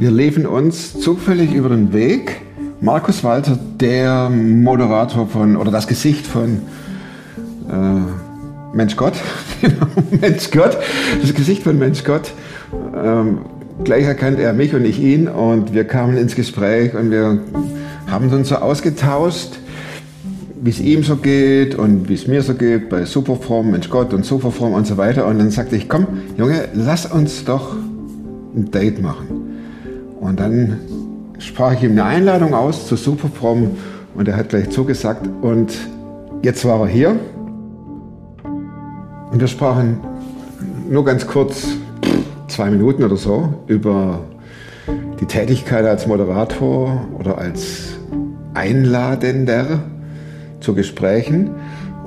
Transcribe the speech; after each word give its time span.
Wir 0.00 0.10
liefen 0.10 0.46
uns 0.46 0.98
zufällig 0.98 1.52
über 1.52 1.68
den 1.68 1.92
Weg. 1.92 2.40
Markus 2.80 3.22
Walter, 3.22 3.58
der 3.78 4.30
Moderator 4.30 5.26
von, 5.26 5.58
oder 5.58 5.70
das 5.70 5.86
Gesicht 5.86 6.26
von 6.26 6.62
äh, 7.70 8.74
Mensch 8.74 8.96
Gott, 8.96 9.12
Mensch 10.22 10.50
Gott, 10.52 10.78
das 11.20 11.34
Gesicht 11.34 11.64
von 11.64 11.78
Mensch 11.78 12.02
Gott. 12.02 12.32
Ähm, 12.96 13.40
gleich 13.84 14.04
erkannte 14.04 14.42
er 14.42 14.54
mich 14.54 14.74
und 14.74 14.86
ich 14.86 14.98
ihn 14.98 15.28
und 15.28 15.74
wir 15.74 15.84
kamen 15.84 16.16
ins 16.16 16.34
Gespräch 16.34 16.94
und 16.94 17.10
wir 17.10 17.38
haben 18.06 18.30
uns 18.30 18.48
so 18.48 18.54
ausgetauscht, 18.54 19.58
wie 20.62 20.70
es 20.70 20.80
ihm 20.80 21.02
so 21.02 21.16
geht 21.16 21.74
und 21.74 22.08
wie 22.08 22.14
es 22.14 22.26
mir 22.26 22.40
so 22.40 22.54
geht 22.54 22.88
bei 22.88 23.04
Superform, 23.04 23.72
Mensch 23.72 23.90
Gott 23.90 24.14
und 24.14 24.24
Superform 24.24 24.72
und 24.72 24.86
so 24.86 24.96
weiter. 24.96 25.26
Und 25.26 25.38
dann 25.38 25.50
sagte 25.50 25.76
ich, 25.76 25.90
komm, 25.90 26.06
Junge, 26.38 26.68
lass 26.72 27.04
uns 27.04 27.44
doch 27.44 27.76
ein 28.56 28.70
Date 28.70 29.02
machen. 29.02 29.39
Und 30.20 30.38
dann 30.38 30.78
sprach 31.38 31.72
ich 31.72 31.82
ihm 31.82 31.92
eine 31.92 32.04
Einladung 32.04 32.54
aus 32.54 32.86
zu 32.86 32.96
Superform 32.96 33.70
und 34.14 34.28
er 34.28 34.36
hat 34.36 34.50
gleich 34.50 34.70
zugesagt. 34.70 35.28
Und 35.40 35.72
jetzt 36.42 36.64
war 36.64 36.80
er 36.80 36.86
hier 36.86 37.16
und 39.30 39.40
wir 39.40 39.48
sprachen 39.48 40.00
nur 40.88 41.04
ganz 41.04 41.26
kurz, 41.26 41.68
zwei 42.48 42.70
Minuten 42.70 43.02
oder 43.02 43.16
so, 43.16 43.54
über 43.66 44.20
die 45.20 45.26
Tätigkeit 45.26 45.84
als 45.84 46.06
Moderator 46.06 47.06
oder 47.18 47.38
als 47.38 47.96
Einladender 48.54 49.80
zu 50.60 50.74
Gesprächen. 50.74 51.50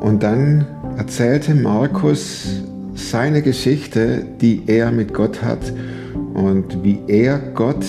Und 0.01 0.21
dann 0.21 0.67
erzählte 0.97 1.55
Markus 1.55 2.61
seine 2.93 3.41
Geschichte, 3.41 4.25
die 4.41 4.63
er 4.67 4.91
mit 4.91 5.13
Gott 5.13 5.41
hat 5.41 5.59
und 6.33 6.83
wie 6.83 6.99
er 7.07 7.39
Gott 7.39 7.85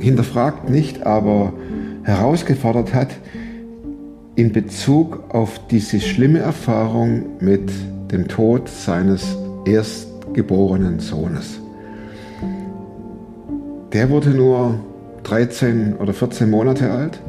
hinterfragt 0.00 0.68
nicht, 0.70 1.04
aber 1.06 1.52
herausgefordert 2.02 2.94
hat 2.94 3.08
in 4.36 4.52
Bezug 4.52 5.24
auf 5.30 5.60
diese 5.68 6.00
schlimme 6.00 6.40
Erfahrung 6.40 7.24
mit 7.40 7.70
dem 8.12 8.28
Tod 8.28 8.68
seines 8.68 9.36
erstgeborenen 9.64 11.00
Sohnes. 11.00 11.58
Der 13.92 14.10
wurde 14.10 14.30
nur 14.30 14.78
13 15.22 15.96
oder 15.96 16.12
14 16.12 16.50
Monate 16.50 16.90
alt 16.90 17.20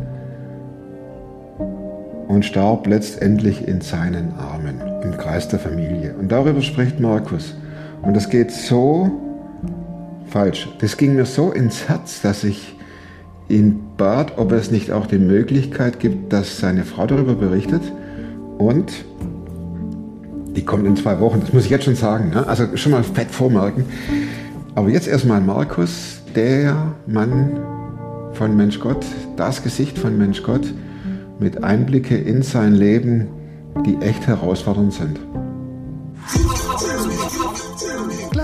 und 2.27 2.43
starb 2.45 2.85
letztendlich 2.87 3.67
in 3.67 3.81
seinen 3.81 4.33
Armen 4.37 4.81
im 5.01 5.17
Kreis 5.17 5.47
der 5.47 5.59
Familie. 5.59 6.13
Und 6.19 6.31
darüber 6.31 6.61
spricht 6.61 6.99
Markus. 6.99 7.55
Und 8.07 8.15
das 8.15 8.29
geht 8.29 8.51
so 8.51 9.11
falsch. 10.29 10.69
Das 10.79 10.95
ging 10.95 11.15
mir 11.15 11.25
so 11.25 11.51
ins 11.51 11.89
Herz, 11.89 12.21
dass 12.21 12.45
ich 12.45 12.73
ihn 13.49 13.81
bat, 13.97 14.37
ob 14.37 14.53
es 14.53 14.71
nicht 14.71 14.93
auch 14.93 15.07
die 15.07 15.17
Möglichkeit 15.17 15.99
gibt, 15.99 16.31
dass 16.31 16.57
seine 16.57 16.85
Frau 16.85 17.05
darüber 17.05 17.35
berichtet. 17.35 17.81
Und 18.57 18.93
die 20.55 20.63
kommt 20.63 20.87
in 20.87 20.95
zwei 20.95 21.19
Wochen, 21.19 21.41
das 21.41 21.51
muss 21.51 21.65
ich 21.65 21.69
jetzt 21.69 21.83
schon 21.83 21.95
sagen. 21.95 22.29
Ne? 22.29 22.47
Also 22.47 22.77
schon 22.77 22.93
mal 22.93 23.03
fett 23.03 23.29
vormerken. 23.29 23.83
Aber 24.73 24.87
jetzt 24.87 25.09
erstmal 25.09 25.41
Markus, 25.41 26.21
der 26.33 26.95
Mann 27.07 27.59
von 28.31 28.55
Mensch 28.55 28.79
Gott, 28.79 29.05
das 29.35 29.63
Gesicht 29.63 29.99
von 29.99 30.17
Mensch 30.17 30.43
Gott, 30.43 30.73
mit 31.39 31.61
Einblicke 31.61 32.15
in 32.15 32.41
sein 32.41 32.73
Leben, 32.73 33.27
die 33.85 33.97
echt 33.97 34.27
herausfordernd 34.27 34.93
sind. 34.93 35.19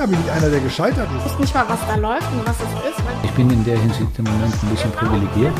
Klar 0.04 0.18
bin 0.18 0.26
ich 0.26 0.32
einer, 0.34 0.50
der 0.50 0.60
gescheitert 0.60 1.08
ist. 1.16 1.26
Ich 1.26 1.32
weiß 1.32 1.40
nicht 1.40 1.54
mal, 1.56 1.66
was 1.70 1.80
da 1.88 1.96
läuft 1.96 2.30
und 2.34 2.46
was 2.46 2.58
es 2.58 2.92
ist. 2.92 3.04
Ich 3.24 3.32
bin 3.32 3.50
in 3.50 3.64
der 3.64 3.80
Hinsicht 3.80 4.20
im 4.20 4.26
Moment 4.26 4.54
ein 4.62 4.70
bisschen 4.70 4.92
privilegiert. 4.92 5.54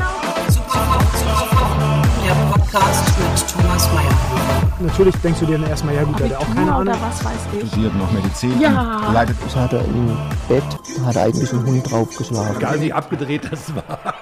Der 2.26 2.34
Podcast 2.52 3.08
mit 3.20 3.48
Thomas 3.48 3.88
Mayer. 3.94 4.82
Natürlich 4.82 5.16
denkst 5.24 5.40
du 5.40 5.46
dir 5.46 5.60
dann 5.60 5.70
erstmal, 5.70 5.96
ja 5.96 6.04
gut, 6.04 6.20
der 6.20 6.32
hat 6.32 6.36
auch 6.36 6.56
keine 6.56 6.74
Ahnung. 6.74 6.82
oder 6.82 7.02
was 7.02 7.24
weiß 7.24 7.40
ich. 7.54 7.70
studiert 7.70 7.96
noch 7.96 8.12
Medizin. 8.12 8.60
Ja. 8.60 9.14
Leidet 9.14 9.38
Das 9.46 9.56
hat 9.56 9.72
er 9.72 9.86
im 9.86 10.18
Bett, 10.50 10.64
hat 11.06 11.16
eigentlich 11.16 11.54
ein 11.54 11.66
Hund 11.66 11.90
draufgeschlagen. 11.90 12.58
Egal 12.58 12.82
wie 12.82 12.92
abgedreht 12.92 13.50
das 13.50 13.74
war. 13.74 14.14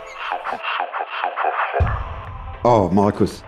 Oh, 2.63 2.90
Markus, 2.94 3.44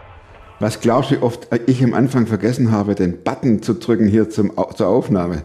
was 0.59 0.79
glaubst 0.79 1.11
du, 1.11 1.17
wie 1.17 1.21
oft 1.21 1.49
ich 1.67 1.83
am 1.83 1.93
Anfang 1.93 2.25
vergessen 2.25 2.71
habe, 2.71 2.95
den 2.95 3.23
Button 3.23 3.61
zu 3.61 3.75
drücken 3.75 4.07
hier 4.07 4.31
zum, 4.31 4.51
zur 4.75 4.87
Aufnahme? 4.87 5.43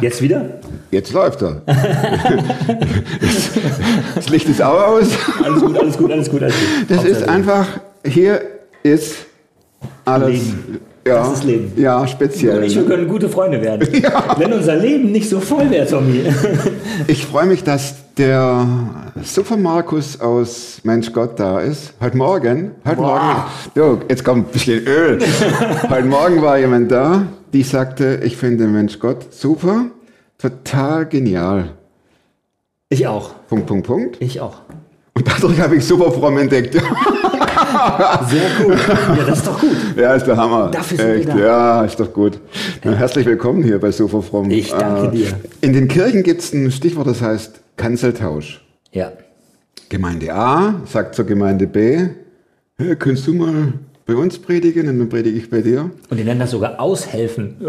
Jetzt 0.00 0.20
wieder? 0.20 0.60
Jetzt 0.90 1.12
läuft 1.12 1.40
er. 1.42 1.62
das 4.14 4.28
Licht 4.28 4.48
ist 4.48 4.62
auch 4.62 4.88
aus. 4.88 5.08
Alles 5.42 5.62
gut, 5.62 5.78
alles 5.78 5.96
gut, 5.96 6.12
alles 6.12 6.28
gut, 6.30 6.42
alles 6.42 6.54
gut. 6.54 6.88
Das 6.88 6.98
Hauptsache 6.98 7.20
ist 7.22 7.28
einfach, 7.28 7.66
hier 8.04 8.42
ist 8.82 9.16
alles. 10.04 10.28
Leben. 10.28 10.80
Ja, 11.06 11.14
Das 11.14 11.32
ist 11.32 11.44
Leben. 11.44 11.72
Ja, 11.76 12.06
speziell. 12.06 12.58
und 12.58 12.64
ich, 12.64 12.74
wir 12.74 12.82
ne? 12.82 12.88
können 12.88 13.08
gute 13.08 13.30
Freunde 13.30 13.62
werden. 13.62 13.88
Wenn 14.36 14.52
unser 14.52 14.76
Leben 14.76 15.12
nicht 15.12 15.30
so 15.30 15.40
voll 15.40 15.70
wäre, 15.70 15.86
Tommy. 15.86 16.24
Ich 17.06 17.24
freue 17.24 17.46
mich, 17.46 17.64
dass 17.64 17.94
der 18.20 18.66
Super 19.22 19.56
Markus 19.56 20.20
aus 20.20 20.80
Mensch 20.82 21.10
Gott 21.10 21.40
da 21.40 21.58
ist. 21.58 21.94
Heute 22.02 22.18
Morgen, 22.18 22.72
heute 22.84 23.00
Morgen, 23.00 23.36
du, 23.74 23.98
jetzt 24.10 24.22
kommt 24.22 24.46
ein 24.48 24.52
bisschen 24.52 24.84
Öl. 24.86 25.18
heute 25.88 26.06
Morgen 26.06 26.42
war 26.42 26.58
jemand 26.58 26.92
da, 26.92 27.22
die 27.54 27.62
sagte, 27.62 28.20
ich 28.22 28.36
finde 28.36 28.66
Mensch 28.66 28.98
Gott 28.98 29.32
super, 29.32 29.86
total 30.36 31.06
genial. 31.06 31.70
Ich 32.90 33.06
auch. 33.06 33.30
Punkt, 33.48 33.66
Punkt, 33.66 33.86
Punkt. 33.86 34.16
Ich 34.20 34.38
auch. 34.38 34.58
Und 35.14 35.26
dadurch 35.26 35.58
habe 35.58 35.76
ich 35.76 35.84
super 35.86 36.12
fromm 36.12 36.36
entdeckt. 36.36 36.74
Sehr 38.28 38.50
gut. 38.66 38.76
Ja, 39.16 39.24
das 39.26 39.38
ist 39.38 39.46
doch 39.46 39.60
gut. 39.60 39.76
Ja, 39.96 40.12
ist 40.12 40.26
der 40.26 40.36
Hammer. 40.36 40.70
Dafür 40.70 40.98
sind 40.98 41.06
wir 41.06 41.14
Echt, 41.14 41.28
da. 41.30 41.38
ja, 41.38 41.84
ist 41.84 41.98
doch 41.98 42.12
gut. 42.12 42.38
Na, 42.84 42.92
herzlich 42.92 43.24
willkommen 43.24 43.62
hier 43.62 43.80
bei 43.80 43.90
Super 43.90 44.20
Fromm. 44.20 44.50
Ich 44.50 44.70
danke 44.72 45.06
Äh, 45.06 45.10
dir. 45.10 45.28
In 45.62 45.72
den 45.72 45.88
Kirchen 45.88 46.22
gibt 46.22 46.42
es 46.42 46.52
ein 46.52 46.70
Stichwort, 46.70 47.06
das 47.06 47.22
heißt 47.22 47.60
Kanzeltausch. 47.80 48.60
Ja. 48.92 49.12
Gemeinde 49.88 50.34
A 50.34 50.82
sagt 50.84 51.14
zur 51.14 51.24
Gemeinde 51.24 51.66
B, 51.66 52.08
hey, 52.76 52.94
kannst 52.96 53.26
du 53.26 53.32
mal 53.32 53.72
bei 54.04 54.14
uns 54.14 54.38
predigen 54.38 54.86
und 54.86 54.98
dann 54.98 55.08
predige 55.08 55.38
ich 55.38 55.48
bei 55.48 55.62
dir. 55.62 55.90
Und 56.10 56.16
die 56.18 56.24
nennen 56.24 56.40
das 56.40 56.50
sogar 56.50 56.78
aushelfen. 56.78 57.56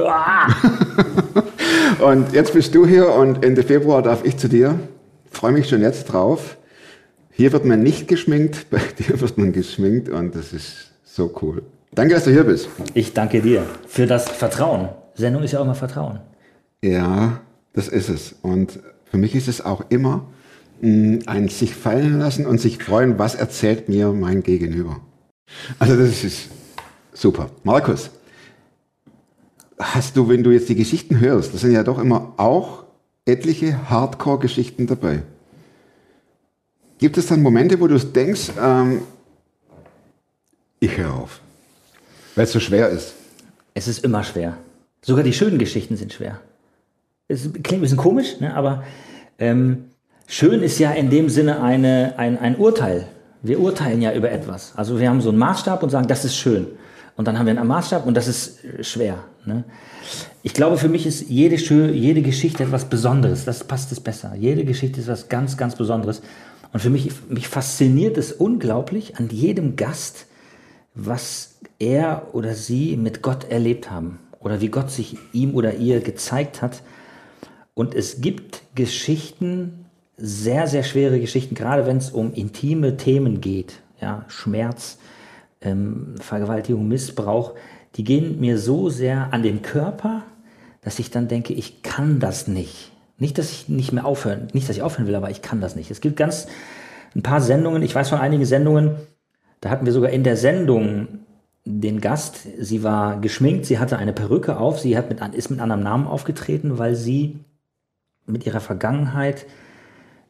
Und 2.01 2.33
jetzt 2.33 2.53
bist 2.53 2.73
du 2.73 2.87
hier 2.87 3.13
und 3.13 3.43
Ende 3.43 3.61
Februar 3.61 4.01
darf 4.01 4.25
ich 4.25 4.37
zu 4.37 4.47
dir. 4.47 4.79
Freue 5.29 5.51
mich 5.51 5.69
schon 5.69 5.81
jetzt 5.81 6.05
drauf. 6.05 6.57
Hier 7.31 7.51
wird 7.51 7.65
man 7.65 7.83
nicht 7.83 8.07
geschminkt, 8.07 8.67
bei 8.71 8.79
dir 8.97 9.21
wird 9.21 9.37
man 9.37 9.51
geschminkt 9.51 10.09
und 10.09 10.35
das 10.35 10.51
ist 10.51 10.91
so 11.03 11.31
cool. 11.41 11.61
Danke, 11.93 12.15
dass 12.15 12.23
du 12.23 12.31
hier 12.31 12.43
bist. 12.43 12.69
Ich 12.95 13.13
danke 13.13 13.41
dir 13.41 13.65
für 13.87 14.07
das 14.07 14.29
Vertrauen. 14.29 14.89
Sendung 15.13 15.43
ist 15.43 15.51
ja 15.51 15.59
auch 15.59 15.63
immer 15.63 15.75
Vertrauen. 15.75 16.19
Ja, 16.81 17.41
das 17.73 17.87
ist 17.87 18.09
es. 18.09 18.35
Und 18.41 18.79
für 19.11 19.17
mich 19.17 19.35
ist 19.35 19.49
es 19.49 19.63
auch 19.63 19.83
immer 19.89 20.25
mh, 20.81 21.25
ein 21.27 21.49
sich 21.49 21.75
fallen 21.75 22.17
lassen 22.17 22.45
und 22.45 22.59
sich 22.59 22.81
freuen, 22.81 23.19
was 23.19 23.35
erzählt 23.35 23.89
mir 23.89 24.11
mein 24.13 24.41
Gegenüber. 24.41 25.01
Also 25.79 25.97
das 25.97 26.23
ist 26.23 26.49
super. 27.13 27.49
Markus, 27.63 28.09
hast 29.77 30.15
du, 30.15 30.29
wenn 30.29 30.43
du 30.43 30.51
jetzt 30.51 30.69
die 30.69 30.75
Geschichten 30.75 31.19
hörst, 31.19 31.53
das 31.53 31.61
sind 31.61 31.73
ja 31.73 31.83
doch 31.83 31.99
immer 31.99 32.33
auch 32.37 32.85
etliche 33.25 33.89
Hardcore-Geschichten 33.89 34.87
dabei. 34.87 35.23
Gibt 36.97 37.17
es 37.17 37.27
dann 37.27 37.41
Momente, 37.41 37.79
wo 37.79 37.87
du 37.87 37.97
denkst, 37.99 38.51
ähm, 38.61 39.01
ich 40.79 40.97
höre 40.97 41.13
auf, 41.13 41.41
weil 42.35 42.45
es 42.45 42.51
so 42.51 42.59
schwer 42.59 42.89
ist? 42.89 43.13
Es 43.73 43.87
ist 43.87 44.03
immer 44.03 44.23
schwer. 44.23 44.57
Sogar 45.01 45.23
die 45.23 45.33
schönen 45.33 45.57
Geschichten 45.57 45.97
sind 45.97 46.13
schwer. 46.13 46.39
Es 47.27 47.41
klingt 47.41 47.71
ein 47.71 47.81
bisschen 47.81 47.97
komisch, 47.97 48.39
ne? 48.39 48.53
aber 48.53 48.83
ähm, 49.39 49.85
schön 50.27 50.61
ist 50.61 50.79
ja 50.79 50.91
in 50.91 51.09
dem 51.09 51.29
Sinne 51.29 51.61
eine, 51.61 52.13
ein, 52.17 52.37
ein 52.37 52.55
Urteil. 52.57 53.07
Wir 53.41 53.59
urteilen 53.59 54.01
ja 54.01 54.13
über 54.13 54.31
etwas. 54.31 54.73
Also 54.75 54.99
wir 54.99 55.09
haben 55.09 55.21
so 55.21 55.29
einen 55.29 55.39
Maßstab 55.39 55.81
und 55.83 55.89
sagen, 55.89 56.07
das 56.07 56.25
ist 56.25 56.35
schön. 56.35 56.67
Und 57.15 57.27
dann 57.27 57.37
haben 57.37 57.45
wir 57.45 57.57
einen 57.57 57.67
Maßstab 57.67 58.05
und 58.05 58.15
das 58.15 58.27
ist 58.27 58.63
äh, 58.63 58.83
schwer. 58.83 59.23
Ne? 59.45 59.63
Ich 60.43 60.53
glaube, 60.53 60.77
für 60.77 60.89
mich 60.89 61.05
ist 61.05 61.29
jede, 61.29 61.55
jede 61.55 62.21
Geschichte 62.21 62.63
etwas 62.63 62.85
Besonderes. 62.85 63.45
Das 63.45 63.63
passt 63.63 63.91
es 63.91 63.99
besser. 63.99 64.33
Jede 64.35 64.65
Geschichte 64.65 64.99
ist 64.99 65.07
was 65.07 65.29
ganz, 65.29 65.57
ganz 65.57 65.75
Besonderes. 65.75 66.21
Und 66.73 66.79
für 66.79 66.89
mich, 66.89 67.11
mich 67.29 67.47
fasziniert 67.47 68.17
es 68.17 68.31
unglaublich 68.31 69.17
an 69.17 69.29
jedem 69.29 69.75
Gast, 69.75 70.25
was 70.95 71.59
er 71.79 72.27
oder 72.33 72.53
sie 72.55 72.95
mit 72.97 73.21
Gott 73.21 73.49
erlebt 73.49 73.91
haben 73.91 74.19
oder 74.39 74.61
wie 74.61 74.69
Gott 74.69 74.89
sich 74.89 75.17
ihm 75.33 75.53
oder 75.55 75.75
ihr 75.75 75.99
gezeigt 75.99 76.61
hat. 76.61 76.81
Und 77.73 77.95
es 77.95 78.21
gibt 78.21 78.63
Geschichten, 78.75 79.85
sehr, 80.17 80.67
sehr 80.67 80.83
schwere 80.83 81.19
Geschichten, 81.19 81.55
gerade 81.55 81.85
wenn 81.85 81.97
es 81.97 82.11
um 82.11 82.33
intime 82.33 82.97
Themen 82.97 83.41
geht, 83.41 83.81
ja, 83.99 84.25
Schmerz, 84.27 84.99
ähm, 85.61 86.15
Vergewaltigung, 86.19 86.87
Missbrauch, 86.87 87.53
die 87.95 88.03
gehen 88.03 88.39
mir 88.39 88.57
so 88.57 88.89
sehr 88.89 89.33
an 89.33 89.43
den 89.43 89.61
Körper, 89.61 90.23
dass 90.81 90.99
ich 90.99 91.11
dann 91.11 91.27
denke, 91.27 91.53
ich 91.53 91.83
kann 91.83 92.19
das 92.19 92.47
nicht. 92.47 92.91
Nicht, 93.17 93.37
dass 93.37 93.51
ich 93.51 93.69
nicht 93.69 93.93
mehr 93.93 94.05
aufhören, 94.05 94.47
nicht, 94.53 94.67
dass 94.67 94.75
ich 94.75 94.81
aufhören 94.81 95.07
will, 95.07 95.15
aber 95.15 95.29
ich 95.29 95.41
kann 95.41 95.61
das 95.61 95.75
nicht. 95.75 95.91
Es 95.91 96.01
gibt 96.01 96.17
ganz 96.17 96.47
ein 97.15 97.21
paar 97.21 97.41
Sendungen, 97.41 97.83
ich 97.83 97.93
weiß 97.93 98.09
von 98.09 98.19
einigen 98.19 98.45
Sendungen, 98.45 98.95
da 99.59 99.69
hatten 99.69 99.85
wir 99.85 99.93
sogar 99.93 100.09
in 100.09 100.23
der 100.23 100.37
Sendung 100.37 101.07
den 101.65 102.01
Gast, 102.01 102.47
sie 102.59 102.83
war 102.83 103.19
geschminkt, 103.19 103.67
sie 103.67 103.77
hatte 103.77 103.97
eine 103.97 104.13
Perücke 104.13 104.57
auf, 104.57 104.79
sie 104.79 104.97
hat 104.97 105.09
mit, 105.09 105.35
ist 105.35 105.51
mit 105.51 105.59
anderem 105.59 105.83
Namen 105.83 106.07
aufgetreten, 106.07 106.79
weil 106.79 106.95
sie 106.95 107.39
mit 108.31 108.45
ihrer 108.45 108.59
Vergangenheit, 108.59 109.45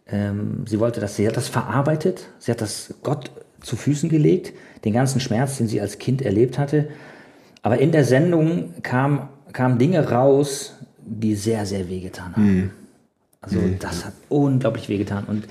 ähm, 0.08 0.66
sie 0.68 0.80
wollte 0.80 1.00
das, 1.00 1.16
sie 1.16 1.28
hat 1.28 1.38
das 1.38 1.48
verarbeitet, 1.48 2.30
sie 2.40 2.52
hat 2.52 2.62
das 2.62 2.96
Gott 3.04 3.32
zu 3.62 3.76
Füßen 3.76 4.10
gelegt, 4.10 4.54
den 4.84 4.94
ganzen 4.94 5.20
Schmerz, 5.20 5.58
den 5.58 5.68
sie 5.68 5.80
als 5.80 6.00
Kind 6.00 6.22
erlebt 6.22 6.58
hatte. 6.58 6.90
Aber 7.62 7.78
in 7.78 7.92
der 7.92 8.04
Sendung 8.04 8.74
kam, 8.82 9.30
kamen 9.54 9.78
Dinge 9.78 10.10
raus, 10.10 10.76
die 10.98 11.36
sehr, 11.36 11.66
sehr 11.66 11.90
wehgetan 11.90 12.36
haben. 12.36 12.56
Mhm. 12.56 12.72
Also 13.42 13.60
das 13.80 14.06
hat 14.06 14.14
unglaublich 14.30 14.88
wehgetan 14.88 15.26
und 15.26 15.48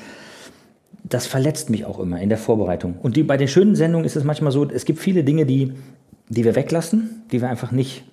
das 1.03 1.27
verletzt 1.27 1.71
mich 1.71 1.85
auch 1.85 1.99
immer 1.99 2.21
in 2.21 2.29
der 2.29 2.39
Vorbereitung. 2.39 2.95
Und 3.03 3.17
die, 3.17 3.25
bei 3.25 3.37
den 3.37 3.49
schönen 3.49 3.75
Sendungen 3.75 4.07
ist 4.07 4.17
es 4.17 4.23
manchmal 4.23 4.53
so, 4.53 4.69
es 4.69 4.85
gibt 4.85 5.01
viele 5.01 5.25
Dinge, 5.25 5.45
die, 5.45 5.73
die 6.29 6.45
wir 6.45 6.55
weglassen, 6.55 7.23
die 7.33 7.41
wir 7.41 7.49
einfach 7.49 7.73
nicht 7.73 8.05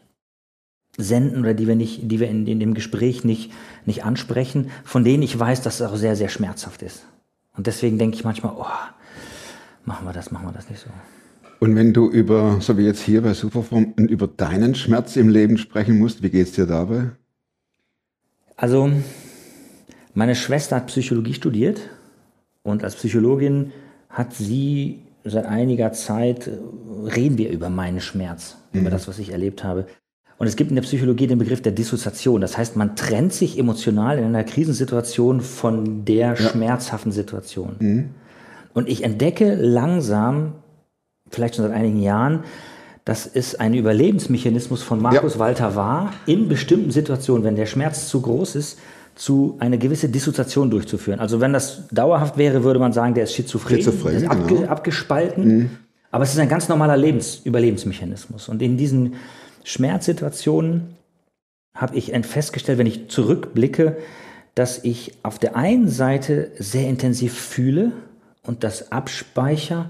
senden 0.98 1.42
oder 1.42 1.54
die 1.54 1.68
wir 1.68 1.76
nicht, 1.76 2.12
die 2.12 2.20
wir 2.20 2.28
in, 2.28 2.48
in 2.48 2.60
dem 2.60 2.74
Gespräch 2.74 3.24
nicht, 3.24 3.52
nicht 3.86 4.04
ansprechen, 4.04 4.72
von 4.84 5.04
denen 5.04 5.24
ich 5.24 5.38
weiß, 5.40 5.62
dass 5.62 5.80
es 5.80 5.88
auch 5.88 5.96
sehr, 5.96 6.16
sehr 6.16 6.30
schmerzhaft 6.30 6.82
ist. 6.82 7.06
Und 7.56 7.68
deswegen 7.68 7.98
denke 7.98 8.16
ich 8.16 8.24
manchmal, 8.24 8.54
oh, 8.58 8.66
machen 9.86 10.06
wir 10.06 10.14
das, 10.14 10.32
machen 10.32 10.48
wir 10.48 10.54
das 10.54 10.70
nicht 10.70 10.82
so. 10.82 10.90
Und 11.60 11.76
wenn 11.76 11.94
du 11.94 12.10
über, 12.10 12.58
so 12.62 12.78
wie 12.78 12.84
jetzt 12.84 13.02
hier 13.02 13.22
bei 13.22 13.34
Superform, 13.34 13.94
über 13.98 14.28
deinen 14.28 14.76
Schmerz 14.76 15.16
im 15.16 15.30
Leben 15.30 15.58
sprechen 15.58 15.98
musst, 15.98 16.22
wie 16.22 16.30
geht's 16.30 16.52
dir 16.52 16.68
dabei? 16.68 17.12
Also, 18.56 18.92
meine 20.14 20.36
Schwester 20.36 20.76
hat 20.78 20.88
Psychologie 20.88 21.34
studiert 21.34 21.80
und 22.64 22.84
als 22.84 22.96
Psychologin 22.96 23.72
hat 24.10 24.34
sie 24.34 25.00
seit 25.24 25.46
einiger 25.46 25.92
Zeit, 25.94 26.48
äh, 26.48 26.58
reden 27.16 27.38
wir 27.38 27.50
über 27.50 27.70
meinen 27.70 28.02
Schmerz, 28.02 28.58
über 28.74 28.90
das, 28.90 29.08
was 29.08 29.20
ich 29.20 29.32
erlebt 29.32 29.64
habe. 29.64 29.88
Und 30.40 30.46
es 30.46 30.56
gibt 30.56 30.70
in 30.70 30.76
der 30.76 30.84
Psychologie 30.84 31.26
den 31.26 31.40
Begriff 31.40 31.62
der 31.62 31.72
Dissoziation. 31.72 32.42
Das 32.42 32.58
heißt, 32.58 32.76
man 32.76 32.96
trennt 32.96 33.34
sich 33.34 33.58
emotional 33.58 34.20
in 34.20 34.26
einer 34.26 34.44
Krisensituation 34.44 35.42
von 35.42 36.06
der 36.06 36.36
schmerzhaften 36.36 37.12
Situation. 37.12 38.12
Und 38.74 38.88
ich 38.88 39.04
entdecke 39.04 39.56
langsam, 39.56 40.54
vielleicht 41.32 41.56
schon 41.56 41.66
seit 41.66 41.74
einigen 41.74 42.00
Jahren, 42.02 42.44
dass 43.04 43.26
es 43.26 43.56
ein 43.56 43.74
Überlebensmechanismus 43.74 44.84
von 44.84 45.02
Markus 45.02 45.36
Ja. 45.36 45.40
Walter 45.40 45.76
war, 45.76 46.14
in 46.26 46.50
bestimmten 46.50 46.92
Situationen, 46.92 47.44
wenn 47.44 47.56
der 47.56 47.66
Schmerz 47.66 48.10
zu 48.10 48.22
groß 48.22 48.56
ist, 48.56 48.78
zu 49.16 49.56
eine 49.60 49.78
gewisse 49.80 50.10
Dissoziation 50.10 50.70
durchzuführen. 50.70 51.20
Also 51.20 51.42
wenn 51.42 51.54
das 51.54 51.88
dauerhaft 51.90 52.38
wäre, 52.38 52.64
würde 52.64 52.80
man 52.80 52.94
sagen, 52.94 53.16
der 53.16 53.24
ist 53.24 53.34
schizophren, 53.34 53.78
Schizophren, 53.78 54.12
der 54.12 54.24
ist 54.24 54.30
abge, 54.30 54.56
genau. 54.56 54.68
abgespalten. 54.68 55.72
Aber 56.12 56.24
es 56.24 56.34
ist 56.34 56.40
ein 56.40 56.50
ganz 56.50 56.70
normaler 56.70 56.98
Lebens 56.98 57.42
Überlebensmechanismus. 57.44 58.50
Und 58.50 58.62
in 58.62 58.78
diesen 58.78 59.16
Schmerzsituationen 59.68 60.96
habe 61.76 61.98
ich 61.98 62.14
festgestellt, 62.26 62.78
wenn 62.78 62.88
ich 62.88 63.10
zurückblicke, 63.10 63.98
dass 64.56 64.82
ich 64.86 65.18
auf 65.24 65.40
der 65.40 65.58
einen 65.58 65.90
Seite 65.90 66.52
sehr 66.58 66.88
intensiv 66.88 67.38
fühle 67.38 67.92
und 68.44 68.64
das 68.64 68.94
abspeicher 68.94 69.90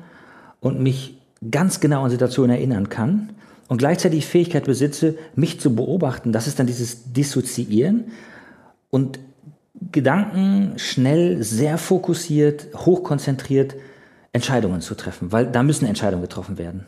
und 0.61 0.81
mich 0.81 1.19
ganz 1.51 1.79
genau 1.79 2.03
an 2.03 2.09
Situationen 2.09 2.55
erinnern 2.57 2.89
kann 2.89 3.29
und 3.67 3.77
gleichzeitig 3.77 4.21
die 4.21 4.31
Fähigkeit 4.31 4.65
besitze, 4.65 5.15
mich 5.35 5.59
zu 5.59 5.75
beobachten. 5.75 6.31
Das 6.31 6.47
ist 6.47 6.57
dann 6.57 6.65
dieses 6.65 7.13
Dissoziieren 7.13 8.05
und 8.89 9.19
Gedanken 9.91 10.73
schnell, 10.77 11.43
sehr 11.43 11.77
fokussiert, 11.77 12.67
hochkonzentriert 12.75 13.75
Entscheidungen 14.33 14.81
zu 14.81 14.95
treffen, 14.95 15.31
weil 15.31 15.45
da 15.45 15.61
müssen 15.61 15.85
Entscheidungen 15.85 16.23
getroffen 16.23 16.57
werden. 16.57 16.87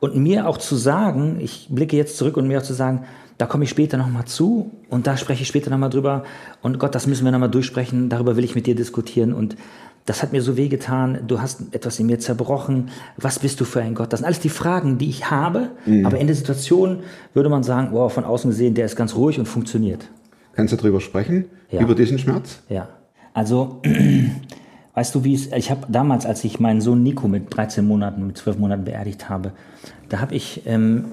Und 0.00 0.16
mir 0.16 0.48
auch 0.48 0.56
zu 0.56 0.76
sagen, 0.76 1.38
ich 1.40 1.68
blicke 1.70 1.96
jetzt 1.96 2.16
zurück 2.16 2.36
und 2.36 2.48
mir 2.48 2.58
auch 2.58 2.62
zu 2.62 2.74
sagen, 2.74 3.04
da 3.38 3.46
komme 3.46 3.64
ich 3.64 3.70
später 3.70 3.96
nochmal 3.96 4.26
zu 4.26 4.70
und 4.90 5.06
da 5.06 5.16
spreche 5.16 5.42
ich 5.42 5.48
später 5.48 5.70
nochmal 5.70 5.88
drüber 5.88 6.24
und 6.60 6.78
Gott, 6.78 6.94
das 6.94 7.06
müssen 7.06 7.24
wir 7.24 7.32
nochmal 7.32 7.50
durchsprechen, 7.50 8.10
darüber 8.10 8.36
will 8.36 8.44
ich 8.44 8.54
mit 8.54 8.66
dir 8.66 8.74
diskutieren 8.74 9.32
und 9.32 9.56
das 10.04 10.22
hat 10.22 10.32
mir 10.32 10.42
so 10.42 10.56
wehgetan, 10.56 11.20
du 11.26 11.40
hast 11.40 11.62
etwas 11.72 11.98
in 12.00 12.06
mir 12.06 12.18
zerbrochen, 12.18 12.90
was 13.16 13.38
bist 13.38 13.60
du 13.60 13.64
für 13.64 13.80
ein 13.80 13.94
Gott? 13.94 14.12
Das 14.12 14.20
sind 14.20 14.26
alles 14.26 14.40
die 14.40 14.48
Fragen, 14.50 14.98
die 14.98 15.08
ich 15.08 15.30
habe, 15.30 15.70
aber 16.04 16.18
in 16.18 16.26
der 16.26 16.36
Situation 16.36 17.00
würde 17.32 17.48
man 17.48 17.62
sagen, 17.62 17.88
wow, 17.92 18.12
von 18.12 18.24
außen 18.24 18.50
gesehen, 18.50 18.74
der 18.74 18.86
ist 18.86 18.96
ganz 18.96 19.14
ruhig 19.14 19.38
und 19.38 19.46
funktioniert. 19.46 20.06
Kannst 20.54 20.72
du 20.72 20.76
darüber 20.76 21.00
sprechen? 21.00 21.46
Ja. 21.70 21.80
Über 21.80 21.94
diesen 21.94 22.18
Schmerz? 22.18 22.60
Ja. 22.68 22.88
Also, 23.32 23.80
weißt 24.94 25.14
du, 25.14 25.24
wie 25.24 25.34
es, 25.34 25.52
ich 25.52 25.70
habe 25.70 25.86
damals, 25.88 26.26
als 26.26 26.44
ich 26.44 26.60
meinen 26.60 26.80
Sohn 26.80 27.02
Nico 27.02 27.28
mit 27.28 27.54
13 27.54 27.84
Monaten, 27.84 28.26
mit 28.26 28.38
12 28.38 28.58
Monaten 28.58 28.84
beerdigt 28.84 29.28
habe, 29.28 29.52
da 30.08 30.20
habe 30.20 30.34
ich, 30.34 30.62
ähm, 30.66 31.12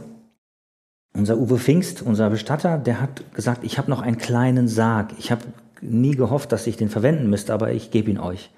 unser 1.14 1.38
Uwe 1.38 1.58
Pfingst, 1.58 2.02
unser 2.02 2.30
Bestatter, 2.30 2.78
der 2.78 3.02
hat 3.02 3.34
gesagt, 3.34 3.64
ich 3.64 3.78
habe 3.78 3.90
noch 3.90 4.02
einen 4.02 4.18
kleinen 4.18 4.68
Sarg. 4.68 5.14
Ich 5.18 5.32
habe 5.32 5.42
nie 5.82 6.16
gehofft, 6.16 6.52
dass 6.52 6.68
ich 6.68 6.78
den 6.78 6.90
verwenden 6.90 7.30
müsste, 7.30 7.54
aber 7.54 7.72
ich 7.72 7.92
gebe 7.92 8.12
ihn 8.12 8.20
euch. 8.20 8.52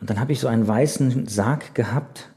Und 0.00 0.10
dann 0.10 0.20
habe 0.20 0.32
ich 0.32 0.40
so 0.40 0.48
einen 0.48 0.66
weißen 0.66 1.26
Sarg 1.26 1.74
gehabt 1.74 2.30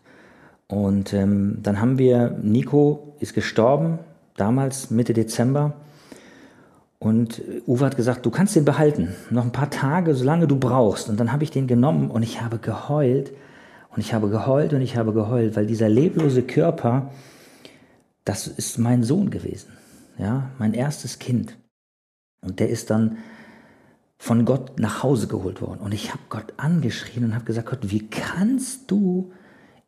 und 0.67 1.13
ähm, 1.13 1.59
dann 1.61 1.81
haben 1.81 1.97
wir, 1.97 2.39
Nico 2.41 3.15
ist 3.19 3.33
gestorben, 3.33 3.99
damals 4.37 4.89
Mitte 4.89 5.13
Dezember. 5.13 5.73
Und 7.01 7.41
Uwe 7.65 7.85
hat 7.87 7.97
gesagt, 7.97 8.27
du 8.27 8.29
kannst 8.29 8.55
den 8.55 8.63
behalten, 8.63 9.15
noch 9.31 9.43
ein 9.43 9.51
paar 9.51 9.71
Tage, 9.71 10.13
solange 10.13 10.45
du 10.45 10.55
brauchst. 10.55 11.09
Und 11.09 11.19
dann 11.19 11.31
habe 11.31 11.43
ich 11.43 11.49
den 11.49 11.65
genommen 11.65 12.11
und 12.11 12.21
ich 12.21 12.41
habe 12.41 12.59
geheult 12.59 13.31
und 13.89 14.01
ich 14.01 14.13
habe 14.13 14.29
geheult 14.29 14.71
und 14.73 14.81
ich 14.81 14.97
habe 14.97 15.11
geheult, 15.11 15.55
weil 15.55 15.65
dieser 15.65 15.89
leblose 15.89 16.43
Körper, 16.43 17.09
das 18.23 18.45
ist 18.45 18.77
mein 18.77 19.01
Sohn 19.01 19.31
gewesen, 19.31 19.71
ja, 20.19 20.51
mein 20.59 20.75
erstes 20.75 21.17
Kind. 21.17 21.57
Und 22.45 22.59
der 22.59 22.69
ist 22.69 22.91
dann 22.91 23.17
von 24.19 24.45
Gott 24.45 24.79
nach 24.79 25.01
Hause 25.01 25.25
geholt 25.25 25.59
worden. 25.59 25.79
Und 25.79 25.95
ich 25.95 26.11
habe 26.11 26.21
Gott 26.29 26.53
angeschrien 26.57 27.23
und 27.23 27.33
habe 27.33 27.45
gesagt, 27.45 27.67
Gott, 27.67 27.89
wie 27.89 28.07
kannst 28.09 28.91
du 28.91 29.31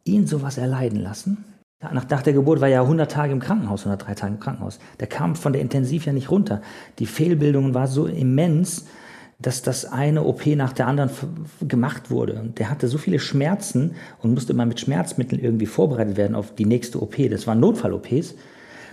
ihn 0.04 0.26
sowas 0.26 0.58
erleiden 0.58 1.00
lassen? 1.00 1.46
Nach, 1.92 2.08
nach 2.10 2.22
der 2.22 2.34
Geburt 2.34 2.62
war 2.62 2.68
er 2.68 2.76
ja 2.76 2.82
100 2.82 3.12
Tage 3.12 3.34
im 3.34 3.40
Krankenhaus, 3.40 3.82
103 3.82 4.16
Tage 4.16 4.34
im 4.34 4.40
Krankenhaus. 4.40 4.80
Der 5.00 5.08
kam 5.08 5.36
von 5.36 5.54
der 5.54 5.62
Intensiv 5.62 6.06
ja 6.06 6.14
nicht 6.14 6.32
runter. 6.32 6.62
Die 7.00 7.06
Fehlbildung 7.06 7.74
war 7.74 7.88
so 7.88 8.06
immens, 8.06 8.86
dass 9.40 9.62
das 9.62 9.86
eine 9.86 10.24
OP 10.24 10.46
nach 10.46 10.74
der 10.74 10.88
anderen 10.88 11.10
gemacht 11.68 12.10
wurde. 12.10 12.40
Und 12.40 12.60
der 12.60 12.70
hatte 12.70 12.88
so 12.88 12.98
viele 12.98 13.20
Schmerzen 13.20 13.96
und 14.22 14.34
musste 14.34 14.54
immer 14.54 14.66
mit 14.66 14.80
Schmerzmitteln 14.80 15.42
irgendwie 15.42 15.66
vorbereitet 15.66 16.16
werden 16.16 16.36
auf 16.36 16.56
die 16.56 16.66
nächste 16.66 17.02
OP. 17.02 17.16
Das 17.30 17.46
waren 17.46 17.60
Notfall-OPs, 17.60 18.36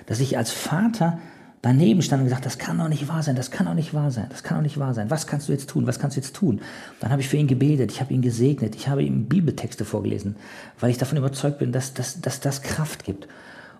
dass 0.07 0.21
ich 0.21 0.37
als 0.37 0.50
Vater 0.50 1.19
daneben 1.62 2.00
stand 2.02 2.21
und 2.21 2.29
gesagt, 2.29 2.47
das 2.47 2.59
kann 2.59 2.79
doch 2.79 2.88
nicht 2.88 3.09
wahr 3.09 3.23
sein, 3.23 3.37
das 3.37 3.50
kann 3.50 3.67
doch 3.67 3.75
nicht 3.75 3.93
wahr 3.93 4.11
sein, 4.11 4.26
das 4.31 4.43
kann 4.43 4.59
doch 4.59 4.62
nicht 4.62 4.79
wahr 4.79 4.95
sein. 4.95 5.11
Was 5.11 5.26
kannst 5.26 5.49
du 5.49 5.52
jetzt 5.52 5.69
tun? 5.69 5.87
Was 5.87 5.99
kannst 5.99 6.17
du 6.17 6.21
jetzt 6.21 6.35
tun? 6.35 6.61
Dann 7.00 7.11
habe 7.11 7.21
ich 7.21 7.29
für 7.29 7.37
ihn 7.37 7.47
gebetet, 7.47 7.93
ich 7.93 8.00
habe 8.00 8.14
ihn 8.14 8.23
gesegnet, 8.23 8.75
ich 8.75 8.88
habe 8.88 9.02
ihm 9.02 9.26
Bibeltexte 9.26 9.85
vorgelesen, 9.85 10.37
weil 10.79 10.90
ich 10.90 10.99
davon 10.99 11.19
überzeugt 11.19 11.59
bin, 11.59 11.73
dass, 11.73 11.93
dass, 11.93 12.21
dass 12.21 12.40
das 12.40 12.62
Kraft 12.62 13.05
gibt. 13.05 13.29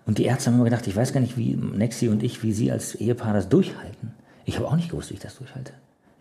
Und 0.05 0.17
die 0.17 0.25
Ärzte 0.25 0.47
haben 0.47 0.55
immer 0.55 0.65
gedacht, 0.65 0.87
ich 0.87 0.95
weiß 0.95 1.13
gar 1.13 1.21
nicht, 1.21 1.37
wie 1.37 1.55
Nexi 1.55 2.07
und 2.07 2.23
ich, 2.23 2.43
wie 2.43 2.51
sie 2.51 2.71
als 2.71 2.95
Ehepaar 2.95 3.33
das 3.33 3.49
durchhalten. 3.49 4.13
Ich 4.45 4.57
habe 4.57 4.67
auch 4.67 4.75
nicht 4.75 4.89
gewusst, 4.89 5.09
wie 5.09 5.15
ich 5.15 5.19
das 5.19 5.37
durchhalte. 5.37 5.73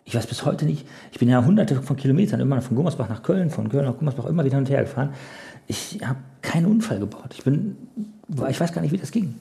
Ich 0.05 0.15
weiß 0.15 0.27
bis 0.27 0.45
heute 0.45 0.65
nicht, 0.65 0.87
ich 1.13 1.19
bin 1.19 1.29
ja 1.29 1.45
hunderte 1.45 1.83
von 1.83 1.97
Kilometern 1.97 2.41
immer 2.41 2.61
von 2.63 2.77
Gummersbach 2.77 3.09
nach 3.09 3.23
Köln, 3.23 3.51
von 3.51 3.69
Köln 3.69 3.85
nach 3.85 3.97
Gummersbach 3.97 4.27
immer 4.27 4.45
wieder 4.45 4.57
hin 4.57 4.65
und 4.65 4.71
her 4.71 4.83
gefahren. 4.83 5.11
Ich 5.67 6.01
habe 6.05 6.19
keinen 6.43 6.67
Unfall 6.67 6.99
gebaut. 6.99 7.33
Ich 7.35 7.45
bin, 7.45 7.77
ich 8.49 8.61
weiß 8.61 8.73
gar 8.73 8.81
nicht, 8.81 8.93
wie 8.93 8.99
das 8.99 9.13
ging. 9.13 9.37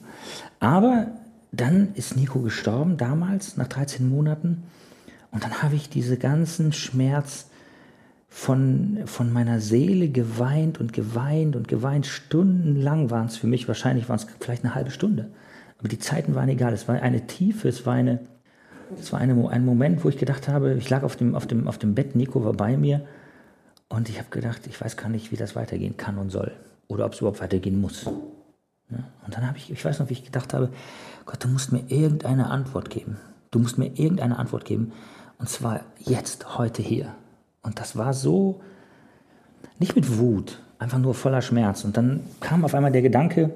Aber 0.60 1.08
dann 1.52 1.94
ist 1.94 2.16
Nico 2.16 2.40
gestorben, 2.40 2.96
damals, 2.96 3.56
nach 3.56 3.68
13 3.68 4.08
Monaten. 4.08 4.62
Und 5.30 5.44
dann 5.44 5.62
habe 5.62 5.74
ich 5.74 5.88
diese 5.88 6.16
ganzen 6.16 6.72
Schmerz 6.72 7.46
von, 8.28 8.98
von 9.06 9.32
meiner 9.32 9.60
Seele 9.60 10.08
geweint 10.08 10.78
und 10.78 10.92
geweint 10.92 11.56
und 11.56 11.66
geweint. 11.66 12.06
Stundenlang 12.06 13.10
waren 13.10 13.26
es 13.26 13.36
für 13.36 13.48
mich, 13.48 13.66
wahrscheinlich 13.66 14.08
waren 14.08 14.16
es 14.16 14.26
vielleicht 14.38 14.64
eine 14.64 14.74
halbe 14.74 14.90
Stunde. 14.90 15.28
Aber 15.78 15.88
die 15.88 15.98
Zeiten 15.98 16.34
waren 16.34 16.48
egal. 16.48 16.72
Es 16.72 16.86
war 16.86 17.00
eine 17.00 17.26
Tiefe, 17.26 17.68
es 17.68 17.84
war, 17.86 17.94
eine, 17.94 18.20
es 18.98 19.12
war 19.12 19.20
eine, 19.20 19.48
ein 19.50 19.64
Moment, 19.64 20.04
wo 20.04 20.08
ich 20.08 20.18
gedacht 20.18 20.46
habe, 20.46 20.74
ich 20.74 20.88
lag 20.88 21.02
auf 21.02 21.16
dem, 21.16 21.34
auf, 21.34 21.46
dem, 21.46 21.66
auf 21.66 21.78
dem 21.78 21.94
Bett, 21.94 22.14
Nico 22.14 22.44
war 22.44 22.52
bei 22.52 22.76
mir. 22.76 23.04
Und 23.88 24.08
ich 24.08 24.18
habe 24.18 24.30
gedacht, 24.30 24.68
ich 24.68 24.80
weiß 24.80 24.96
gar 24.96 25.08
nicht, 25.08 25.32
wie 25.32 25.36
das 25.36 25.56
weitergehen 25.56 25.96
kann 25.96 26.16
und 26.16 26.30
soll. 26.30 26.52
Oder 26.86 27.06
ob 27.06 27.14
es 27.14 27.18
überhaupt 27.18 27.40
weitergehen 27.40 27.80
muss. 27.80 28.08
Und 29.24 29.36
dann 29.36 29.46
habe 29.46 29.58
ich, 29.58 29.70
ich 29.70 29.84
weiß 29.84 29.98
noch, 30.00 30.08
wie 30.08 30.14
ich 30.14 30.24
gedacht 30.24 30.54
habe, 30.54 30.70
Gott, 31.26 31.44
du 31.44 31.48
musst 31.48 31.72
mir 31.72 31.82
irgendeine 31.88 32.50
Antwort 32.50 32.90
geben. 32.90 33.18
Du 33.50 33.58
musst 33.58 33.78
mir 33.78 33.86
irgendeine 33.86 34.38
Antwort 34.38 34.64
geben. 34.64 34.92
Und 35.38 35.48
zwar 35.48 35.80
jetzt, 35.98 36.58
heute 36.58 36.82
hier. 36.82 37.14
Und 37.62 37.78
das 37.78 37.96
war 37.96 38.14
so, 38.14 38.60
nicht 39.78 39.96
mit 39.96 40.18
Wut, 40.18 40.60
einfach 40.78 40.98
nur 40.98 41.14
voller 41.14 41.42
Schmerz. 41.42 41.84
Und 41.84 41.96
dann 41.96 42.20
kam 42.40 42.64
auf 42.64 42.74
einmal 42.74 42.92
der 42.92 43.02
Gedanke, 43.02 43.50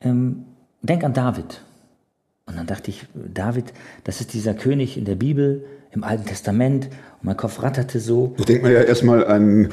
ähm, 0.00 0.44
denk 0.82 1.04
an 1.04 1.14
David. 1.14 1.62
Und 2.46 2.56
dann 2.56 2.66
dachte 2.66 2.90
ich, 2.90 3.06
David, 3.14 3.72
das 4.04 4.20
ist 4.20 4.34
dieser 4.34 4.54
König 4.54 4.96
in 4.96 5.04
der 5.04 5.14
Bibel, 5.14 5.64
im 5.92 6.04
Alten 6.04 6.26
Testament. 6.26 6.86
Und 6.86 7.24
mein 7.24 7.36
Kopf 7.36 7.62
ratterte 7.62 8.00
so. 8.00 8.34
Da 8.36 8.44
denkt 8.44 8.62
man 8.62 8.72
ja 8.72 8.80
erstmal 8.80 9.26
an 9.26 9.70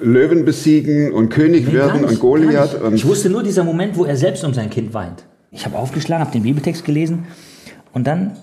Löwen 0.00 0.44
besiegen 0.44 1.12
und 1.12 1.28
König 1.28 1.66
Nee, 1.66 1.72
werden 1.72 2.02
nicht, 2.02 2.10
und 2.10 2.20
Goliath. 2.20 2.80
Und 2.80 2.94
Ich 2.94 3.06
wusste 3.06 3.30
nur 3.30 3.42
dieser 3.42 3.64
Moment, 3.64 3.96
wo 3.96 4.04
er 4.04 4.16
selbst 4.16 4.44
um 4.44 4.54
sein 4.54 4.70
Kind 4.70 4.94
weint. 4.94 5.24
Ich 5.50 5.64
habe 5.64 5.78
aufgeschlagen, 5.78 6.22
habe 6.24 6.32
den 6.32 6.42
Bibeltext 6.42 6.84
gelesen 6.84 7.26
und 7.92 8.06
dann 8.06 8.36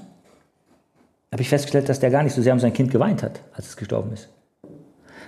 habe 1.32 1.42
ich 1.42 1.50
festgestellt, 1.50 1.90
dass 1.90 2.00
der 2.00 2.12
gar 2.12 2.24
nicht 2.24 2.34
so 2.34 2.42
sehr 2.42 2.54
um 2.54 2.60
sein 2.60 2.74
Kind 2.74 2.92
geweint 2.92 3.24
hat, 3.24 3.42
als 3.54 3.68
es 3.68 3.78
gestorben 3.78 4.14
ist. 4.14 4.30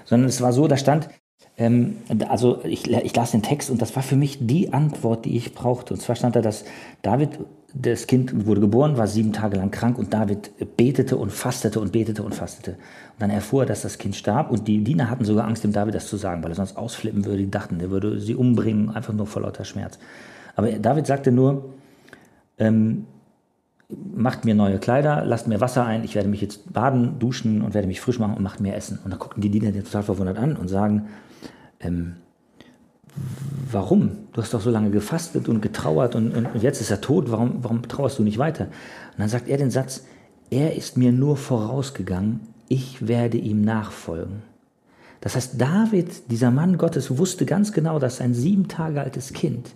Sondern 0.05 0.29
es 0.29 0.39
war 0.41 0.53
so, 0.53 0.67
da 0.67 0.77
stand, 0.77 1.09
ähm, 1.57 1.97
also 2.29 2.61
ich, 2.63 2.87
ich 2.91 3.15
las 3.15 3.31
den 3.31 3.41
Text 3.41 3.69
und 3.69 3.81
das 3.81 3.95
war 3.95 4.03
für 4.03 4.15
mich 4.15 4.39
die 4.41 4.73
Antwort, 4.73 5.25
die 5.25 5.35
ich 5.35 5.55
brauchte. 5.55 5.93
Und 5.93 5.99
zwar 5.99 6.15
stand 6.15 6.35
da, 6.35 6.41
dass 6.41 6.65
David, 7.01 7.39
das 7.77 8.07
Kind 8.07 8.45
wurde 8.45 8.61
geboren, 8.61 8.97
war 8.97 9.05
sieben 9.05 9.33
Tage 9.33 9.57
lang 9.57 9.69
krank 9.69 9.97
und 9.97 10.13
David 10.13 10.51
betete 10.77 11.17
und 11.17 11.31
fastete 11.31 11.81
und 11.81 11.91
betete 11.91 12.23
und 12.23 12.33
fastete. 12.33 12.71
Und 12.71 13.19
dann 13.19 13.29
erfuhr 13.29 13.63
er, 13.63 13.65
dass 13.65 13.81
das 13.81 13.97
Kind 13.97 14.15
starb 14.15 14.49
und 14.49 14.67
die 14.67 14.83
Diener 14.83 15.09
hatten 15.09 15.25
sogar 15.25 15.45
Angst, 15.45 15.65
dem 15.65 15.73
David 15.73 15.93
das 15.93 16.07
zu 16.07 16.15
sagen, 16.15 16.41
weil 16.41 16.51
er 16.51 16.55
sonst 16.55 16.77
ausflippen 16.77 17.25
würde. 17.25 17.39
Die 17.39 17.51
dachten, 17.51 17.79
der 17.79 17.91
würde 17.91 18.19
sie 18.21 18.33
umbringen, 18.33 18.89
einfach 18.91 19.13
nur 19.13 19.27
vor 19.27 19.41
lauter 19.41 19.65
Schmerz. 19.65 19.99
Aber 20.55 20.71
David 20.71 21.05
sagte 21.05 21.33
nur, 21.33 21.73
ähm, 22.57 23.07
macht 23.89 24.45
mir 24.45 24.55
neue 24.55 24.79
Kleider, 24.79 25.25
lasst 25.25 25.47
mir 25.47 25.59
Wasser 25.59 25.85
ein, 25.85 26.05
ich 26.05 26.15
werde 26.15 26.29
mich 26.29 26.41
jetzt 26.41 26.71
baden, 26.71 27.19
duschen 27.19 27.61
und 27.61 27.73
werde 27.73 27.89
mich 27.89 27.99
frisch 27.99 28.19
machen 28.19 28.35
und 28.35 28.43
macht 28.43 28.61
mir 28.61 28.73
Essen. 28.73 28.99
Und 29.03 29.11
dann 29.11 29.19
guckten 29.19 29.41
die 29.41 29.49
Diener 29.49 29.71
den 29.71 29.83
total 29.83 30.03
verwundert 30.03 30.37
an 30.37 30.55
und 30.55 30.69
sagen, 30.69 31.07
ähm, 31.81 32.15
warum? 33.71 34.11
Du 34.33 34.41
hast 34.41 34.53
doch 34.53 34.61
so 34.61 34.69
lange 34.69 34.89
gefastet 34.89 35.47
und 35.47 35.61
getrauert 35.61 36.15
und, 36.15 36.35
und, 36.35 36.45
und 36.47 36.63
jetzt 36.63 36.81
ist 36.81 36.91
er 36.91 37.01
tot, 37.01 37.31
warum, 37.31 37.63
warum 37.63 37.87
trauerst 37.87 38.19
du 38.19 38.23
nicht 38.23 38.37
weiter? 38.37 38.65
Und 38.65 39.19
dann 39.19 39.29
sagt 39.29 39.47
er 39.47 39.57
den 39.57 39.71
Satz, 39.71 40.03
er 40.49 40.75
ist 40.75 40.97
mir 40.97 41.11
nur 41.11 41.37
vorausgegangen, 41.37 42.41
ich 42.67 43.07
werde 43.07 43.37
ihm 43.37 43.61
nachfolgen. 43.61 44.43
Das 45.21 45.35
heißt, 45.35 45.59
David, 45.59 46.29
dieser 46.29 46.51
Mann 46.51 46.77
Gottes, 46.77 47.17
wusste 47.17 47.45
ganz 47.45 47.71
genau, 47.71 47.99
dass 47.99 48.17
sein 48.17 48.33
sieben 48.33 48.67
Tage 48.67 49.01
altes 49.01 49.33
Kind, 49.33 49.71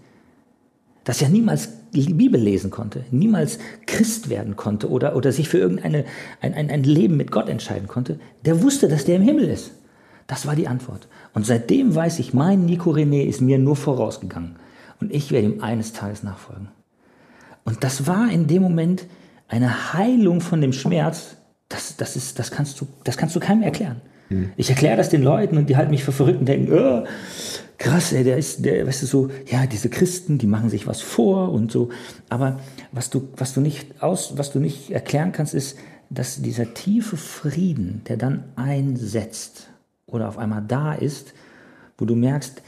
das 1.03 1.22
ja 1.22 1.29
niemals 1.29 1.69
die 1.91 2.13
Bibel 2.13 2.39
lesen 2.39 2.69
konnte, 2.69 3.03
niemals 3.10 3.58
Christ 3.88 4.29
werden 4.29 4.55
konnte 4.55 4.89
oder, 4.89 5.15
oder 5.15 5.31
sich 5.31 5.50
für 5.50 5.58
irgendein 5.58 6.03
ein, 6.41 6.53
ein, 6.53 6.84
Leben 6.84 7.17
mit 7.17 7.31
Gott 7.31 7.50
entscheiden 7.50 7.88
konnte, 7.88 8.19
der 8.46 8.62
wusste, 8.62 8.88
dass 8.88 9.05
der 9.05 9.15
im 9.15 9.24
Himmel 9.24 9.46
ist. 9.50 9.72
Das 10.29 10.45
war 10.45 10.55
die 10.55 10.67
Antwort. 10.67 11.07
Und 11.33 11.48
seitdem 11.48 11.95
weiß 11.95 12.19
ich, 12.19 12.36
mein 12.36 12.63
Nico 12.63 12.91
René 12.91 13.24
ist 13.24 13.41
mir 13.41 13.57
nur 13.57 13.75
vorausgegangen. 13.75 14.57
Und 15.01 15.12
ich 15.12 15.31
werde 15.31 15.48
ihm 15.48 15.63
eines 15.63 15.91
Tages 15.91 16.21
nachfolgen. 16.21 16.67
Und 17.63 17.83
das 17.83 18.05
war 18.05 18.31
in 18.31 18.45
dem 18.45 18.62
Moment 18.62 19.05
eine 19.48 19.93
Heilung 19.93 20.39
von 20.39 20.62
dem 20.62 20.71
Schmerz. 20.71 21.36
Das, 21.67 21.98
das, 21.98 22.15
ist, 22.15 22.38
das, 22.38 22.51
kannst, 22.51 22.79
du, 22.79 22.88
das 23.05 23.17
kannst 23.17 23.36
du 23.36 23.39
keinem 23.39 23.63
erklären. 23.63 24.01
Ich 24.55 24.69
erkläre 24.69 24.98
das 24.98 25.09
den 25.09 25.24
Leuten 25.24 25.57
und 25.57 25.67
die 25.67 25.77
halten 25.77 25.89
mich 25.89 26.03
für 26.03 26.12
verrückt 26.12 26.41
und 26.41 26.45
denken, 26.45 26.71
oh, 26.71 27.03
krass, 27.79 28.13
ey, 28.13 28.24
der 28.24 28.38
ist, 28.38 28.63
der, 28.63 28.86
weißt 28.86 29.01
du, 29.01 29.05
so, 29.07 29.29
ja, 29.48 29.65
diese 29.65 29.89
Christen, 29.89 30.38
die 30.38 30.45
machen 30.45 30.69
sich 30.69 30.86
was 30.86 31.01
vor 31.01 31.51
und 31.51 31.71
so. 31.71 31.89
Aber 32.29 32.59
was 32.91 33.09
du, 33.09 33.29
was 33.36 33.55
du 33.55 33.62
nicht 33.62 34.03
aus, 34.03 34.38
was 34.38 34.51
du 34.51 34.59
nicht 34.59 34.91
erklären 34.91 35.31
kannst, 35.31 35.55
ist, 35.55 35.79
dass 36.12 36.43
dieser 36.43 36.75
tiefe 36.75 37.17
Frieden, 37.17 38.03
der 38.07 38.17
dann 38.17 38.43
einsetzt 38.55 39.68
oder 40.11 40.27
auf 40.27 40.37
einmal 40.37 40.63
da 40.67 40.93
ist, 40.93 41.33
wo 41.97 42.05
du 42.05 42.15
merkst, 42.15 42.61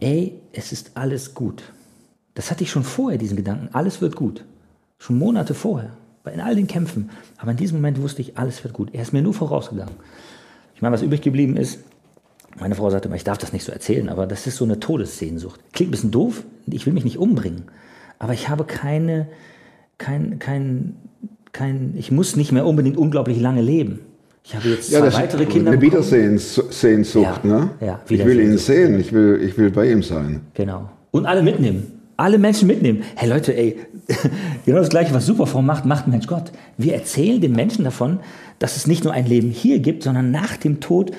ey, 0.00 0.40
es 0.52 0.72
ist 0.72 0.92
alles 0.94 1.34
gut. 1.34 1.62
Das 2.34 2.50
hatte 2.50 2.64
ich 2.64 2.70
schon 2.70 2.84
vorher, 2.84 3.18
diesen 3.18 3.36
Gedanken, 3.36 3.68
alles 3.72 4.00
wird 4.00 4.16
gut. 4.16 4.44
Schon 4.98 5.18
Monate 5.18 5.54
vorher, 5.54 5.96
in 6.32 6.40
all 6.40 6.56
den 6.56 6.66
Kämpfen. 6.66 7.10
Aber 7.38 7.52
in 7.52 7.56
diesem 7.56 7.78
Moment 7.78 8.00
wusste 8.02 8.22
ich, 8.22 8.38
alles 8.38 8.62
wird 8.64 8.74
gut. 8.74 8.90
Er 8.92 9.02
ist 9.02 9.12
mir 9.12 9.22
nur 9.22 9.34
vorausgegangen. 9.34 9.94
Ich 10.74 10.82
meine, 10.82 10.94
was 10.94 11.02
übrig 11.02 11.22
geblieben 11.22 11.56
ist, 11.56 11.78
meine 12.58 12.74
Frau 12.74 12.90
sagte 12.90 13.08
immer, 13.08 13.16
ich 13.16 13.24
darf 13.24 13.38
das 13.38 13.52
nicht 13.52 13.64
so 13.64 13.72
erzählen, 13.72 14.08
aber 14.08 14.26
das 14.26 14.46
ist 14.46 14.56
so 14.56 14.64
eine 14.64 14.78
Todessehnsucht. 14.78 15.60
Klingt 15.72 15.88
ein 15.88 15.92
bisschen 15.92 16.10
doof, 16.10 16.44
ich 16.66 16.86
will 16.86 16.92
mich 16.92 17.04
nicht 17.04 17.18
umbringen, 17.18 17.64
aber 18.18 18.32
ich 18.32 18.48
habe 18.48 18.64
keine, 18.64 19.28
kein, 19.98 20.38
kein, 20.38 20.96
kein, 21.52 21.94
ich 21.96 22.10
muss 22.10 22.36
nicht 22.36 22.52
mehr 22.52 22.66
unbedingt 22.66 22.96
unglaublich 22.96 23.40
lange 23.40 23.62
leben. 23.62 24.00
Ich 24.46 24.54
habe 24.54 24.68
jetzt 24.68 24.90
zwei 24.90 24.98
ja, 24.98 25.04
das 25.06 25.14
weitere 25.14 25.46
Kinder 25.46 25.72
eine. 25.72 25.80
Wiedersehnsucht, 25.80 27.14
Ja, 27.14 27.40
ne? 27.42 27.70
ja, 27.80 28.00
ich 28.08 28.24
will 28.24 28.40
ihn 28.40 28.58
sehen, 28.58 29.00
ich 29.00 29.12
will, 29.12 29.40
ich 29.42 29.56
will 29.56 29.70
bei 29.70 29.90
ihm 29.90 30.02
sein. 30.02 30.42
Genau. 30.52 30.90
Und 31.12 31.24
alle 31.26 31.42
mitnehmen. 31.42 31.90
Alle 32.16 32.38
Menschen 32.38 32.68
mitnehmen. 32.68 33.02
Hey 33.16 33.28
Leute, 33.28 33.56
ey, 33.56 33.78
genau 34.66 34.78
das 34.78 34.90
Gleiche, 34.90 35.14
was 35.14 35.24
Superform 35.26 35.64
macht, 35.66 35.86
macht 35.86 36.06
Mensch 36.08 36.26
Gott. 36.26 36.52
Wir 36.76 36.94
erzählen 36.94 37.40
den 37.40 37.52
Menschen 37.52 37.84
davon, 37.84 38.20
dass 38.58 38.76
es 38.76 38.86
nicht 38.86 39.02
nur 39.02 39.12
ein 39.14 39.26
Leben 39.26 39.50
hier 39.50 39.78
gibt, 39.80 40.02
sondern 40.02 40.30
nach 40.30 40.56
dem 40.58 40.78
Tod, 40.80 41.10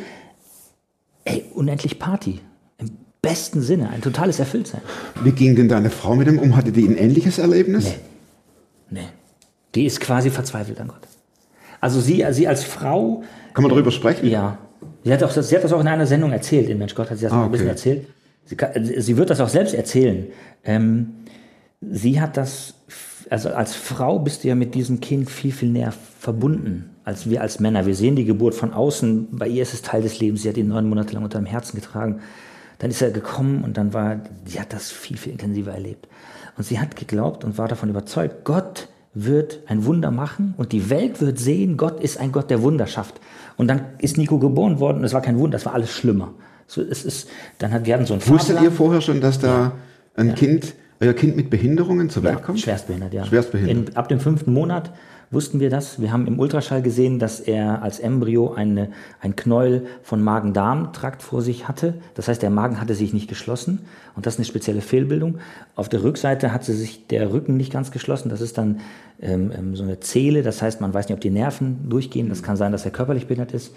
ey, 1.26 1.44
unendlich 1.54 1.98
Party. 2.00 2.40
Im 2.78 2.92
besten 3.22 3.62
Sinne, 3.62 3.90
ein 3.90 4.02
totales 4.02 4.40
Erfülltsein. 4.40 4.82
Wie 5.24 5.32
ging 5.32 5.56
denn 5.56 5.68
deine 5.68 5.90
Frau 5.90 6.16
mit 6.16 6.28
ihm 6.28 6.38
um? 6.40 6.56
Hatte 6.56 6.72
die 6.72 6.86
ein 6.88 6.96
ähnliches 6.96 7.40
Erlebnis? 7.40 7.86
Nee. 8.92 9.02
Nee. 9.02 9.08
Die 9.74 9.86
ist 9.86 10.00
quasi 10.00 10.30
verzweifelt 10.30 10.80
an 10.80 10.88
Gott. 10.90 11.02
Also 11.86 12.00
sie, 12.02 12.26
sie 12.32 12.48
als 12.48 12.64
Frau, 12.64 13.22
Kann 13.54 13.62
man 13.62 13.70
darüber 13.70 13.92
sprechen? 13.92 14.26
ja. 14.28 14.58
Sie 15.04 15.14
hat, 15.14 15.22
auch, 15.24 15.32
das- 15.32 15.50
sie 15.50 15.56
hat 15.56 15.64
das 15.64 15.72
auch 15.72 15.80
in 15.82 15.88
einer 15.88 16.08
Sendung 16.08 16.32
erzählt, 16.32 16.68
in 16.68 16.80
Mensch 16.80 16.96
Gott 16.96 17.12
hat 17.12 17.18
sie 17.20 17.26
das 17.26 17.32
Ah, 17.32 17.36
mal 17.38 17.46
ein 17.46 17.52
bisschen 17.52 17.68
okay. 17.68 17.76
erzählt. 17.76 18.08
Sie, 18.46 18.56
kann, 18.56 18.72
sie 18.84 19.18
wird 19.18 19.30
das 19.30 19.40
auch 19.40 19.50
selbst 19.50 19.76
erzählen. 19.76 20.26
Ähm, 20.64 21.10
sie 21.80 22.20
hat 22.20 22.38
das, 22.38 22.74
also 23.30 23.50
als 23.50 23.76
Frau 23.76 24.18
bist 24.18 24.44
du 24.44 24.48
ja 24.48 24.56
mit 24.56 24.74
diesem 24.74 25.02
Kind 25.02 25.30
viel, 25.30 25.52
viel 25.52 25.70
näher 25.70 25.94
verbunden 26.20 26.90
als 27.04 27.30
wir 27.30 27.42
als 27.42 27.60
Männer. 27.60 27.86
Wir 27.86 27.94
sehen 27.94 28.16
die 28.16 28.26
Geburt 28.26 28.56
von 28.56 28.74
außen, 28.74 29.28
bei 29.38 29.48
ihr 29.48 29.62
ist 29.62 29.76
es 29.76 29.84
Teil 29.84 30.02
des 30.02 30.20
Lebens, 30.20 30.42
sie 30.42 30.50
hat 30.50 30.58
ihn 30.58 30.70
neun 30.70 30.90
Monate 30.90 31.14
lang 31.14 31.24
unter 31.24 31.38
dem 31.38 31.46
Herzen 31.46 31.76
getragen. 31.76 32.20
Dann 32.80 32.90
ist 32.90 33.00
er 33.04 33.12
gekommen 33.12 33.64
und 33.64 33.78
dann 33.78 33.94
war, 33.94 34.22
sie 34.46 34.60
hat 34.60 34.74
das 34.74 34.90
viel, 34.92 35.18
viel 35.18 35.34
intensiver 35.34 35.72
erlebt. 35.72 36.08
Und 36.58 36.64
sie 36.64 36.80
hat 36.80 36.96
geglaubt 36.96 37.44
und 37.44 37.60
war 37.60 37.68
davon 37.68 37.90
überzeugt, 37.92 38.44
Gott 38.44 38.88
wird 39.16 39.60
ein 39.68 39.86
Wunder 39.86 40.12
machen 40.12 40.54
und 40.58 40.72
die 40.74 40.90
Welt 40.90 41.22
wird 41.22 41.40
sehen, 41.40 41.78
Gott 41.78 42.02
ist 42.02 42.20
ein 42.20 42.32
Gott, 42.32 42.50
der 42.50 42.62
Wunder 42.62 42.86
schafft. 42.86 43.16
Und 43.58 43.68
dann 43.70 43.82
ist 44.00 44.18
Nico 44.18 44.38
geboren 44.38 44.80
worden 44.80 44.98
und 45.00 45.04
es 45.06 45.14
war 45.14 45.22
kein 45.22 45.40
Wunder, 45.40 45.56
es 45.58 45.66
war 45.66 45.74
alles 45.74 45.90
schlimmer. 45.92 46.34
So, 46.68 46.82
es 46.82 47.06
ist, 47.06 47.30
dann 47.58 47.72
hat, 47.72 47.86
wir 47.86 47.94
hatten 47.94 48.06
so 48.06 48.14
ein 48.14 48.28
Wusstet 48.28 48.62
ihr 48.62 48.72
vorher 48.72 49.00
schon, 49.02 49.22
dass 49.22 49.40
da 49.40 49.72
ein 50.16 50.36
Kind, 50.36 50.74
euer 51.00 51.14
Kind 51.14 51.36
mit 51.36 51.50
Behinderungen 51.50 52.10
zur 52.10 52.24
Welt 52.24 52.36
Ja, 52.36 52.42
kommt? 52.42 52.60
schwerstbehindert, 52.60 53.14
ja. 53.14 53.26
Schwerstbehindert. 53.26 53.90
In, 53.90 53.96
ab 53.96 54.10
dem 54.10 54.20
fünften 54.20 54.52
Monat 54.54 54.92
wussten 55.32 55.60
wir 55.60 55.70
das. 55.70 56.02
Wir 56.02 56.12
haben 56.12 56.28
im 56.28 56.40
Ultraschall 56.40 56.82
gesehen, 56.82 57.20
dass 57.20 57.40
er 57.40 57.82
als 57.82 58.00
Embryo 58.00 58.54
eine, 58.54 58.90
ein 59.22 59.36
Knäuel 59.36 59.86
von 60.04 60.24
Magen-Darm-Trakt 60.24 61.24
vor 61.24 61.42
sich 61.42 61.68
hatte. 61.68 61.96
Das 62.14 62.28
heißt, 62.28 62.42
der 62.42 62.50
Magen 62.50 62.80
hatte 62.80 62.96
sich 62.96 63.14
nicht 63.14 63.28
geschlossen 63.28 63.80
und 64.16 64.26
das 64.26 64.36
ist 64.36 64.40
eine 64.40 64.46
spezielle 64.46 64.82
Fehlbildung. 64.82 65.40
Auf 65.76 65.90
der 65.90 66.04
Rückseite 66.04 66.54
hatte 66.54 66.74
sich 66.74 67.08
der 67.08 67.34
Rücken 67.34 67.58
nicht 67.58 67.72
ganz 67.72 67.92
geschlossen. 67.92 68.30
Das 68.30 68.42
ist 68.42 68.58
dann 68.58 68.82
ähm, 69.22 69.52
ähm, 69.58 69.76
so 69.76 69.84
eine 69.84 70.00
Zehle. 70.00 70.44
Das 70.44 70.62
heißt, 70.62 70.82
man 70.82 70.94
weiß 70.94 71.08
nicht, 71.08 71.16
ob 71.16 71.22
die 71.22 71.30
Nerven 71.30 71.90
durchgehen. 71.90 72.30
Das 72.30 72.44
kann 72.44 72.58
sein, 72.58 72.72
dass 72.72 72.86
er 72.86 72.92
körperlich 72.92 73.28
behindert 73.28 73.54
ist 73.54 73.74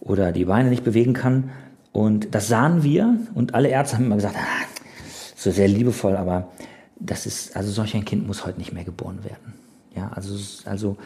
oder 0.00 0.32
die 0.32 0.44
Beine 0.44 0.70
nicht 0.70 0.84
bewegen 0.84 1.12
kann. 1.12 1.50
Und 1.92 2.34
das 2.34 2.48
sahen 2.48 2.82
wir 2.82 3.18
und 3.34 3.54
alle 3.54 3.68
Ärzte 3.68 3.96
haben 3.96 4.06
immer 4.06 4.16
gesagt, 4.16 4.36
ah, 4.36 4.66
so 5.36 5.50
sehr 5.50 5.68
liebevoll, 5.68 6.16
aber 6.16 6.48
das 6.98 7.26
ist, 7.26 7.56
also 7.56 7.70
solch 7.70 7.94
ein 7.94 8.04
Kind 8.04 8.26
muss 8.26 8.46
heute 8.46 8.58
nicht 8.58 8.72
mehr 8.72 8.84
geboren 8.84 9.24
werden. 9.24 9.54
Ja, 9.94 10.10
also, 10.14 10.34
also 10.64 10.96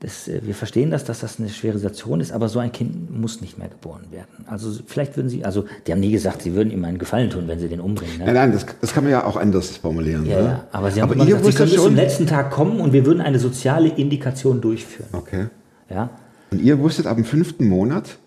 das, 0.00 0.28
äh, 0.28 0.40
wir 0.44 0.54
verstehen 0.54 0.90
das, 0.90 1.04
dass 1.04 1.20
das 1.20 1.38
eine 1.38 1.48
schwere 1.48 1.78
Situation 1.78 2.20
ist, 2.20 2.32
aber 2.32 2.48
so 2.48 2.58
ein 2.58 2.70
Kind 2.70 3.16
muss 3.18 3.40
nicht 3.40 3.58
mehr 3.58 3.68
geboren 3.68 4.04
werden. 4.10 4.44
Also 4.46 4.70
vielleicht 4.86 5.16
würden 5.16 5.28
sie, 5.28 5.44
also 5.44 5.64
die 5.86 5.92
haben 5.92 6.00
nie 6.00 6.12
gesagt, 6.12 6.42
sie 6.42 6.54
würden 6.54 6.70
ihm 6.70 6.84
einen 6.84 6.98
Gefallen 6.98 7.30
tun, 7.30 7.48
wenn 7.48 7.58
sie 7.58 7.68
den 7.68 7.80
umbringen. 7.80 8.18
Ne? 8.18 8.26
Nein, 8.26 8.34
nein, 8.34 8.52
das, 8.52 8.66
das 8.80 8.92
kann 8.92 9.04
man 9.04 9.12
ja 9.12 9.24
auch 9.24 9.36
anders 9.36 9.76
formulieren. 9.76 10.24
Ja, 10.26 10.40
ne? 10.40 10.46
ja, 10.46 10.64
aber 10.72 10.90
sie 10.90 11.02
haben 11.02 11.10
aber 11.10 11.20
immer 11.20 11.28
ihr 11.28 11.36
gesagt, 11.36 11.52
sie 11.52 11.58
können 11.58 11.70
wusstet 11.70 11.76
bis 11.76 11.84
zum 11.84 11.96
letzten 11.96 12.26
Tag 12.26 12.50
kommen 12.50 12.80
und 12.80 12.92
wir 12.92 13.04
würden 13.04 13.20
eine 13.20 13.38
soziale 13.38 13.88
Indikation 13.88 14.60
durchführen. 14.60 15.08
Okay. 15.12 15.46
Ja, 15.90 16.10
Und 16.50 16.60
ihr 16.60 16.78
wusstet 16.78 17.06
ab 17.06 17.16
dem 17.16 17.24
fünften 17.24 17.66
Monat, 17.66 18.18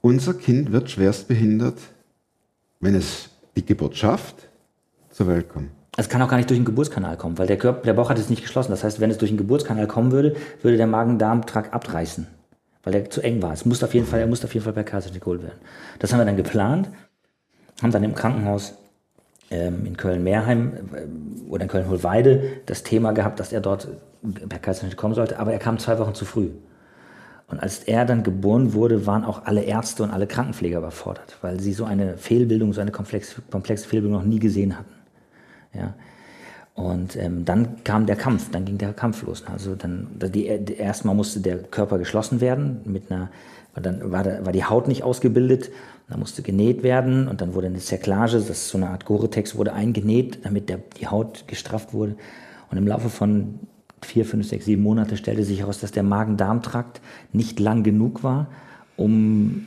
unser 0.00 0.34
Kind 0.34 0.72
wird 0.72 0.90
schwerstbehindert, 0.90 1.78
wenn 2.80 2.94
es 2.94 3.30
die 3.56 3.64
Geburt 3.64 3.96
schafft, 3.96 4.48
zur 5.10 5.28
Welt 5.28 5.48
kommen. 5.48 5.70
Es 5.96 6.08
kann 6.08 6.20
auch 6.22 6.28
gar 6.28 6.36
nicht 6.36 6.50
durch 6.50 6.58
den 6.58 6.64
Geburtskanal 6.64 7.16
kommen, 7.16 7.38
weil 7.38 7.46
der, 7.46 7.56
Körper, 7.56 7.82
der 7.82 7.92
Bauch 7.94 8.10
hat 8.10 8.18
es 8.18 8.28
nicht 8.28 8.42
geschlossen. 8.42 8.72
Das 8.72 8.82
heißt, 8.82 9.00
wenn 9.00 9.10
es 9.10 9.18
durch 9.18 9.30
den 9.30 9.38
Geburtskanal 9.38 9.86
kommen 9.86 10.10
würde, 10.10 10.34
würde 10.62 10.76
der 10.76 10.86
Magen-Darm-Trakt 10.86 11.72
abreißen, 11.72 12.26
weil 12.82 12.92
der 12.92 13.10
zu 13.10 13.20
eng 13.20 13.42
war. 13.42 13.52
Es 13.52 13.64
musste 13.64 13.86
auf 13.86 13.94
jeden 13.94 14.06
Fall, 14.06 14.20
er 14.20 14.26
musste 14.26 14.46
auf 14.46 14.54
jeden 14.54 14.64
Fall 14.64 14.72
per 14.72 14.84
Kaiserschnitt 14.84 15.22
geholt 15.22 15.42
werden. 15.42 15.58
Das 16.00 16.12
haben 16.12 16.20
wir 16.20 16.24
dann 16.24 16.36
geplant, 16.36 16.90
haben 17.80 17.92
dann 17.92 18.02
im 18.02 18.14
Krankenhaus 18.14 18.74
ähm, 19.50 19.86
in 19.86 19.96
Köln-Mehrheim 19.96 20.72
äh, 20.94 21.50
oder 21.50 21.62
in 21.62 21.68
Köln-Hohlweide 21.68 22.42
das 22.66 22.82
Thema 22.82 23.12
gehabt, 23.12 23.38
dass 23.38 23.52
er 23.52 23.60
dort 23.60 23.88
per 24.48 24.58
Kaiserschnitt 24.58 24.96
kommen 24.96 25.14
sollte, 25.14 25.38
aber 25.38 25.52
er 25.52 25.58
kam 25.58 25.78
zwei 25.78 25.98
Wochen 25.98 26.14
zu 26.14 26.24
früh. 26.24 26.50
Und 27.46 27.60
als 27.60 27.80
er 27.80 28.06
dann 28.06 28.22
geboren 28.22 28.72
wurde, 28.72 29.06
waren 29.06 29.22
auch 29.22 29.44
alle 29.44 29.62
Ärzte 29.62 30.02
und 30.02 30.10
alle 30.10 30.26
Krankenpfleger 30.26 30.78
überfordert, 30.78 31.36
weil 31.42 31.60
sie 31.60 31.72
so 31.72 31.84
eine 31.84 32.16
Fehlbildung, 32.16 32.72
so 32.72 32.80
eine 32.80 32.90
komplexe, 32.90 33.42
komplexe 33.50 33.86
Fehlbildung 33.86 34.18
noch 34.18 34.26
nie 34.26 34.38
gesehen 34.38 34.78
hatten. 34.78 34.93
Ja. 35.74 35.94
Und 36.74 37.16
ähm, 37.16 37.44
dann 37.44 37.84
kam 37.84 38.06
der 38.06 38.16
Kampf, 38.16 38.50
dann 38.50 38.64
ging 38.64 38.78
der 38.78 38.92
Kampf 38.92 39.22
los. 39.22 39.44
Also 39.46 39.76
dann, 39.76 40.08
die, 40.18 40.58
die, 40.58 40.74
erstmal 40.74 41.14
musste 41.14 41.40
der 41.40 41.58
Körper 41.58 41.98
geschlossen 41.98 42.40
werden 42.40 42.80
mit 42.84 43.10
einer, 43.10 43.30
dann 43.76 44.10
war, 44.10 44.24
der, 44.24 44.44
war 44.44 44.52
die 44.52 44.64
Haut 44.64 44.88
nicht 44.88 45.04
ausgebildet, 45.04 45.70
dann 46.08 46.18
musste 46.18 46.42
genäht 46.42 46.82
werden 46.82 47.28
und 47.28 47.40
dann 47.40 47.54
wurde 47.54 47.68
eine 47.68 47.78
Zerklage, 47.78 48.32
das 48.32 48.50
ist 48.50 48.68
so 48.68 48.78
eine 48.78 48.90
Art 48.90 49.04
Gore-Tex, 49.04 49.56
wurde 49.56 49.72
eingenäht, 49.72 50.44
damit 50.44 50.68
der, 50.68 50.80
die 51.00 51.06
Haut 51.06 51.44
gestrafft 51.46 51.92
wurde. 51.92 52.16
Und 52.70 52.78
im 52.78 52.88
Laufe 52.88 53.08
von 53.08 53.60
vier, 54.02 54.24
fünf, 54.24 54.48
sechs, 54.48 54.64
sieben 54.64 54.82
Monate 54.82 55.16
stellte 55.16 55.44
sich 55.44 55.60
heraus, 55.60 55.80
dass 55.80 55.92
der 55.92 56.02
Magen-Darm-Trakt 56.02 57.00
nicht 57.32 57.60
lang 57.60 57.84
genug 57.84 58.24
war, 58.24 58.48
um 58.96 59.66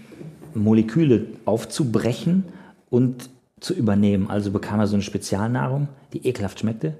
Moleküle 0.54 1.26
aufzubrechen 1.46 2.46
und 2.90 3.30
zu 3.60 3.74
übernehmen. 3.74 4.30
Also 4.30 4.52
bekam 4.52 4.80
er 4.80 4.88
so 4.88 4.96
eine 4.96 5.04
Spezialnahrung, 5.04 5.88
die 6.14 6.28
ekelhaft 6.28 6.60
schmeckte, 6.60 6.94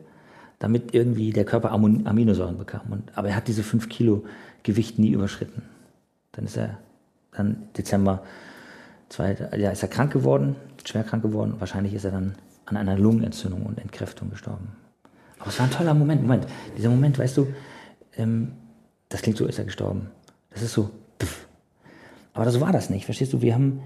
damit 0.60 0.94
irgendwie 0.94 1.32
der 1.32 1.46
Körper 1.46 1.72
Aminosäuren 1.72 2.58
bekam. 2.58 2.92
Und, 2.92 3.18
aber 3.18 3.30
er 3.30 3.36
hat 3.36 3.48
diese 3.48 3.64
5 3.64 3.90
Kilo 3.90 4.24
Gewicht 4.64 5.00
nie 5.00 5.12
überschritten. 5.12 5.62
Dann 6.32 6.46
ist 6.46 6.58
er 6.58 6.78
dann 7.32 7.70
Dezember, 7.78 8.24
zwei, 9.10 9.38
ja, 9.58 9.72
ist 9.72 9.84
er 9.84 9.90
krank 9.90 10.12
geworden, 10.12 10.56
schwer 10.84 11.04
krank 11.04 11.24
geworden. 11.24 11.56
Wahrscheinlich 11.60 11.94
ist 11.94 12.06
er 12.06 12.12
dann 12.12 12.36
an 12.66 12.78
einer 12.78 12.98
Lungenentzündung 12.98 13.64
und 13.64 13.80
Entkräftung 13.80 14.30
gestorben. 14.30 14.70
Aber 15.40 15.50
es 15.50 15.60
war 15.60 15.68
ein 15.68 15.72
toller 15.72 15.94
Moment. 15.94 16.22
Moment, 16.22 16.48
dieser 16.76 16.90
Moment, 16.90 17.18
weißt 17.20 17.38
du, 17.38 17.48
ähm, 18.18 18.54
das 19.10 19.22
klingt 19.22 19.38
so, 19.38 19.46
ist 19.46 19.60
er 19.60 19.66
gestorben. 19.66 20.10
Das 20.52 20.62
ist 20.62 20.74
so, 20.74 20.90
pff. 21.22 21.48
aber 22.34 22.50
so 22.50 22.60
war 22.60 22.72
das 22.72 22.90
nicht. 22.90 23.06
Verstehst 23.06 23.32
du? 23.34 23.42
Wir 23.42 23.54
haben 23.54 23.82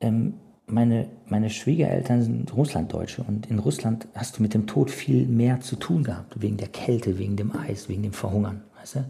ähm, 0.00 0.34
meine, 0.66 1.08
meine 1.26 1.50
Schwiegereltern 1.50 2.22
sind 2.22 2.56
Russlanddeutsche 2.56 3.22
und 3.22 3.46
in 3.46 3.58
Russland 3.58 4.06
hast 4.14 4.38
du 4.38 4.42
mit 4.42 4.54
dem 4.54 4.66
Tod 4.66 4.90
viel 4.90 5.26
mehr 5.26 5.60
zu 5.60 5.76
tun 5.76 6.04
gehabt, 6.04 6.40
wegen 6.40 6.56
der 6.56 6.68
Kälte, 6.68 7.18
wegen 7.18 7.36
dem 7.36 7.54
Eis, 7.54 7.88
wegen 7.88 8.02
dem 8.02 8.12
Verhungern. 8.12 8.62
Weißt 8.80 8.96
du? 8.96 9.04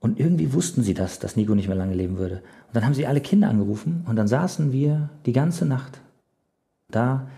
Und 0.00 0.20
irgendwie 0.20 0.52
wussten 0.52 0.82
sie 0.82 0.94
das, 0.94 1.18
dass 1.18 1.36
Nico 1.36 1.54
nicht 1.54 1.68
mehr 1.68 1.76
lange 1.76 1.94
leben 1.94 2.18
würde. 2.18 2.36
Und 2.68 2.76
dann 2.76 2.84
haben 2.84 2.94
sie 2.94 3.06
alle 3.06 3.20
Kinder 3.20 3.48
angerufen 3.48 4.04
und 4.06 4.16
dann 4.16 4.28
saßen 4.28 4.72
wir 4.72 5.10
die 5.26 5.32
ganze 5.32 5.66
Nacht 5.66 6.00
da. 6.88 7.28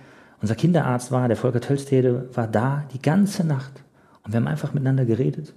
Unser 0.42 0.54
Kinderarzt 0.54 1.10
war, 1.10 1.28
der 1.28 1.36
Volker 1.36 1.60
Tölstede, 1.60 2.28
war 2.34 2.48
da 2.48 2.84
die 2.92 3.02
ganze 3.02 3.44
Nacht. 3.44 3.82
Und 4.24 4.32
wir 4.32 4.40
haben 4.40 4.46
einfach 4.46 4.72
miteinander 4.72 5.04
geredet, 5.04 5.54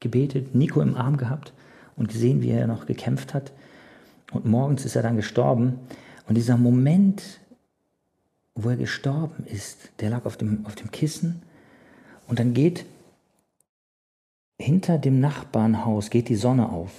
gebetet, 0.00 0.54
Nico 0.54 0.80
im 0.80 0.96
Arm 0.96 1.16
gehabt 1.16 1.52
und 1.96 2.08
gesehen, 2.08 2.42
wie 2.42 2.50
er 2.50 2.66
noch 2.66 2.86
gekämpft 2.86 3.34
hat. 3.34 3.52
Und 4.32 4.44
morgens 4.44 4.84
ist 4.84 4.96
er 4.96 5.02
dann 5.02 5.16
gestorben. 5.16 5.78
Und 6.26 6.36
dieser 6.36 6.56
Moment, 6.56 7.40
wo 8.54 8.70
er 8.70 8.76
gestorben 8.76 9.44
ist, 9.46 9.90
der 10.00 10.10
lag 10.10 10.24
auf 10.24 10.36
dem, 10.36 10.64
auf 10.66 10.74
dem 10.74 10.90
Kissen 10.90 11.42
und 12.26 12.38
dann 12.38 12.54
geht 12.54 12.86
hinter 14.58 14.98
dem 14.98 15.20
Nachbarnhaus 15.20 16.10
geht 16.10 16.28
die 16.28 16.36
Sonne 16.36 16.70
auf. 16.70 16.92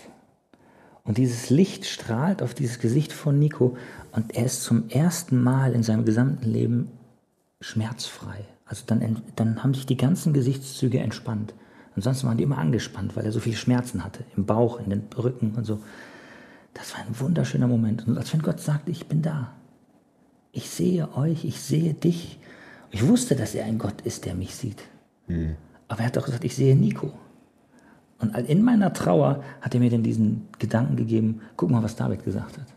Und 1.04 1.18
dieses 1.18 1.50
Licht 1.50 1.86
strahlt 1.86 2.42
auf 2.42 2.54
dieses 2.54 2.80
Gesicht 2.80 3.14
von 3.14 3.40
Nico 3.40 3.78
und 4.12 4.36
er 4.36 4.46
ist 4.46 4.64
zum 4.64 4.90
ersten 4.90 5.42
Mal 5.42 5.74
in 5.74 5.84
seinem 5.84 6.04
gesamten 6.04 6.50
Leben 6.50 6.90
schmerzfrei. 7.62 8.44
Also 8.66 8.84
dann, 8.88 9.22
dann 9.36 9.64
haben 9.64 9.74
sich 9.74 9.86
die 9.86 9.98
ganzen 9.98 10.34
Gesichtszüge 10.34 11.00
entspannt. 11.00 11.54
Ansonsten 11.96 12.28
waren 12.28 12.38
die 12.38 12.44
immer 12.44 12.58
angespannt, 12.58 13.16
weil 13.16 13.26
er 13.26 13.32
so 13.32 13.40
viele 13.40 13.56
Schmerzen 13.56 14.04
hatte. 14.04 14.24
Im 14.36 14.46
Bauch, 14.46 14.80
in 14.80 14.90
den 14.90 15.04
Rücken 15.16 15.54
und 15.56 15.66
so. 15.66 15.80
Das 16.76 16.94
war 16.94 17.00
ein 17.00 17.20
wunderschöner 17.20 17.68
Moment. 17.68 18.06
Und 18.06 18.18
als 18.18 18.32
wenn 18.34 18.42
Gott 18.42 18.60
sagte, 18.60 18.92
ich 18.92 19.08
bin 19.08 19.22
da. 19.24 19.54
Ich 20.52 20.70
sehe 20.70 21.16
euch, 21.16 21.46
ich 21.46 21.60
sehe 21.60 21.94
dich. 21.94 22.38
Ich 22.92 23.08
wusste, 23.08 23.36
dass 23.36 23.56
er 23.56 23.66
ein 23.66 23.80
Gott 23.80 24.02
ist, 24.02 24.26
der 24.26 24.36
mich 24.36 24.54
sieht. 24.54 24.84
Mhm. 25.28 25.56
Aber 25.88 26.02
er 26.02 26.08
hat 26.08 26.18
auch 26.18 26.26
gesagt, 26.26 26.44
ich 26.44 26.56
sehe 26.56 26.76
Nico. 26.76 27.12
Und 28.20 28.36
in 28.38 28.62
meiner 28.62 28.94
Trauer 28.94 29.44
hat 29.62 29.74
er 29.74 29.80
mir 29.80 29.90
dann 29.90 30.04
diesen 30.04 30.48
Gedanken 30.60 30.96
gegeben, 30.96 31.42
guck 31.56 31.70
mal, 31.70 31.82
was 31.82 31.96
David 31.96 32.24
gesagt 32.24 32.58
hat. 32.58 32.68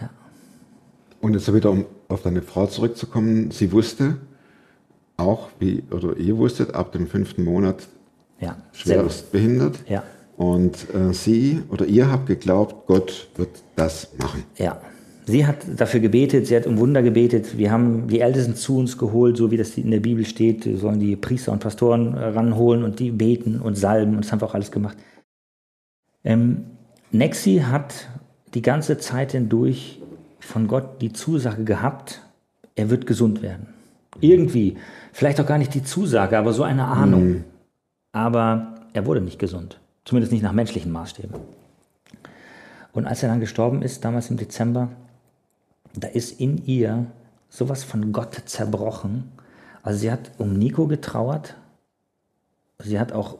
Ja. 0.00 0.10
Und 1.20 1.34
jetzt 1.34 1.52
wieder, 1.52 1.70
um 1.70 1.84
auf 2.08 2.22
deine 2.22 2.42
Frau 2.42 2.66
zurückzukommen, 2.66 3.50
sie 3.50 3.72
wusste 3.72 4.18
auch, 5.16 5.50
wie, 5.58 5.84
oder 5.90 6.16
ihr 6.16 6.38
wusstet, 6.38 6.74
ab 6.74 6.92
dem 6.92 7.06
fünften 7.06 7.44
Monat 7.44 7.88
ja, 8.40 8.56
schwerst 8.72 9.32
behindert. 9.32 9.78
Ja. 9.86 10.02
Und 10.40 10.86
äh, 10.94 11.12
sie 11.12 11.62
oder 11.68 11.84
ihr 11.84 12.10
habt 12.10 12.24
geglaubt, 12.24 12.86
Gott 12.86 13.28
wird 13.36 13.50
das 13.76 14.08
machen. 14.16 14.44
Ja. 14.56 14.80
Sie 15.26 15.44
hat 15.44 15.58
dafür 15.76 16.00
gebetet, 16.00 16.46
sie 16.46 16.56
hat 16.56 16.66
um 16.66 16.78
Wunder 16.78 17.02
gebetet. 17.02 17.58
Wir 17.58 17.70
haben 17.70 18.08
die 18.08 18.20
Ältesten 18.20 18.54
zu 18.54 18.78
uns 18.78 18.96
geholt, 18.96 19.36
so 19.36 19.50
wie 19.50 19.58
das 19.58 19.76
in 19.76 19.90
der 19.90 20.00
Bibel 20.00 20.24
steht. 20.24 20.64
Wir 20.64 20.78
sollen 20.78 20.98
die 20.98 21.14
Priester 21.14 21.52
und 21.52 21.58
Pastoren 21.58 22.14
äh, 22.14 22.28
ranholen 22.28 22.84
und 22.84 23.00
die 23.00 23.10
beten 23.10 23.60
und 23.60 23.74
salben. 23.74 24.14
Und 24.14 24.24
das 24.24 24.32
haben 24.32 24.40
wir 24.40 24.46
auch 24.46 24.54
alles 24.54 24.72
gemacht. 24.72 24.96
Ähm, 26.24 26.64
Nexi 27.12 27.62
hat 27.66 28.08
die 28.54 28.62
ganze 28.62 28.96
Zeit 28.96 29.32
hindurch 29.32 30.00
von 30.38 30.68
Gott 30.68 31.02
die 31.02 31.12
Zusage 31.12 31.64
gehabt, 31.64 32.22
er 32.76 32.88
wird 32.88 33.06
gesund 33.06 33.42
werden. 33.42 33.66
Irgendwie. 34.20 34.78
Vielleicht 35.12 35.38
auch 35.38 35.46
gar 35.46 35.58
nicht 35.58 35.74
die 35.74 35.84
Zusage, 35.84 36.38
aber 36.38 36.54
so 36.54 36.62
eine 36.62 36.86
Ahnung. 36.86 37.24
Mhm. 37.24 37.44
Aber 38.12 38.74
er 38.94 39.04
wurde 39.04 39.20
nicht 39.20 39.38
gesund. 39.38 39.78
Zumindest 40.10 40.32
nicht 40.32 40.42
nach 40.42 40.52
menschlichen 40.52 40.90
Maßstäben. 40.90 41.36
Und 42.92 43.06
als 43.06 43.22
er 43.22 43.28
dann 43.28 43.38
gestorben 43.38 43.80
ist, 43.80 44.04
damals 44.04 44.28
im 44.28 44.38
Dezember, 44.38 44.88
da 45.94 46.08
ist 46.08 46.40
in 46.40 46.66
ihr 46.66 47.06
sowas 47.48 47.84
von 47.84 48.10
Gott 48.10 48.42
zerbrochen. 48.46 49.30
Also 49.84 50.00
sie 50.00 50.10
hat 50.10 50.32
um 50.38 50.58
Nico 50.58 50.88
getrauert. 50.88 51.54
Sie 52.80 52.98
hat 52.98 53.12
auch 53.12 53.38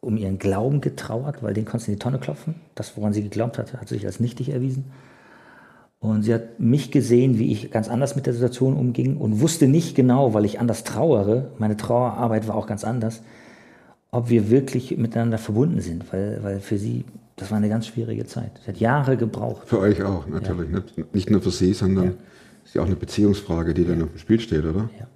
um 0.00 0.16
ihren 0.16 0.40
Glauben 0.40 0.80
getrauert, 0.80 1.44
weil 1.44 1.54
den 1.54 1.64
konnte 1.64 1.84
sie 1.84 1.92
in 1.92 1.98
die 1.98 2.02
Tonne 2.02 2.18
klopfen. 2.18 2.56
Das, 2.74 2.96
woran 2.96 3.12
sie 3.12 3.22
geglaubt 3.22 3.56
hatte, 3.56 3.80
hat 3.80 3.86
sich 3.86 4.04
als 4.04 4.18
nichtig 4.18 4.48
erwiesen. 4.48 4.86
Und 6.00 6.24
sie 6.24 6.34
hat 6.34 6.58
mich 6.58 6.90
gesehen, 6.90 7.38
wie 7.38 7.52
ich 7.52 7.70
ganz 7.70 7.88
anders 7.88 8.16
mit 8.16 8.26
der 8.26 8.34
Situation 8.34 8.76
umging 8.76 9.16
und 9.16 9.40
wusste 9.40 9.68
nicht 9.68 9.94
genau, 9.94 10.34
weil 10.34 10.44
ich 10.44 10.58
anders 10.58 10.82
trauere. 10.82 11.52
Meine 11.58 11.76
Trauerarbeit 11.76 12.48
war 12.48 12.56
auch 12.56 12.66
ganz 12.66 12.82
anders 12.82 13.22
ob 14.10 14.28
wir 14.28 14.50
wirklich 14.50 14.96
miteinander 14.96 15.38
verbunden 15.38 15.80
sind, 15.80 16.12
weil, 16.12 16.42
weil 16.42 16.60
für 16.60 16.78
sie, 16.78 17.04
das 17.36 17.50
war 17.50 17.58
eine 17.58 17.68
ganz 17.68 17.86
schwierige 17.86 18.26
Zeit. 18.26 18.52
Es 18.60 18.68
hat 18.68 18.78
Jahre 18.78 19.16
gebraucht. 19.16 19.68
Für 19.68 19.78
euch 19.78 20.02
auch, 20.02 20.26
natürlich. 20.26 20.70
Ja. 20.70 20.78
Nicht, 20.78 21.14
nicht 21.14 21.30
nur 21.30 21.40
für 21.40 21.50
sie, 21.50 21.72
sondern 21.72 22.04
ja. 22.04 22.12
ist 22.64 22.74
ja 22.74 22.82
auch 22.82 22.86
eine 22.86 22.96
Beziehungsfrage, 22.96 23.72
die 23.74 23.84
dann 23.84 24.02
auf 24.02 24.10
dem 24.10 24.18
Spiel 24.18 24.40
steht, 24.40 24.64
oder? 24.64 24.90
Ja. 24.98 25.06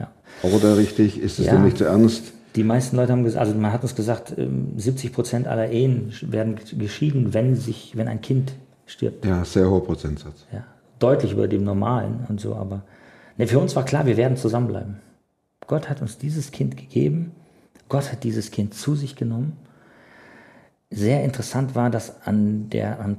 ja. 0.00 0.12
Oder 0.42 0.76
richtig, 0.76 1.20
ist 1.20 1.38
es 1.38 1.46
denn 1.46 1.64
nicht 1.64 1.78
zu 1.78 1.84
ernst? 1.84 2.32
Die 2.56 2.64
meisten 2.64 2.96
Leute 2.96 3.12
haben 3.12 3.24
gesagt, 3.24 3.46
also 3.46 3.58
man 3.58 3.72
hat 3.72 3.82
uns 3.82 3.94
gesagt, 3.94 4.34
70 4.76 5.04
ähm, 5.04 5.12
Prozent 5.12 5.46
aller 5.48 5.70
Ehen 5.70 6.12
werden 6.22 6.56
geschieden, 6.78 7.34
wenn 7.34 7.56
sich, 7.56 7.96
wenn 7.96 8.06
ein 8.06 8.20
Kind 8.20 8.52
stirbt. 8.86 9.24
Ja, 9.24 9.44
sehr 9.44 9.68
hoher 9.68 9.82
Prozentsatz. 9.82 10.46
Ja, 10.52 10.64
deutlich 10.98 11.32
über 11.32 11.48
dem 11.48 11.64
Normalen 11.64 12.26
und 12.28 12.40
so, 12.40 12.54
aber 12.54 12.82
ne, 13.38 13.46
für 13.48 13.58
uns 13.58 13.74
war 13.74 13.84
klar, 13.84 14.06
wir 14.06 14.16
werden 14.16 14.36
zusammenbleiben. 14.36 14.98
Gott 15.66 15.88
hat 15.88 16.00
uns 16.00 16.18
dieses 16.18 16.52
Kind 16.52 16.76
gegeben 16.76 17.32
Gott 17.88 18.10
hat 18.12 18.24
dieses 18.24 18.50
Kind 18.50 18.74
zu 18.74 18.94
sich 18.94 19.16
genommen. 19.16 19.56
Sehr 20.90 21.24
interessant 21.24 21.74
war, 21.74 21.90
dass 21.90 22.22
an 22.26 22.70
der, 22.70 23.00
am, 23.00 23.16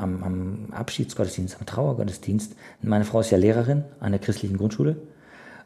am, 0.00 0.22
am 0.22 0.68
Abschiedsgottesdienst, 0.72 1.58
am 1.60 1.66
Trauergottesdienst, 1.66 2.54
meine 2.82 3.04
Frau 3.04 3.20
ist 3.20 3.30
ja 3.30 3.38
Lehrerin 3.38 3.84
an 4.00 4.12
der 4.12 4.20
christlichen 4.20 4.56
Grundschule 4.56 4.96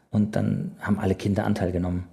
und 0.09 0.35
dann 0.35 0.71
haben 0.81 0.99
alle 0.99 1.15
Kinder 1.15 1.45
Anteil 1.45 1.71
genommen. 1.71 2.07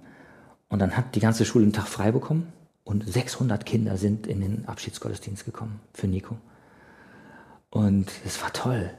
Und 0.69 0.79
dann 0.79 0.95
hat 0.95 1.15
die 1.15 1.19
ganze 1.19 1.43
Schule 1.43 1.63
einen 1.63 1.73
Tag 1.73 1.87
frei 1.87 2.11
bekommen 2.11 2.53
und 2.85 3.07
600 3.07 3.65
Kinder 3.65 3.97
sind 3.97 4.25
in 4.25 4.41
den 4.41 4.67
Abschiedsgottesdienst 4.67 5.43
gekommen 5.43 5.81
für 5.93 6.07
Nico. 6.07 6.37
Und 7.69 8.11
es 8.25 8.41
war 8.41 8.53
toll. 8.53 8.91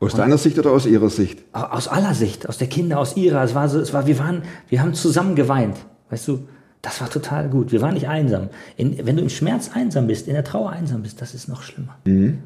Aus 0.00 0.14
deiner 0.14 0.38
Sicht 0.38 0.58
oder 0.58 0.72
aus 0.72 0.84
ihrer 0.84 1.10
Sicht? 1.10 1.44
Aus 1.52 1.86
aller 1.86 2.14
Sicht, 2.14 2.48
aus 2.48 2.58
der 2.58 2.66
Kinder, 2.66 2.98
aus 2.98 3.16
ihrer. 3.16 3.42
Es 3.44 3.54
war 3.54 3.68
so, 3.68 3.78
es 3.78 3.92
war, 3.92 4.06
wir 4.06 4.18
waren, 4.18 4.42
wir 4.68 4.82
haben 4.82 4.94
zusammen 4.94 5.36
geweint. 5.36 5.76
Weißt 6.10 6.26
du, 6.26 6.48
das 6.82 7.00
war 7.00 7.08
total 7.08 7.48
gut. 7.48 7.70
Wir 7.70 7.80
waren 7.80 7.94
nicht 7.94 8.08
einsam. 8.08 8.48
In, 8.76 9.06
wenn 9.06 9.16
du 9.16 9.22
im 9.22 9.28
Schmerz 9.28 9.70
einsam 9.72 10.08
bist, 10.08 10.26
in 10.26 10.34
der 10.34 10.44
Trauer 10.44 10.70
einsam 10.70 11.02
bist, 11.02 11.22
das 11.22 11.32
ist 11.32 11.48
noch 11.48 11.62
schlimmer. 11.62 11.96
Mhm. 12.04 12.40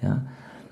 Ja. 0.00 0.22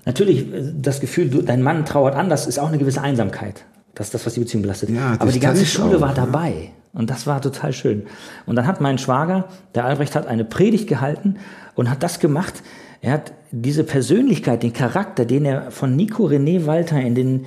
Natürlich, 0.05 0.51
äh, 0.51 0.73
das 0.75 1.01
Gefühl, 1.01 1.29
du, 1.29 1.41
dein 1.41 1.61
Mann 1.61 1.85
trauert 1.85 2.15
anders, 2.15 2.47
ist 2.47 2.57
auch 2.57 2.69
eine 2.69 2.77
gewisse 2.77 3.01
Einsamkeit. 3.01 3.65
Das 3.95 4.07
ist 4.07 4.13
das, 4.13 4.25
was 4.25 4.33
die 4.33 4.39
Beziehung 4.39 4.61
belastet. 4.61 4.89
Ja, 4.91 5.17
Aber 5.19 5.31
die 5.31 5.41
ganze 5.41 5.65
Schule 5.65 5.97
auch, 5.97 6.01
war 6.01 6.13
dabei. 6.13 6.51
Ja. 6.51 6.69
Und 6.93 7.09
das 7.09 7.27
war 7.27 7.41
total 7.41 7.73
schön. 7.73 8.03
Und 8.45 8.55
dann 8.55 8.65
hat 8.65 8.81
mein 8.81 8.97
Schwager, 8.97 9.49
der 9.75 9.85
Albrecht, 9.85 10.15
hat 10.15 10.25
eine 10.25 10.45
Predigt 10.45 10.87
gehalten 10.87 11.35
und 11.75 11.89
hat 11.89 12.01
das 12.01 12.19
gemacht. 12.19 12.63
Er 13.01 13.11
hat 13.13 13.33
diese 13.51 13.83
Persönlichkeit, 13.83 14.63
den 14.63 14.73
Charakter, 14.73 15.25
den 15.25 15.45
er 15.45 15.69
von 15.71 15.95
Nico 15.95 16.25
René 16.27 16.65
Walter 16.65 16.99
in 16.99 17.13
den 17.13 17.45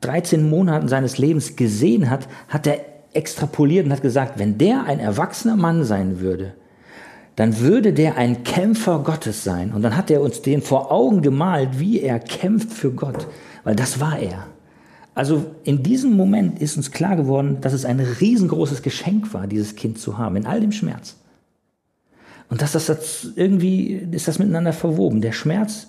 13 0.00 0.48
Monaten 0.48 0.88
seines 0.88 1.18
Lebens 1.18 1.54
gesehen 1.54 2.10
hat, 2.10 2.28
hat 2.48 2.66
er 2.66 2.93
extrapoliert 3.14 3.86
und 3.86 3.92
hat 3.92 4.02
gesagt, 4.02 4.38
wenn 4.38 4.58
der 4.58 4.84
ein 4.84 5.00
erwachsener 5.00 5.56
Mann 5.56 5.84
sein 5.84 6.20
würde, 6.20 6.54
dann 7.36 7.58
würde 7.60 7.92
der 7.92 8.16
ein 8.16 8.44
Kämpfer 8.44 9.00
Gottes 9.00 9.42
sein. 9.42 9.72
Und 9.72 9.82
dann 9.82 9.96
hat 9.96 10.10
er 10.10 10.20
uns 10.20 10.42
den 10.42 10.62
vor 10.62 10.92
Augen 10.92 11.22
gemalt, 11.22 11.80
wie 11.80 12.00
er 12.00 12.20
kämpft 12.20 12.72
für 12.72 12.92
Gott. 12.92 13.26
Weil 13.64 13.74
das 13.74 13.98
war 13.98 14.18
er. 14.18 14.46
Also 15.14 15.44
in 15.64 15.82
diesem 15.82 16.16
Moment 16.16 16.60
ist 16.60 16.76
uns 16.76 16.90
klar 16.90 17.16
geworden, 17.16 17.58
dass 17.60 17.72
es 17.72 17.84
ein 17.84 18.00
riesengroßes 18.00 18.82
Geschenk 18.82 19.32
war, 19.32 19.46
dieses 19.46 19.76
Kind 19.76 19.98
zu 19.98 20.18
haben, 20.18 20.36
in 20.36 20.46
all 20.46 20.60
dem 20.60 20.72
Schmerz. 20.72 21.16
Und 22.50 22.62
dass 22.62 22.72
das, 22.72 23.28
irgendwie 23.36 23.94
ist 24.12 24.28
das 24.28 24.38
miteinander 24.38 24.72
verwoben. 24.72 25.20
Der 25.20 25.32
Schmerz 25.32 25.88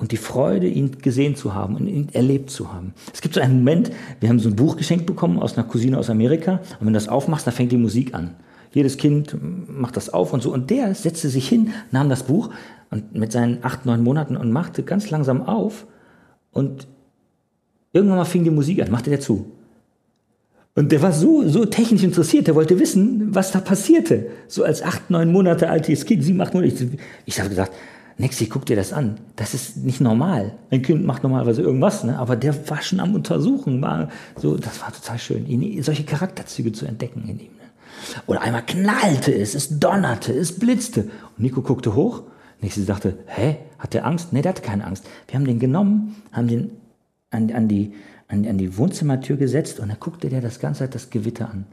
und 0.00 0.12
die 0.12 0.16
Freude, 0.16 0.66
ihn 0.66 0.98
gesehen 1.02 1.36
zu 1.36 1.54
haben 1.54 1.76
und 1.76 1.86
ihn 1.86 2.08
erlebt 2.12 2.50
zu 2.50 2.72
haben. 2.72 2.94
Es 3.12 3.20
gibt 3.20 3.34
so 3.34 3.40
einen 3.40 3.58
Moment, 3.58 3.92
wir 4.18 4.28
haben 4.28 4.40
so 4.40 4.48
ein 4.48 4.56
Buch 4.56 4.76
geschenkt 4.76 5.06
bekommen 5.06 5.38
aus 5.38 5.56
einer 5.56 5.66
Cousine 5.66 5.98
aus 5.98 6.10
Amerika 6.10 6.54
und 6.80 6.86
wenn 6.86 6.88
du 6.88 6.94
das 6.94 7.08
aufmachst, 7.08 7.46
dann 7.46 7.54
fängt 7.54 7.70
die 7.70 7.76
Musik 7.76 8.14
an. 8.14 8.34
Jedes 8.72 8.96
Kind 8.96 9.36
macht 9.68 9.96
das 9.96 10.10
auf 10.10 10.32
und 10.32 10.42
so. 10.42 10.52
Und 10.52 10.70
der 10.70 10.94
setzte 10.94 11.28
sich 11.28 11.48
hin, 11.48 11.72
nahm 11.90 12.08
das 12.08 12.22
Buch 12.22 12.50
und 12.90 13.14
mit 13.14 13.30
seinen 13.30 13.62
acht, 13.62 13.84
neun 13.84 14.02
Monaten 14.02 14.36
und 14.36 14.50
machte 14.52 14.82
ganz 14.82 15.10
langsam 15.10 15.42
auf 15.42 15.86
und 16.52 16.86
irgendwann 17.92 18.18
mal 18.18 18.24
fing 18.24 18.44
die 18.44 18.50
Musik 18.50 18.80
an, 18.80 18.90
machte 18.90 19.10
der 19.10 19.20
zu. 19.20 19.52
Und 20.76 20.92
der 20.92 21.02
war 21.02 21.12
so, 21.12 21.46
so 21.46 21.66
technisch 21.66 22.04
interessiert, 22.04 22.46
der 22.46 22.54
wollte 22.54 22.78
wissen, 22.78 23.34
was 23.34 23.50
da 23.50 23.60
passierte. 23.60 24.28
So 24.46 24.62
als 24.62 24.82
acht, 24.82 25.10
neun 25.10 25.30
Monate 25.32 25.68
altes 25.68 26.06
Kind, 26.06 26.22
sieben, 26.22 26.40
acht 26.40 26.54
Monate. 26.54 26.72
Ich, 26.72 26.98
ich 27.26 27.38
habe 27.40 27.50
gesagt, 27.50 27.72
Nexi, 28.20 28.46
guck 28.46 28.66
dir 28.66 28.76
das 28.76 28.92
an. 28.92 29.18
Das 29.36 29.54
ist 29.54 29.78
nicht 29.78 30.00
normal. 30.00 30.52
Ein 30.70 30.82
Kind 30.82 31.06
macht 31.06 31.22
normalerweise 31.22 31.62
irgendwas, 31.62 32.04
ne? 32.04 32.18
aber 32.18 32.36
der 32.36 32.68
war 32.68 32.82
schon 32.82 33.00
am 33.00 33.14
Untersuchen. 33.14 33.80
War 33.80 34.10
so, 34.36 34.56
das 34.58 34.80
war 34.82 34.92
total 34.92 35.18
schön, 35.18 35.46
ihn, 35.46 35.82
solche 35.82 36.04
Charakterzüge 36.04 36.72
zu 36.72 36.84
entdecken 36.84 37.22
in 37.22 37.40
ihm. 37.40 37.52
Ne? 37.52 38.20
Oder 38.26 38.42
einmal 38.42 38.64
knallte 38.66 39.34
es, 39.34 39.54
es 39.54 39.80
donnerte, 39.80 40.34
es 40.34 40.58
blitzte. 40.58 41.04
Und 41.04 41.38
Nico 41.38 41.62
guckte 41.62 41.94
hoch. 41.94 42.24
Nexi 42.60 42.82
sagte, 42.82 43.16
hä, 43.26 43.56
hat 43.78 43.94
der 43.94 44.06
Angst? 44.06 44.34
Nee, 44.34 44.42
der 44.42 44.50
hatte 44.50 44.62
keine 44.62 44.86
Angst. 44.86 45.06
Wir 45.26 45.38
haben 45.38 45.46
den 45.46 45.58
genommen, 45.58 46.16
haben 46.30 46.46
den 46.46 46.72
an, 47.30 47.50
an 47.52 47.68
die, 47.68 47.94
an, 48.28 48.46
an 48.46 48.58
die 48.58 48.76
Wohnzimmertür 48.76 49.38
gesetzt 49.38 49.80
und 49.80 49.88
dann 49.88 49.98
guckte 49.98 50.28
der 50.28 50.42
das 50.42 50.60
ganze 50.60 50.80
Zeit 50.80 50.94
das 50.94 51.08
Gewitter 51.08 51.50
an 51.50 51.64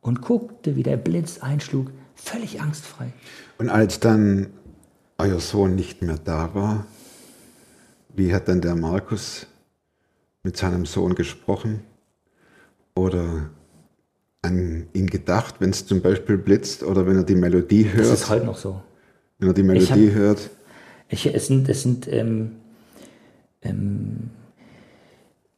und 0.00 0.22
guckte, 0.22 0.74
wie 0.74 0.82
der 0.82 0.96
Blitz 0.96 1.38
einschlug, 1.38 1.92
völlig 2.16 2.60
angstfrei. 2.60 3.12
Und 3.58 3.68
als 3.68 4.00
dann 4.00 4.48
euer 5.18 5.40
Sohn 5.40 5.74
nicht 5.74 6.02
mehr 6.02 6.18
da 6.22 6.54
war, 6.54 6.86
wie 8.14 8.34
hat 8.34 8.48
dann 8.48 8.60
der 8.60 8.76
Markus 8.76 9.46
mit 10.42 10.56
seinem 10.56 10.86
Sohn 10.86 11.14
gesprochen 11.14 11.80
oder 12.94 13.50
an 14.42 14.86
ihn 14.92 15.06
gedacht, 15.06 15.56
wenn 15.58 15.70
es 15.70 15.86
zum 15.86 16.00
Beispiel 16.00 16.36
blitzt 16.36 16.82
oder 16.82 17.06
wenn 17.06 17.16
er 17.16 17.24
die 17.24 17.34
Melodie 17.34 17.90
hört? 17.90 18.06
Das 18.06 18.20
ist 18.20 18.28
heute 18.28 18.46
noch 18.46 18.58
so. 18.58 18.82
Wenn 19.38 19.48
er 19.48 19.54
die 19.54 19.62
Melodie 19.62 20.08
hab, 20.08 20.14
hört? 20.14 20.50
Ich, 21.08 21.26
es 21.26 21.46
sind, 21.46 21.68
es 21.68 21.82
sind 21.82 22.06
ähm, 22.12 22.52
ähm, 23.62 24.30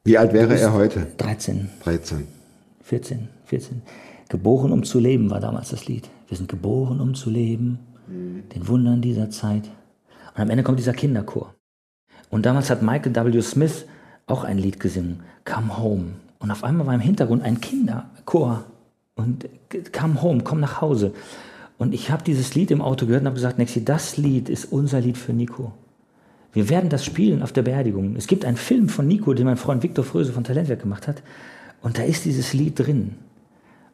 wie 0.03 0.17
alt 0.17 0.31
wäre 0.31 0.57
er 0.57 0.71
heute? 0.71 1.05
13. 1.17 1.69
13. 1.83 2.27
14, 2.81 3.27
14. 3.43 3.81
Geboren, 4.29 4.71
um 4.71 4.83
zu 4.83 4.99
leben, 4.99 5.29
war 5.29 5.41
damals 5.41 5.69
das 5.69 5.85
Lied. 5.87 6.09
Wir 6.29 6.37
sind 6.37 6.49
geboren, 6.49 7.01
um 7.01 7.13
zu 7.13 7.29
leben, 7.29 7.79
den 8.07 8.67
Wundern 8.67 9.01
dieser 9.01 9.29
Zeit. 9.29 9.69
Und 10.35 10.41
am 10.41 10.49
Ende 10.49 10.63
kommt 10.63 10.79
dieser 10.79 10.93
Kinderchor. 10.93 11.53
Und 12.29 12.45
damals 12.45 12.69
hat 12.69 12.81
Michael 12.81 13.15
W. 13.15 13.41
Smith 13.41 13.85
auch 14.25 14.43
ein 14.43 14.57
Lied 14.57 14.79
gesungen, 14.79 15.21
Come 15.45 15.77
Home. 15.77 16.13
Und 16.39 16.51
auf 16.51 16.63
einmal 16.63 16.87
war 16.87 16.93
im 16.93 16.99
Hintergrund 16.99 17.43
ein 17.43 17.61
Kinderchor 17.61 18.65
und 19.15 19.49
Come 19.91 20.21
Home, 20.21 20.43
komm 20.43 20.59
nach 20.59 20.81
Hause. 20.81 21.13
Und 21.77 21.93
ich 21.93 22.11
habe 22.11 22.23
dieses 22.23 22.55
Lied 22.55 22.71
im 22.71 22.81
Auto 22.81 23.05
gehört 23.05 23.21
und 23.21 23.27
habe 23.27 23.35
gesagt, 23.35 23.57
Nexi, 23.57 23.85
das 23.85 24.17
Lied 24.17 24.49
ist 24.49 24.65
unser 24.65 24.99
Lied 24.99 25.17
für 25.17 25.33
Nico. 25.33 25.73
Wir 26.53 26.69
werden 26.69 26.89
das 26.89 27.05
spielen 27.05 27.43
auf 27.43 27.51
der 27.51 27.61
Beerdigung. 27.61 28.15
Es 28.15 28.27
gibt 28.27 28.45
einen 28.45 28.57
Film 28.57 28.89
von 28.89 29.07
Nico, 29.07 29.33
den 29.33 29.45
mein 29.45 29.57
Freund 29.57 29.83
Viktor 29.83 30.03
Fröse 30.03 30.33
von 30.33 30.43
Talentwerk 30.43 30.81
gemacht 30.81 31.07
hat. 31.07 31.21
Und 31.81 31.97
da 31.97 32.03
ist 32.03 32.25
dieses 32.25 32.53
Lied 32.53 32.79
drin. 32.79 33.15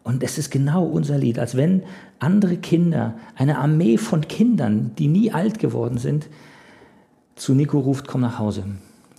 Und 0.04 0.22
es 0.22 0.38
ist 0.38 0.52
genau 0.52 0.84
unser 0.84 1.18
Lied, 1.18 1.40
als 1.40 1.56
wenn 1.56 1.84
andere 2.20 2.58
Kinder, 2.58 3.16
eine 3.36 3.58
Armee 3.58 3.98
von 3.98 4.28
Kindern, 4.28 4.92
die 4.98 5.08
nie 5.08 5.32
alt 5.32 5.60
geworden 5.60 5.98
sind, 5.98 6.28
zu 7.36 7.54
Nico 7.54 7.80
ruft, 7.80 8.08
komm 8.08 8.22
nach 8.22 8.38
Hause. 8.38 8.66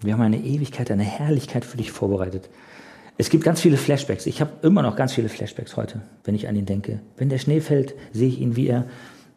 Wir 0.03 0.13
haben 0.13 0.21
eine 0.21 0.43
Ewigkeit, 0.43 0.91
eine 0.91 1.03
Herrlichkeit 1.03 1.65
für 1.65 1.79
dich 1.79 1.91
vorbereitet. 1.91 2.51
Es 3.17 3.31
gibt 3.31 3.45
ganz 3.45 3.61
viele 3.61 3.77
Flashbacks. 3.77 4.27
Ich 4.27 4.41
habe 4.41 4.51
immer 4.63 4.83
noch 4.83 4.97
ganz 4.97 5.15
viele 5.15 5.29
Flashbacks 5.29 5.77
heute, 5.77 6.03
wenn 6.25 6.35
ich 6.35 6.49
an 6.49 6.57
ihn 6.57 6.67
denke. 6.67 7.01
Wenn 7.17 7.29
der 7.29 7.39
Schnee 7.39 7.61
fällt, 7.61 7.95
sehe 8.13 8.29
ich 8.29 8.41
ihn, 8.41 8.57
wie 8.57 8.67
er 8.67 8.87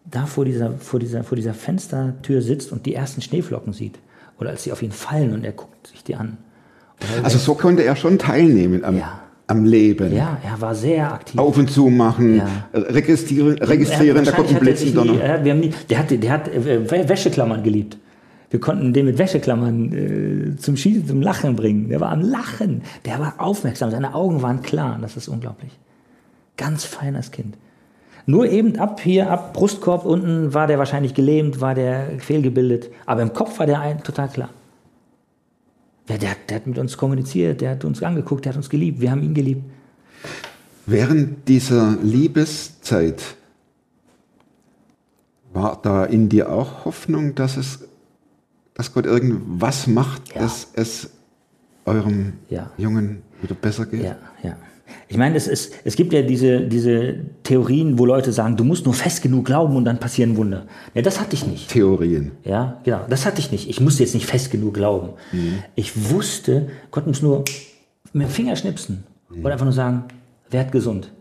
da 0.06 0.26
vor 0.26 0.46
dieser, 0.46 0.72
vor, 0.74 1.00
dieser, 1.00 1.24
vor 1.24 1.36
dieser 1.36 1.54
Fenstertür 1.54 2.42
sitzt 2.42 2.72
und 2.72 2.86
die 2.86 2.96
ersten 2.96 3.22
Schneeflocken 3.22 3.74
sieht. 3.74 4.00
Oder 4.40 4.50
als 4.50 4.64
sie 4.64 4.72
auf 4.72 4.82
ihn 4.82 4.92
fallen 4.92 5.34
und 5.34 5.44
er 5.44 5.52
guckt 5.52 5.88
sich 5.88 6.04
die 6.04 6.16
an. 6.16 6.38
Also 7.24 7.38
so 7.38 7.54
konnte 7.54 7.84
er 7.84 7.96
schon 7.96 8.18
teilnehmen 8.18 8.84
am, 8.84 8.98
ja. 8.98 9.22
Am 9.48 9.64
Leben. 9.64 10.14
Ja, 10.14 10.38
er 10.44 10.60
war 10.62 10.76
sehr 10.76 11.14
aktiv. 11.14 11.40
Auf 11.40 11.58
und 11.58 11.72
zu 11.72 11.88
machen, 11.88 12.38
ja. 12.38 12.48
registrieren, 12.74 13.58
registrieren 13.58 14.26
da 14.26 14.32
kommt 14.32 14.50
ein 14.50 14.60
Blitzendonner. 14.60 15.40
Nie, 15.40 15.74
der 15.90 16.00
hat, 16.00 16.12
der 16.12 16.32
hat 16.32 16.48
äh, 16.50 17.10
Wäscheklammern 17.10 17.64
geliebt. 17.64 17.98
Wir 18.50 18.60
konnten 18.60 18.94
den 18.94 19.06
mit 19.06 19.18
Wäscheklammern 19.18 20.54
äh, 20.54 20.58
zum 20.58 20.78
Schießen, 20.78 21.08
zum 21.08 21.22
Lachen 21.22 21.56
bringen. 21.56 21.90
Der 21.90 22.00
war 22.00 22.12
am 22.12 22.22
Lachen. 22.22 22.82
Der 23.06 23.20
war 23.20 23.36
aufmerksam. 23.38 23.92
Seine 23.92 24.14
Augen 24.14 24.42
waren 24.42 24.62
klar. 24.62 24.98
Das 25.02 25.18
ist 25.18 25.28
unglaublich. 25.28 25.72
Ganz 26.56 26.86
feines 26.86 27.32
Kind. 27.32 27.58
Nur 28.26 28.50
eben 28.50 28.78
ab 28.78 29.00
hier, 29.02 29.30
ab 29.30 29.54
Brustkorb 29.54 30.06
unten 30.06 30.54
war 30.54 30.68
der 30.68 30.78
wahrscheinlich 30.78 31.14
gelähmt, 31.14 31.62
war 31.62 31.76
der 31.76 32.20
fehlgebildet. 32.20 32.90
Aber 33.06 33.22
im 33.22 33.34
Kopf 33.34 33.60
war 33.60 33.66
der 33.66 33.80
ein, 33.80 34.04
total 34.04 34.28
klar. 34.28 34.50
Der, 36.08 36.18
der, 36.18 36.36
der 36.48 36.58
hat 36.58 36.68
mit 36.68 36.78
uns 36.78 36.98
kommuniziert, 36.98 37.62
der 37.62 37.72
hat 37.72 37.86
uns 37.86 38.02
angeguckt, 38.02 38.46
der 38.46 38.54
hat 38.54 38.58
uns 38.58 38.70
geliebt, 38.70 39.02
wir 39.02 39.12
haben 39.12 39.24
ihn 39.24 39.34
geliebt. 39.34 39.64
Während 40.86 41.48
dieser 41.48 41.98
Liebeszeit 42.02 43.22
war 45.52 45.80
da 45.82 46.06
in 46.06 46.30
dir 46.30 46.52
auch 46.52 46.86
Hoffnung, 46.86 47.36
dass 47.36 47.58
es, 47.58 47.80
dass 48.74 48.94
Gott 48.94 49.06
irgendwas 49.06 49.88
macht, 49.88 50.34
ja. 50.34 50.42
dass 50.42 50.70
es 50.74 51.10
eurem 51.86 52.34
ja. 52.50 52.72
Jungen 52.78 53.22
wieder 53.42 53.56
besser 53.56 53.86
geht? 53.86 54.04
Ja, 54.04 54.18
ja. 54.44 54.58
Ich 55.10 55.18
meine, 55.18 55.36
es, 55.36 55.48
ist, 55.48 55.74
es 55.84 55.96
gibt 55.96 56.14
ja 56.14 56.22
diese, 56.22 56.62
diese 56.62 57.16
Theorien, 57.44 57.98
wo 57.98 58.06
Leute 58.06 58.32
sagen, 58.32 58.58
du 58.58 58.64
musst 58.64 58.86
nur 58.86 58.94
fest 58.94 59.22
genug 59.22 59.46
glauben 59.46 59.76
und 59.76 59.86
dann 59.86 60.00
passieren 60.00 60.36
Wunder. 60.38 60.66
Ja, 60.94 61.02
das 61.02 61.20
hatte 61.20 61.36
ich 61.36 61.46
nicht. 61.46 61.70
Theorien. 61.70 62.32
Ja, 62.44 62.80
genau. 62.84 63.02
Das 63.10 63.26
hatte 63.26 63.40
ich 63.40 63.52
nicht. 63.52 63.70
Ich 63.70 63.80
musste 63.80 64.04
jetzt 64.04 64.14
nicht 64.14 64.26
fest 64.26 64.52
genug 64.52 64.74
glauben. 64.74 65.10
Mhm. 65.32 65.60
Ich 65.76 66.10
wusste, 66.12 66.70
Gott 66.92 67.08
muss 67.08 67.22
nur 67.22 67.46
mit 68.14 68.28
dem 68.28 68.32
Finger 68.32 68.56
schnipsen 68.56 69.04
mhm. 69.30 69.46
oder 69.46 69.54
einfach 69.54 69.66
nur 69.66 69.74
sagen, 69.74 70.06
werd 70.50 70.72
gesund. 70.72 71.12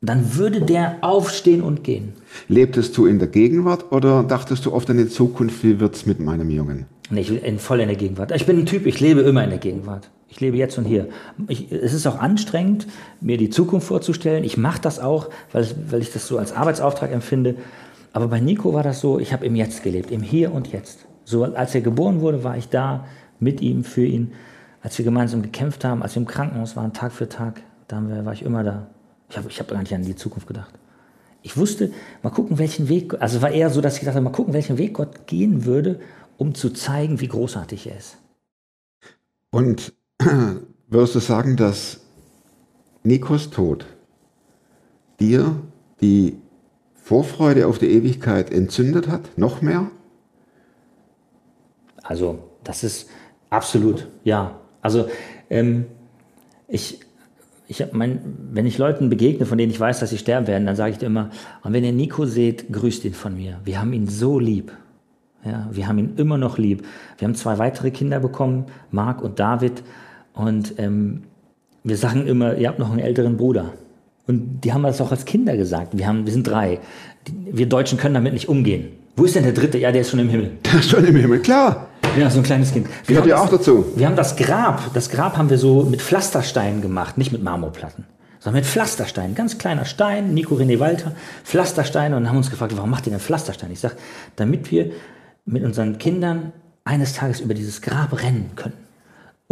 Dann 0.00 0.34
würde 0.34 0.60
der 0.60 0.96
aufstehen 1.00 1.62
und 1.62 1.84
gehen. 1.84 2.14
Lebtest 2.48 2.96
du 2.96 3.06
in 3.06 3.20
der 3.20 3.28
Gegenwart 3.28 3.92
oder 3.92 4.24
dachtest 4.24 4.66
du 4.66 4.72
oft 4.72 4.90
an 4.90 4.98
die 4.98 5.08
Zukunft, 5.08 5.62
wie 5.62 5.78
wird 5.78 5.94
es 5.94 6.06
mit 6.06 6.18
meinem 6.18 6.50
Jungen? 6.50 6.86
Nee, 7.10 7.20
ich 7.20 7.40
bin 7.40 7.58
voll 7.58 7.80
in 7.80 7.88
der 7.88 7.96
Gegenwart. 7.96 8.32
Ich 8.32 8.46
bin 8.46 8.58
ein 8.58 8.66
Typ, 8.66 8.86
ich 8.86 8.98
lebe 8.98 9.20
immer 9.20 9.44
in 9.44 9.50
der 9.50 9.58
Gegenwart. 9.60 10.10
Ich 10.32 10.40
lebe 10.40 10.56
jetzt 10.56 10.78
und 10.78 10.86
hier. 10.86 11.10
Ich, 11.46 11.70
es 11.70 11.92
ist 11.92 12.06
auch 12.06 12.18
anstrengend, 12.18 12.86
mir 13.20 13.36
die 13.36 13.50
Zukunft 13.50 13.86
vorzustellen. 13.86 14.44
Ich 14.44 14.56
mache 14.56 14.80
das 14.80 14.98
auch, 14.98 15.28
weil, 15.52 15.68
weil 15.90 16.00
ich 16.00 16.10
das 16.10 16.26
so 16.26 16.38
als 16.38 16.52
Arbeitsauftrag 16.54 17.12
empfinde. 17.12 17.56
Aber 18.14 18.28
bei 18.28 18.40
Nico 18.40 18.72
war 18.72 18.82
das 18.82 19.00
so, 19.00 19.18
ich 19.18 19.34
habe 19.34 19.44
im 19.44 19.54
Jetzt 19.54 19.82
gelebt, 19.82 20.10
im 20.10 20.22
Hier 20.22 20.54
und 20.54 20.72
Jetzt. 20.72 21.00
So, 21.26 21.44
als 21.44 21.74
er 21.74 21.82
geboren 21.82 22.22
wurde, 22.22 22.44
war 22.44 22.56
ich 22.56 22.70
da 22.70 23.04
mit 23.40 23.60
ihm, 23.60 23.84
für 23.84 24.06
ihn. 24.06 24.32
Als 24.80 24.96
wir 24.96 25.04
gemeinsam 25.04 25.42
gekämpft 25.42 25.84
haben, 25.84 26.02
als 26.02 26.14
wir 26.14 26.22
im 26.22 26.26
Krankenhaus 26.26 26.76
waren, 26.76 26.94
Tag 26.94 27.12
für 27.12 27.28
Tag, 27.28 27.60
da 27.86 28.00
wir, 28.00 28.24
war 28.24 28.32
ich 28.32 28.42
immer 28.42 28.64
da. 28.64 28.86
Ich 29.28 29.36
habe 29.36 29.50
ich 29.50 29.60
hab 29.60 29.68
gar 29.68 29.80
nicht 29.80 29.94
an 29.94 30.02
die 30.02 30.16
Zukunft 30.16 30.46
gedacht. 30.48 30.72
Ich 31.42 31.58
wusste, 31.58 31.92
mal 32.22 32.30
gucken, 32.30 32.56
welchen 32.56 32.88
Weg, 32.88 33.20
also 33.20 33.42
war 33.42 33.50
eher 33.50 33.68
so, 33.68 33.82
dass 33.82 33.98
ich 33.98 34.04
dachte, 34.06 34.22
mal 34.22 34.30
gucken, 34.30 34.54
welchen 34.54 34.78
Weg 34.78 34.94
Gott 34.94 35.26
gehen 35.26 35.66
würde, 35.66 36.00
um 36.38 36.54
zu 36.54 36.70
zeigen, 36.70 37.20
wie 37.20 37.28
großartig 37.28 37.86
er 37.86 37.98
ist. 37.98 38.16
Und 39.50 39.92
würdest 40.88 41.14
du 41.14 41.20
sagen, 41.20 41.56
dass 41.56 42.00
Nikos 43.02 43.50
Tod 43.50 43.86
dir 45.20 45.56
die 46.00 46.36
Vorfreude 46.94 47.66
auf 47.66 47.78
die 47.78 47.90
Ewigkeit 47.90 48.50
entzündet 48.50 49.08
hat? 49.08 49.36
Noch 49.36 49.62
mehr? 49.62 49.90
Also, 52.02 52.38
das 52.64 52.84
ist 52.84 53.08
absolut, 53.50 54.08
ja. 54.24 54.58
Also, 54.80 55.08
ähm, 55.50 55.86
ich, 56.68 57.00
ich 57.68 57.84
mein, 57.92 58.20
wenn 58.52 58.66
ich 58.66 58.78
Leuten 58.78 59.08
begegne, 59.08 59.46
von 59.46 59.58
denen 59.58 59.70
ich 59.70 59.80
weiß, 59.80 60.00
dass 60.00 60.10
sie 60.10 60.18
sterben 60.18 60.46
werden, 60.46 60.66
dann 60.66 60.76
sage 60.76 60.92
ich 60.92 60.98
dir 60.98 61.06
immer, 61.06 61.30
und 61.62 61.72
wenn 61.72 61.84
ihr 61.84 61.92
Nico 61.92 62.26
seht, 62.26 62.72
grüßt 62.72 63.04
ihn 63.04 63.14
von 63.14 63.36
mir. 63.36 63.60
Wir 63.64 63.80
haben 63.80 63.92
ihn 63.92 64.08
so 64.08 64.38
lieb. 64.38 64.72
Ja, 65.44 65.68
wir 65.72 65.88
haben 65.88 65.98
ihn 65.98 66.14
immer 66.16 66.38
noch 66.38 66.56
lieb. 66.56 66.86
Wir 67.18 67.26
haben 67.26 67.34
zwei 67.34 67.58
weitere 67.58 67.90
Kinder 67.90 68.20
bekommen, 68.20 68.66
Marc 68.90 69.22
und 69.22 69.40
David. 69.40 69.82
Und 70.34 70.74
ähm, 70.78 71.24
wir 71.84 71.96
sagen 71.96 72.26
immer, 72.26 72.56
ihr 72.56 72.68
habt 72.68 72.78
noch 72.78 72.90
einen 72.90 73.00
älteren 73.00 73.36
Bruder. 73.36 73.72
Und 74.26 74.60
die 74.62 74.72
haben 74.72 74.82
das 74.82 75.00
auch 75.00 75.10
als 75.10 75.24
Kinder 75.24 75.56
gesagt. 75.56 75.96
Wir, 75.98 76.06
haben, 76.06 76.24
wir 76.26 76.32
sind 76.32 76.46
drei. 76.46 76.78
Wir 77.50 77.68
Deutschen 77.68 77.98
können 77.98 78.14
damit 78.14 78.32
nicht 78.32 78.48
umgehen. 78.48 78.88
Wo 79.16 79.24
ist 79.24 79.34
denn 79.34 79.42
der 79.42 79.52
dritte? 79.52 79.78
Ja, 79.78 79.92
der 79.92 80.00
ist 80.02 80.10
schon 80.10 80.20
im 80.20 80.28
Himmel. 80.30 80.52
Der 80.64 80.78
ist 80.80 80.88
schon 80.88 81.04
im 81.04 81.16
Himmel, 81.16 81.40
klar. 81.40 81.88
Ja, 82.18 82.30
so 82.30 82.38
ein 82.38 82.42
kleines 82.44 82.72
Kind. 82.72 82.86
Wir 83.06 83.16
Gehört 83.16 83.22
haben 83.24 83.28
ja 83.28 83.36
das- 83.36 83.44
auch 83.44 83.50
dazu. 83.58 83.84
Wir 83.96 84.06
haben 84.06 84.16
das 84.16 84.36
Grab, 84.36 84.94
das 84.94 85.10
Grab 85.10 85.36
haben 85.36 85.50
wir 85.50 85.58
so 85.58 85.82
mit 85.84 86.00
Pflastersteinen 86.00 86.80
gemacht, 86.80 87.18
nicht 87.18 87.30
mit 87.32 87.42
Marmorplatten, 87.42 88.04
sondern 88.40 88.60
mit 88.62 88.66
Pflastersteinen. 88.70 89.34
Ganz 89.34 89.58
kleiner 89.58 89.84
Stein, 89.84 90.32
Nico 90.34 90.54
René 90.54 90.78
Walter, 90.78 91.12
Pflastersteine 91.44 92.16
und 92.16 92.28
haben 92.28 92.36
uns 92.38 92.50
gefragt, 92.50 92.72
warum 92.76 92.90
macht 92.90 93.06
ihr 93.06 93.10
denn 93.10 93.20
Pflasterstein? 93.20 93.70
Ich 93.70 93.80
sage, 93.80 93.96
damit 94.36 94.70
wir 94.70 94.90
mit 95.44 95.62
unseren 95.64 95.98
Kindern 95.98 96.52
eines 96.84 97.12
Tages 97.14 97.40
über 97.40 97.54
dieses 97.54 97.82
Grab 97.82 98.22
rennen 98.22 98.50
können. 98.56 98.74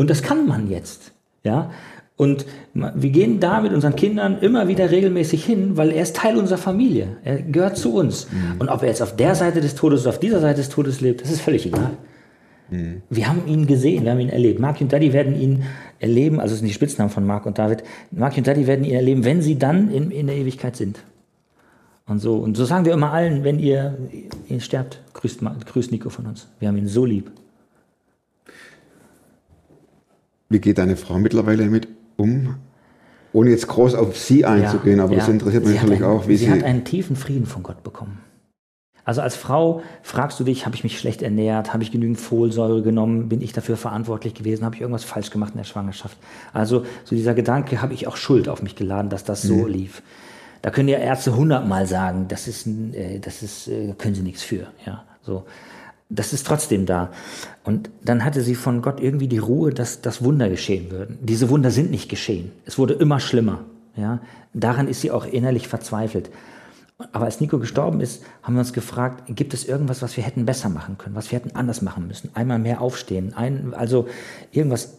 Und 0.01 0.09
das 0.09 0.23
kann 0.23 0.47
man 0.47 0.71
jetzt. 0.71 1.13
Ja? 1.45 1.73
Und 2.17 2.47
wir 2.73 3.11
gehen 3.11 3.39
da 3.39 3.61
mit 3.61 3.75
unseren 3.75 3.97
Kindern 3.97 4.39
immer 4.41 4.67
wieder 4.67 4.91
regelmäßig 4.91 5.45
hin, 5.45 5.77
weil 5.77 5.91
er 5.91 6.03
ist 6.03 6.17
Teil 6.17 6.39
unserer 6.39 6.57
Familie. 6.57 7.19
Er 7.23 7.43
gehört 7.43 7.77
zu 7.77 7.93
uns. 7.93 8.27
Und 8.59 8.71
ob 8.71 8.81
er 8.81 8.89
jetzt 8.89 9.03
auf 9.03 9.15
der 9.15 9.35
Seite 9.35 9.61
des 9.61 9.75
Todes 9.75 10.01
oder 10.01 10.09
auf 10.09 10.19
dieser 10.19 10.41
Seite 10.41 10.57
des 10.57 10.71
Todes 10.71 11.03
lebt, 11.03 11.21
das 11.21 11.31
ist 11.31 11.43
völlig 11.43 11.67
egal. 11.67 11.99
Wir 13.11 13.29
haben 13.29 13.47
ihn 13.47 13.67
gesehen, 13.67 14.05
wir 14.05 14.13
haben 14.13 14.21
ihn 14.21 14.31
erlebt. 14.31 14.59
Mark 14.59 14.81
und 14.81 14.91
Daddy 14.91 15.13
werden 15.13 15.39
ihn 15.39 15.65
erleben, 15.99 16.41
also 16.41 16.53
das 16.53 16.61
sind 16.61 16.69
die 16.69 16.73
Spitznamen 16.73 17.11
von 17.11 17.27
Mark 17.27 17.45
und 17.45 17.59
David. 17.59 17.83
Mark 18.11 18.39
und 18.39 18.47
Daddy 18.47 18.67
werden 18.67 18.87
ihn 18.87 18.95
erleben, 18.95 19.27
wenn 19.27 19.43
sie 19.43 19.59
dann 19.59 19.91
in, 19.91 20.11
in 20.11 20.29
der 20.29 20.37
Ewigkeit 20.37 20.77
sind. 20.77 21.01
Und 22.07 22.21
so, 22.21 22.37
und 22.37 22.57
so 22.57 22.65
sagen 22.65 22.87
wir 22.87 22.95
immer 22.95 23.13
allen, 23.13 23.45
wenn 23.45 23.59
ihr, 23.59 23.99
ihr 24.49 24.61
sterbt, 24.61 25.03
grüßt, 25.13 25.41
grüßt 25.67 25.93
Nico 25.93 26.09
von 26.09 26.25
uns. 26.25 26.49
Wir 26.59 26.69
haben 26.69 26.79
ihn 26.79 26.89
so 26.89 27.05
lieb. 27.05 27.31
Wie 30.51 30.59
geht 30.59 30.79
deine 30.79 30.97
Frau 30.97 31.19
mittlerweile 31.19 31.65
damit 31.65 31.89
um? 32.17 32.57
Ohne 33.33 33.51
jetzt 33.51 33.69
groß 33.69 33.95
auf 33.95 34.19
sie 34.19 34.45
einzugehen, 34.45 34.99
aber 34.99 35.15
das 35.15 35.29
interessiert 35.29 35.65
mich 35.65 35.77
natürlich 35.77 36.03
einen, 36.03 36.13
auch, 36.13 36.27
wie 36.27 36.37
sie, 36.37 36.47
sie. 36.47 36.51
hat 36.51 36.65
einen 36.65 36.85
tiefen 36.85 37.15
Frieden 37.15 37.47
von 37.47 37.63
Gott 37.63 37.85
bekommen. 37.85 38.19
Also 39.05 39.23
als 39.23 39.37
Frau 39.37 39.83
fragst 40.03 40.39
du 40.41 40.45
dich, 40.45 40.67
habe 40.67 40.75
ich 40.75 40.83
mich 40.83 40.99
schlecht 40.99 41.23
ernährt, 41.23 41.73
habe 41.73 41.85
ich 41.85 41.93
genügend 41.93 42.21
Folsäure 42.21 42.83
genommen, 42.83 43.29
bin 43.29 43.41
ich 43.41 43.53
dafür 43.53 43.77
verantwortlich 43.77 44.35
gewesen, 44.35 44.65
habe 44.65 44.75
ich 44.75 44.81
irgendwas 44.81 45.05
falsch 45.05 45.31
gemacht 45.31 45.53
in 45.55 45.59
der 45.59 45.65
Schwangerschaft? 45.65 46.19
Also 46.53 46.85
so 47.05 47.15
dieser 47.15 47.35
Gedanke, 47.35 47.81
habe 47.81 47.95
ich 47.95 48.09
auch 48.09 48.17
Schuld 48.17 48.49
auf 48.49 48.63
mich 48.63 48.75
geladen, 48.75 49.09
dass 49.09 49.25
das 49.25 49.43
so 49.43 49.67
lief. 49.67 50.03
Da 50.63 50.71
können 50.71 50.89
ja 50.89 50.99
Ärzte 50.99 51.35
hundertmal 51.35 51.87
sagen, 51.87 52.27
das 52.29 52.47
ist, 52.47 52.67
äh, 52.67 53.19
das 53.21 53.43
ist, 53.43 53.69
äh, 53.69 53.95
können 53.97 54.15
sie 54.15 54.23
nichts 54.23 54.43
für. 54.43 54.67
Ja, 54.85 55.05
so. 55.23 55.45
Das 56.11 56.33
ist 56.33 56.47
trotzdem 56.47 56.87
da. 56.87 57.13
Und 57.63 57.89
dann 58.05 58.25
hatte 58.25 58.43
sie 58.43 58.57
von 58.57 58.83
Gott 58.83 59.01
irgendwie 59.01 59.29
die 59.29 59.39
Ruhe, 59.39 59.73
dass 59.73 60.03
das 60.03 60.23
Wunder 60.23 60.49
geschehen 60.49 60.91
würden. 60.91 61.19
Diese 61.23 61.49
Wunder 61.49 61.71
sind 61.71 61.91
nicht 61.91 62.09
geschehen. 62.09 62.51
Es 62.67 62.79
wurde 62.79 62.95
immer 62.95 63.21
schlimmer. 63.21 63.65
Ja, 63.97 64.21
daran 64.53 64.89
ist 64.89 65.01
sie 65.01 65.11
auch 65.11 65.25
innerlich 65.25 65.69
verzweifelt. 65.69 66.31
Aber 67.13 67.25
als 67.25 67.41
Nico 67.41 67.59
gestorben 67.59 68.01
ist, 68.01 68.23
haben 68.43 68.55
wir 68.55 68.61
uns 68.61 68.73
gefragt, 68.73 69.25
gibt 69.35 69.55
es 69.55 69.65
irgendwas, 69.65 70.03
was 70.03 70.17
wir 70.17 70.25
hätten 70.25 70.45
besser 70.45 70.69
machen 70.69 70.99
können, 70.99 71.15
was 71.15 71.31
wir 71.31 71.39
hätten 71.39 71.57
anders 71.57 71.81
machen 71.81 72.07
müssen? 72.07 72.31
Einmal 72.35 72.59
mehr 72.59 72.81
aufstehen, 72.81 73.33
ein, 73.35 73.73
also 73.75 74.07
irgendwas, 74.53 74.99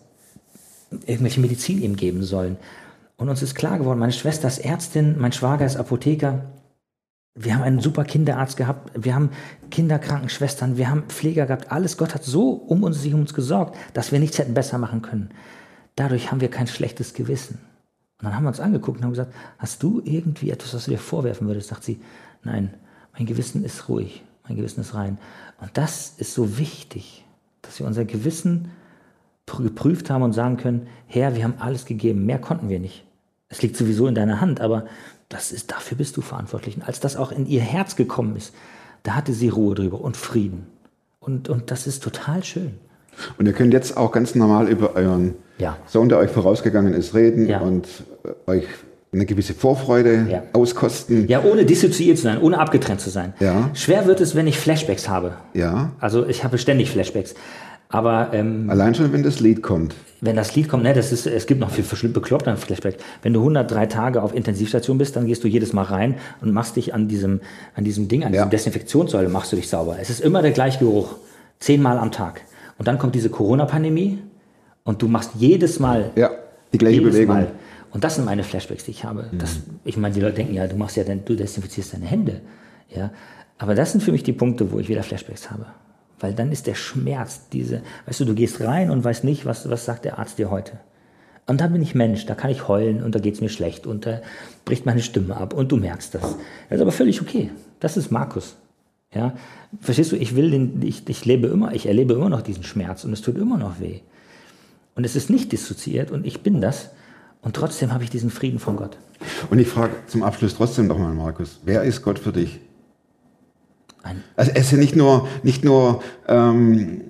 irgendwelche 1.06 1.40
Medizin 1.40 1.82
ihm 1.82 1.96
geben 1.96 2.24
sollen. 2.24 2.58
Und 3.18 3.30
uns 3.30 3.44
ist 3.44 3.54
klar 3.54 3.78
geworden, 3.78 4.00
meine 4.00 4.14
Schwester 4.14 4.48
ist 4.48 4.60
Ärztin, 4.60 5.16
mein 5.20 5.32
Schwager 5.32 5.66
ist 5.66 5.78
Apotheker. 5.78 6.46
Wir 7.34 7.56
haben 7.56 7.64
einen 7.64 7.80
super 7.80 8.04
Kinderarzt 8.04 8.58
gehabt, 8.58 8.92
wir 9.02 9.16
haben 9.16 9.30
Kinderkrankenschwestern, 9.70 10.76
wir 10.76 10.90
haben 10.90 11.04
Pfleger 11.04 11.46
gehabt, 11.46 11.72
alles. 11.72 11.98
Gott 11.98 12.14
hat 12.14 12.24
so 12.24 12.52
um 12.52 12.84
uns, 12.84 13.02
sich 13.02 13.14
um 13.14 13.22
uns 13.22 13.34
gesorgt, 13.34 13.78
dass 13.94 14.12
wir 14.12 14.20
nichts 14.20 14.38
hätten 14.38 14.54
besser 14.54 14.78
machen 14.78 15.02
können. 15.02 15.30
Dadurch 15.96 16.32
haben 16.32 16.42
wir 16.42 16.50
kein 16.50 16.68
schlechtes 16.68 17.14
Gewissen. 17.14 17.60
Und 18.20 18.26
dann 18.26 18.36
haben 18.36 18.44
wir 18.44 18.50
uns 18.50 18.60
angeguckt 18.60 18.98
und 18.98 19.04
haben 19.06 19.12
gesagt, 19.12 19.34
hast 19.58 19.82
du 19.82 20.02
irgendwie 20.04 20.52
etwas, 20.52 20.74
was 20.74 20.86
du 20.86 20.92
dir 20.92 20.98
vorwerfen 20.98 21.48
würdest? 21.48 21.70
Sagt 21.70 21.84
sie, 21.86 22.02
nein, 22.44 22.74
mein 23.14 23.26
Gewissen 23.26 23.64
ist 23.64 23.88
ruhig, 23.88 24.24
mein 24.48 24.58
Gewissen 24.58 24.82
ist 24.82 24.94
rein. 24.94 25.18
Und 25.60 25.72
das 25.76 26.16
ist 26.18 26.34
so 26.34 26.58
wichtig, 26.58 27.26
dass 27.62 27.80
wir 27.80 27.88
unser 27.88 28.04
Gewissen 28.06 28.72
pr- 29.48 29.64
geprüft 29.64 30.10
haben 30.10 30.22
und 30.22 30.34
sagen 30.34 30.58
können, 30.58 30.88
Herr, 31.08 31.34
wir 31.34 31.44
haben 31.46 31.56
alles 31.60 31.86
gegeben, 31.86 32.26
mehr 32.26 32.40
konnten 32.40 32.70
wir 32.70 32.80
nicht. 32.80 33.06
Es 33.48 33.62
liegt 33.62 33.78
sowieso 33.78 34.08
in 34.08 34.16
deiner 34.16 34.42
Hand, 34.42 34.62
aber 34.62 34.86
das 35.32 35.52
ist, 35.52 35.72
dafür 35.72 35.98
bist 35.98 36.18
du 36.18 36.22
verantwortlich. 36.22 36.76
Und 36.78 36.84
als 36.84 37.00
das 37.00 37.16
auch 37.16 37.32
in 37.32 37.46
ihr 37.48 37.62
Herz 37.62 37.96
gekommen 37.96 38.36
ist, 38.36 38.54
da 39.04 39.14
hatte 39.16 39.34
sie 39.34 39.50
Ruhe 39.50 39.74
drüber 39.76 40.02
und 40.02 40.16
Frieden. 40.18 40.68
Und, 41.20 41.50
und 41.50 41.72
das 41.72 41.88
ist 41.88 42.04
total 42.04 42.44
schön. 42.44 42.74
Und 43.38 43.46
ihr 43.46 43.54
könnt 43.54 43.74
jetzt 43.74 43.98
auch 43.98 44.12
ganz 44.12 44.36
normal 44.36 44.68
über 44.70 44.96
euren 44.96 45.36
Ja. 45.58 45.78
Sohn, 45.88 46.10
der 46.10 46.18
euch 46.18 46.32
vorausgegangen 46.32 46.94
ist, 46.94 47.14
reden 47.14 47.48
Ja. 47.48 47.60
und 47.60 47.88
äh, 48.48 48.52
euch 48.52 48.66
eine 49.14 49.26
gewisse 49.26 49.54
Vorfreude 49.54 50.28
Ja. 50.30 50.44
auskosten. 50.54 51.28
Ja, 51.28 51.44
ohne 51.44 51.66
dissoziiert 51.66 52.18
zu 52.18 52.24
sein, 52.24 52.40
ohne 52.42 52.58
abgetrennt 52.60 53.02
zu 53.02 53.10
sein. 53.10 53.34
Ja. 53.40 53.70
Schwer 53.74 54.06
wird 54.06 54.22
es, 54.22 54.36
wenn 54.36 54.48
ich 54.48 54.58
Flashbacks 54.58 55.10
habe. 55.10 55.34
Ja. 55.54 55.92
Also 56.00 56.26
ich 56.26 56.44
habe 56.46 56.58
ständig 56.58 56.90
Flashbacks. 56.92 57.36
Aber 57.92 58.30
ähm, 58.34 58.70
Allein 58.70 58.96
schon, 58.96 59.12
wenn 59.12 59.22
das 59.22 59.42
Lied 59.42 59.62
kommt. 59.62 59.94
wenn 60.22 60.36
das 60.38 60.56
Lied 60.56 60.70
kommt, 60.70 60.84
ne, 60.84 60.94
das 60.94 61.12
ist, 61.12 61.28
es 61.28 61.46
gibt 61.46 61.60
noch 61.60 61.72
viel 61.72 61.84
verschlimm 61.84 62.14
bekloppter 62.14 62.56
Flashback. 62.56 62.98
Wenn 63.22 63.34
du 63.34 63.42
103 63.42 63.86
Tage 63.88 64.22
auf 64.24 64.34
Intensivstation 64.34 64.98
bist, 64.98 65.16
dann 65.18 65.26
gehst 65.28 65.44
du 65.44 65.48
jedes 65.50 65.74
Mal 65.74 65.84
rein 65.84 66.16
und 66.42 66.54
machst 66.54 66.78
dich 66.78 66.94
an 66.94 67.08
diesem, 67.10 67.42
an 67.76 67.84
diesem 67.84 68.08
Ding, 68.08 68.24
an 68.24 68.34
Ja. 68.34 68.44
diesem 68.44 68.50
Desinfektionssäule, 68.52 69.28
machst 69.30 69.52
du 69.52 69.58
dich 69.58 69.68
sauber. 69.68 69.98
Es 70.00 70.10
ist 70.10 70.22
immer 70.22 70.42
der 70.42 70.52
gleiche 70.52 70.80
Geruch. 70.80 71.16
Zehnmal 71.60 71.98
am 71.98 72.12
Tag. 72.12 72.42
Und 72.78 72.88
dann 72.88 72.98
kommt 72.98 73.14
diese 73.14 73.30
Corona-Pandemie 73.30 74.20
und 74.84 75.02
du 75.02 75.08
machst 75.10 75.32
jedes 75.38 75.80
Mal 75.80 76.12
Ja, 76.16 76.32
die 76.74 76.78
gleiche 76.78 77.02
Bewegung. 77.02 77.36
Mal. 77.36 77.52
Und 77.92 78.06
das 78.06 78.16
sind 78.16 78.24
meine 78.26 78.44
Flashbacks, 78.44 78.86
die 78.86 78.92
ich 78.92 79.04
habe. 79.04 79.26
Das, 79.38 79.58
ich 79.84 79.98
meine, 79.98 80.16
die 80.16 80.22
Leute 80.22 80.36
denken 80.36 80.54
ja, 80.54 80.66
du 80.66 80.78
machst 80.78 80.96
ja, 80.96 81.04
du 81.04 81.36
desinfizierst 81.36 81.94
deine 81.94 82.06
Hände. 82.06 82.40
Ja, 82.96 83.12
aber 83.58 83.76
das 83.76 83.92
sind 83.92 84.02
für 84.02 84.14
mich 84.14 84.24
die 84.24 84.32
Punkte, 84.34 84.72
wo 84.72 84.80
ich 84.80 84.88
wieder 84.88 85.04
Flashbacks 85.04 85.52
habe. 85.52 85.66
Weil 86.22 86.34
dann 86.34 86.52
ist 86.52 86.68
der 86.68 86.76
Schmerz, 86.76 87.50
diese, 87.52 87.82
weißt 88.06 88.20
du, 88.22 88.26
du 88.26 88.36
gehst 88.36 88.62
rein 88.62 88.90
und 88.90 89.04
weißt 89.04 89.24
nicht, 89.24 89.46
was, 89.46 89.70
was 89.70 89.86
sagt 89.86 90.06
der 90.06 90.20
Arzt 90.20 90.38
dir 90.38 90.52
heute. 90.52 90.74
Und 91.48 91.60
dann 91.60 91.74
bin 91.74 91.82
ich 91.82 91.96
Mensch, 91.96 92.26
da 92.26 92.36
kann 92.36 92.52
ich 92.52 92.68
heulen 92.68 93.04
und 93.04 93.16
da 93.16 93.20
geht's 93.20 93.42
mir 93.42 93.50
schlecht 93.50 93.88
und 93.88 94.06
da 94.06 94.22
bricht 94.64 94.86
meine 94.86 95.02
Stimme 95.02 95.36
ab 95.36 95.54
und 95.54 95.72
du 95.72 95.78
merkst 95.78 96.14
das. 96.16 96.22
Das 96.22 96.78
ist 96.78 96.82
aber 96.82 96.92
völlig 96.92 97.22
okay. 97.22 97.50
Das 97.80 97.98
ist 97.98 98.12
Markus. 98.12 98.56
Ja, 99.14 99.34
verstehst 99.82 100.14
du? 100.14 100.16
Ich 100.16 100.36
will 100.36 100.52
den, 100.52 100.82
ich, 100.82 101.08
ich 101.10 101.26
lebe 101.26 101.48
immer, 101.48 101.74
ich 101.74 101.88
erlebe 101.88 102.14
immer 102.14 102.30
noch 102.30 102.42
diesen 102.42 102.64
Schmerz 102.64 103.04
und 103.04 103.12
es 103.12 103.22
tut 103.22 103.38
immer 103.38 103.58
noch 103.58 103.82
weh. 103.82 104.00
Und 104.96 105.04
es 105.04 105.16
ist 105.16 105.30
nicht 105.30 105.52
dissoziiert 105.52 106.12
und 106.12 106.26
ich 106.26 106.42
bin 106.42 106.62
das. 106.62 106.92
Und 107.42 107.56
trotzdem 107.56 107.92
habe 107.92 108.04
ich 108.04 108.10
diesen 108.10 108.30
Frieden 108.30 108.60
von 108.60 108.78
Gott. 108.78 108.98
Und 109.50 109.60
ich 109.60 109.68
frage 109.68 109.94
zum 110.08 110.24
Abschluss 110.24 110.56
trotzdem 110.56 110.88
noch 110.88 111.00
mal, 111.00 111.14
Markus, 111.14 111.60
wer 111.66 111.84
ist 111.84 112.04
Gott 112.04 112.20
für 112.20 112.32
dich? 112.32 112.60
Also 114.36 114.52
es 114.56 114.66
ist 114.66 114.72
ja 114.72 114.78
nicht 114.78 114.96
nur, 114.96 115.28
nicht 115.44 115.64
nur 115.64 116.02
ähm, 116.28 117.02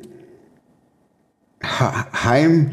Heim, 1.64 2.72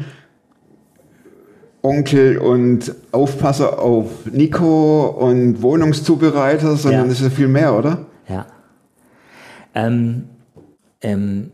Onkel 1.81 2.37
und 2.37 2.93
Aufpasser 3.11 3.79
auf 3.79 4.25
Nico 4.25 5.07
und 5.07 5.61
Wohnungszubereiter, 5.61 6.75
sondern 6.75 7.05
Ja. 7.05 7.11
es 7.11 7.19
ist 7.19 7.23
ja 7.23 7.29
viel 7.29 7.47
mehr, 7.47 7.77
oder? 7.77 8.05
ja. 8.27 8.45
Ähm, 9.75 10.25
ähm, 11.01 11.51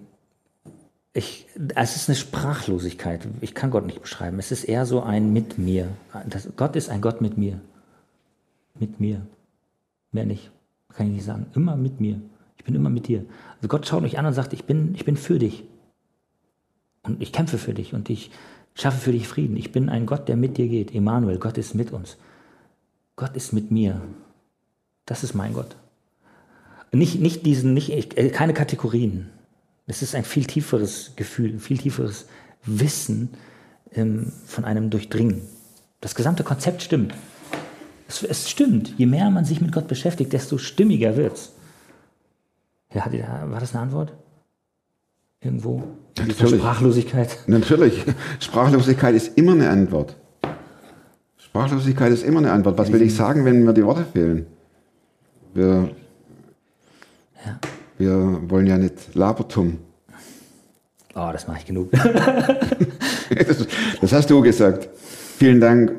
ich, 1.13 1.47
es 1.75 1.95
ist 1.95 2.09
eine 2.09 2.15
Sprachlosigkeit. 2.15 3.27
Ich 3.41 3.53
kann 3.53 3.71
Gott 3.71 3.85
nicht 3.85 4.01
beschreiben. 4.01 4.39
Es 4.39 4.51
ist 4.51 4.63
eher 4.63 4.85
so 4.85 5.01
ein 5.03 5.31
mit 5.31 5.57
mir. 5.57 5.89
Das, 6.27 6.47
Gott 6.57 6.75
ist 6.75 6.89
ein 6.89 7.01
Gott 7.01 7.21
mit 7.21 7.37
mir. 7.37 7.59
Mit 8.79 8.99
mir. 8.99 9.21
Mehr 10.11 10.25
nicht. 10.25 10.49
Kann 10.93 11.07
ich 11.07 11.13
nicht 11.13 11.25
sagen. 11.25 11.45
Immer 11.55 11.75
mit 11.75 11.99
mir. 12.01 12.19
Ich 12.65 12.73
bin 12.73 12.73
immer 12.73 12.89
mit 12.89 13.07
dir. 13.07 13.23
Also 13.57 13.67
Gott 13.67 13.85
schaut 13.85 14.01
mich 14.01 14.17
an 14.17 14.25
und 14.25 14.33
sagt, 14.33 14.51
ich 14.51 14.63
bin, 14.63 14.95
ich 14.95 15.05
bin 15.05 15.17
für 15.17 15.37
dich. 15.37 15.65
Und 17.03 17.21
ich 17.21 17.31
kämpfe 17.31 17.59
für 17.59 17.75
dich 17.75 17.93
und 17.93 18.09
ich 18.09 18.31
schaffe 18.73 18.97
für 18.97 19.11
dich 19.11 19.27
Frieden. 19.27 19.55
Ich 19.55 19.71
bin 19.71 19.87
ein 19.87 20.07
Gott, 20.07 20.27
der 20.27 20.35
mit 20.35 20.57
dir 20.57 20.67
geht. 20.67 20.91
Emanuel, 20.95 21.37
Gott 21.37 21.59
ist 21.59 21.75
mit 21.75 21.91
uns. 21.91 22.17
Gott 23.17 23.35
ist 23.35 23.53
mit 23.53 23.69
mir. 23.69 24.01
Das 25.05 25.23
ist 25.23 25.35
mein 25.35 25.53
Gott. 25.53 25.75
Nicht, 26.91 27.21
nicht 27.21 27.45
diesen, 27.45 27.75
nicht, 27.75 27.91
äh, 28.17 28.29
keine 28.29 28.55
Kategorien. 28.55 29.29
Es 29.85 30.01
ist 30.01 30.15
ein 30.15 30.25
viel 30.25 30.45
tieferes 30.45 31.11
Gefühl, 31.15 31.51
ein 31.51 31.59
viel 31.59 31.77
tieferes 31.77 32.25
Wissen 32.63 33.29
ähm, 33.93 34.33
von 34.47 34.65
einem 34.65 34.89
Durchdringen. 34.89 35.43
Das 36.01 36.15
gesamte 36.15 36.43
Konzept 36.43 36.81
stimmt. 36.81 37.13
Es, 38.07 38.23
es 38.23 38.49
stimmt. 38.49 38.95
Je 38.97 39.05
mehr 39.05 39.29
man 39.29 39.45
sich 39.45 39.61
mit 39.61 39.71
Gott 39.71 39.87
beschäftigt, 39.87 40.33
desto 40.33 40.57
stimmiger 40.57 41.15
wird's. 41.15 41.51
Ja, 42.95 43.51
war 43.51 43.59
das 43.59 43.73
eine 43.75 43.83
Antwort? 43.83 44.13
Irgendwo? 45.41 45.83
Natürlich. 46.17 46.59
Sprachlosigkeit? 46.61 47.37
Natürlich. 47.47 48.03
Sprachlosigkeit 48.39 49.13
ist 49.15 49.37
immer 49.37 49.51
eine 49.51 49.69
Antwort. 49.69 50.15
Sprachlosigkeit 51.37 52.11
ist 52.11 52.23
immer 52.23 52.39
eine 52.39 52.51
Antwort. 52.51 52.77
Was 52.77 52.91
will 52.91 53.01
ich 53.01 53.13
sagen, 53.15 53.45
wenn 53.45 53.63
mir 53.63 53.73
die 53.73 53.85
Worte 53.85 54.05
fehlen? 54.05 54.45
Wir, 55.53 55.89
Ja. 57.45 57.59
wir 57.97 58.49
wollen 58.49 58.67
ja 58.67 58.77
nicht 58.77 59.13
Labertum. 59.13 59.77
Oh, 61.15 61.29
das 61.31 61.47
mache 61.47 61.59
ich 61.59 61.65
genug. 61.65 61.89
Das, 63.29 63.65
das 64.01 64.13
hast 64.13 64.29
du 64.29 64.41
gesagt. 64.41 64.87
Vielen 65.37 65.59
Dank, 65.59 65.91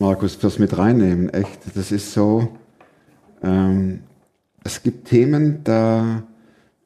Markus, 0.00 0.34
fürs 0.34 0.58
mit 0.58 0.76
reinnehmen. 0.76 1.28
Echt, 1.32 1.60
das 1.74 1.92
ist 1.92 2.12
so. 2.12 2.48
Ähm, 3.44 4.00
es 4.64 4.82
gibt 4.82 5.06
Themen, 5.08 5.60
da 5.62 6.24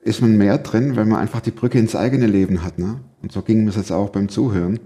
ist 0.03 0.21
man 0.23 0.37
mehr 0.37 0.59
drin, 0.59 0.97
weil 0.97 1.05
man 1.05 1.19
einfach 1.21 1.41
die 1.41 1.51
Brücke 1.51 1.79
ins 1.79 1.95
eigene 1.97 2.27
Leben 2.27 2.63
hat. 2.63 2.79
Ne? 2.79 3.01
Und 3.23 3.33
so 3.33 3.43
ging 3.43 3.65
mir 3.65 3.71
es 3.71 3.77
jetzt 3.77 3.93
auch 3.93 4.11
beim 4.11 4.29
Zuhören. 4.29 4.79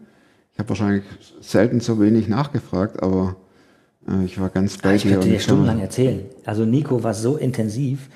Ich 0.52 0.58
habe 0.58 0.68
wahrscheinlich 0.70 1.04
selten 1.40 1.80
so 1.80 2.00
wenig 2.00 2.28
nachgefragt, 2.28 3.02
aber 3.02 3.36
äh, 4.08 4.24
ich 4.24 4.40
war 4.40 4.48
ganz 4.50 4.78
bei 4.78 4.94
Ich 4.94 5.02
dir. 5.02 5.10
könnte 5.12 5.24
und 5.26 5.30
dir 5.30 5.36
ich 5.36 5.42
stundenlang 5.44 5.80
erzählen. 5.80 6.20
Also 6.44 6.64
Nico 6.64 7.02
war 7.02 7.14
so 7.14 7.36
intensiv, 7.36 8.08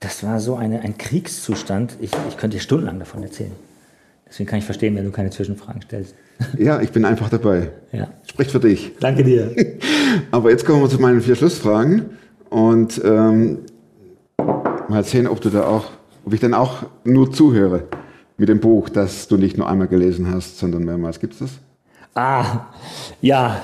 das 0.00 0.22
war 0.24 0.40
so 0.40 0.56
eine, 0.56 0.80
ein 0.80 0.98
Kriegszustand. 0.98 1.96
Ich, 2.00 2.10
ich 2.28 2.36
könnte 2.36 2.56
dir 2.56 2.62
stundenlang 2.62 2.98
davon 2.98 3.22
erzählen. 3.22 3.52
Deswegen 4.28 4.48
kann 4.48 4.58
ich 4.58 4.64
verstehen, 4.64 4.96
wenn 4.96 5.04
du 5.04 5.10
keine 5.12 5.30
Zwischenfragen 5.30 5.82
stellst. 5.82 6.14
Ja, 6.58 6.82
ich 6.82 6.90
bin 6.90 7.06
einfach 7.06 7.30
dabei. 7.30 7.70
Ja. 7.92 8.08
Spricht 8.26 8.50
für 8.50 8.60
dich. 8.60 8.92
Danke 9.00 9.24
dir. 9.24 9.54
Aber 10.30 10.50
jetzt 10.50 10.66
kommen 10.66 10.82
wir 10.82 10.90
zu 10.90 11.00
meinen 11.00 11.22
vier 11.22 11.34
Schlussfragen 11.34 12.10
und 12.50 13.00
ähm, 13.02 13.60
mal 14.88 15.02
sehen, 15.04 15.28
ob 15.28 15.40
du 15.40 15.48
da 15.48 15.66
auch, 15.66 15.86
ob 16.26 16.34
ich 16.34 16.40
dann 16.40 16.54
auch 16.54 16.82
nur 17.04 17.32
zuhöre 17.32 17.84
mit 18.36 18.48
dem 18.48 18.60
Buch, 18.60 18.88
das 18.88 19.28
du 19.28 19.36
nicht 19.36 19.56
nur 19.56 19.68
einmal 19.68 19.86
gelesen 19.86 20.30
hast, 20.30 20.58
sondern 20.58 20.84
mehrmals. 20.84 21.20
Gibt's 21.20 21.38
das? 21.38 21.50
Ah, 22.14 22.66
ja. 23.22 23.62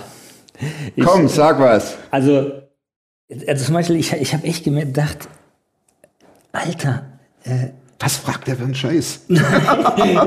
Ich, 0.95 1.05
Komm, 1.05 1.27
sag 1.29 1.59
was. 1.59 1.97
Also, 2.11 2.53
also 3.47 3.65
zum 3.65 3.75
Beispiel, 3.75 3.97
ich, 3.97 4.13
ich 4.13 4.33
habe 4.33 4.47
echt 4.47 4.65
gedacht, 4.65 5.29
Alter, 6.53 7.05
Was 7.99 8.17
fragt 8.17 8.47
der 8.47 8.57
für 8.57 8.65
einen 8.65 8.75
Scheiß? 8.75 9.23
ich 9.29 9.41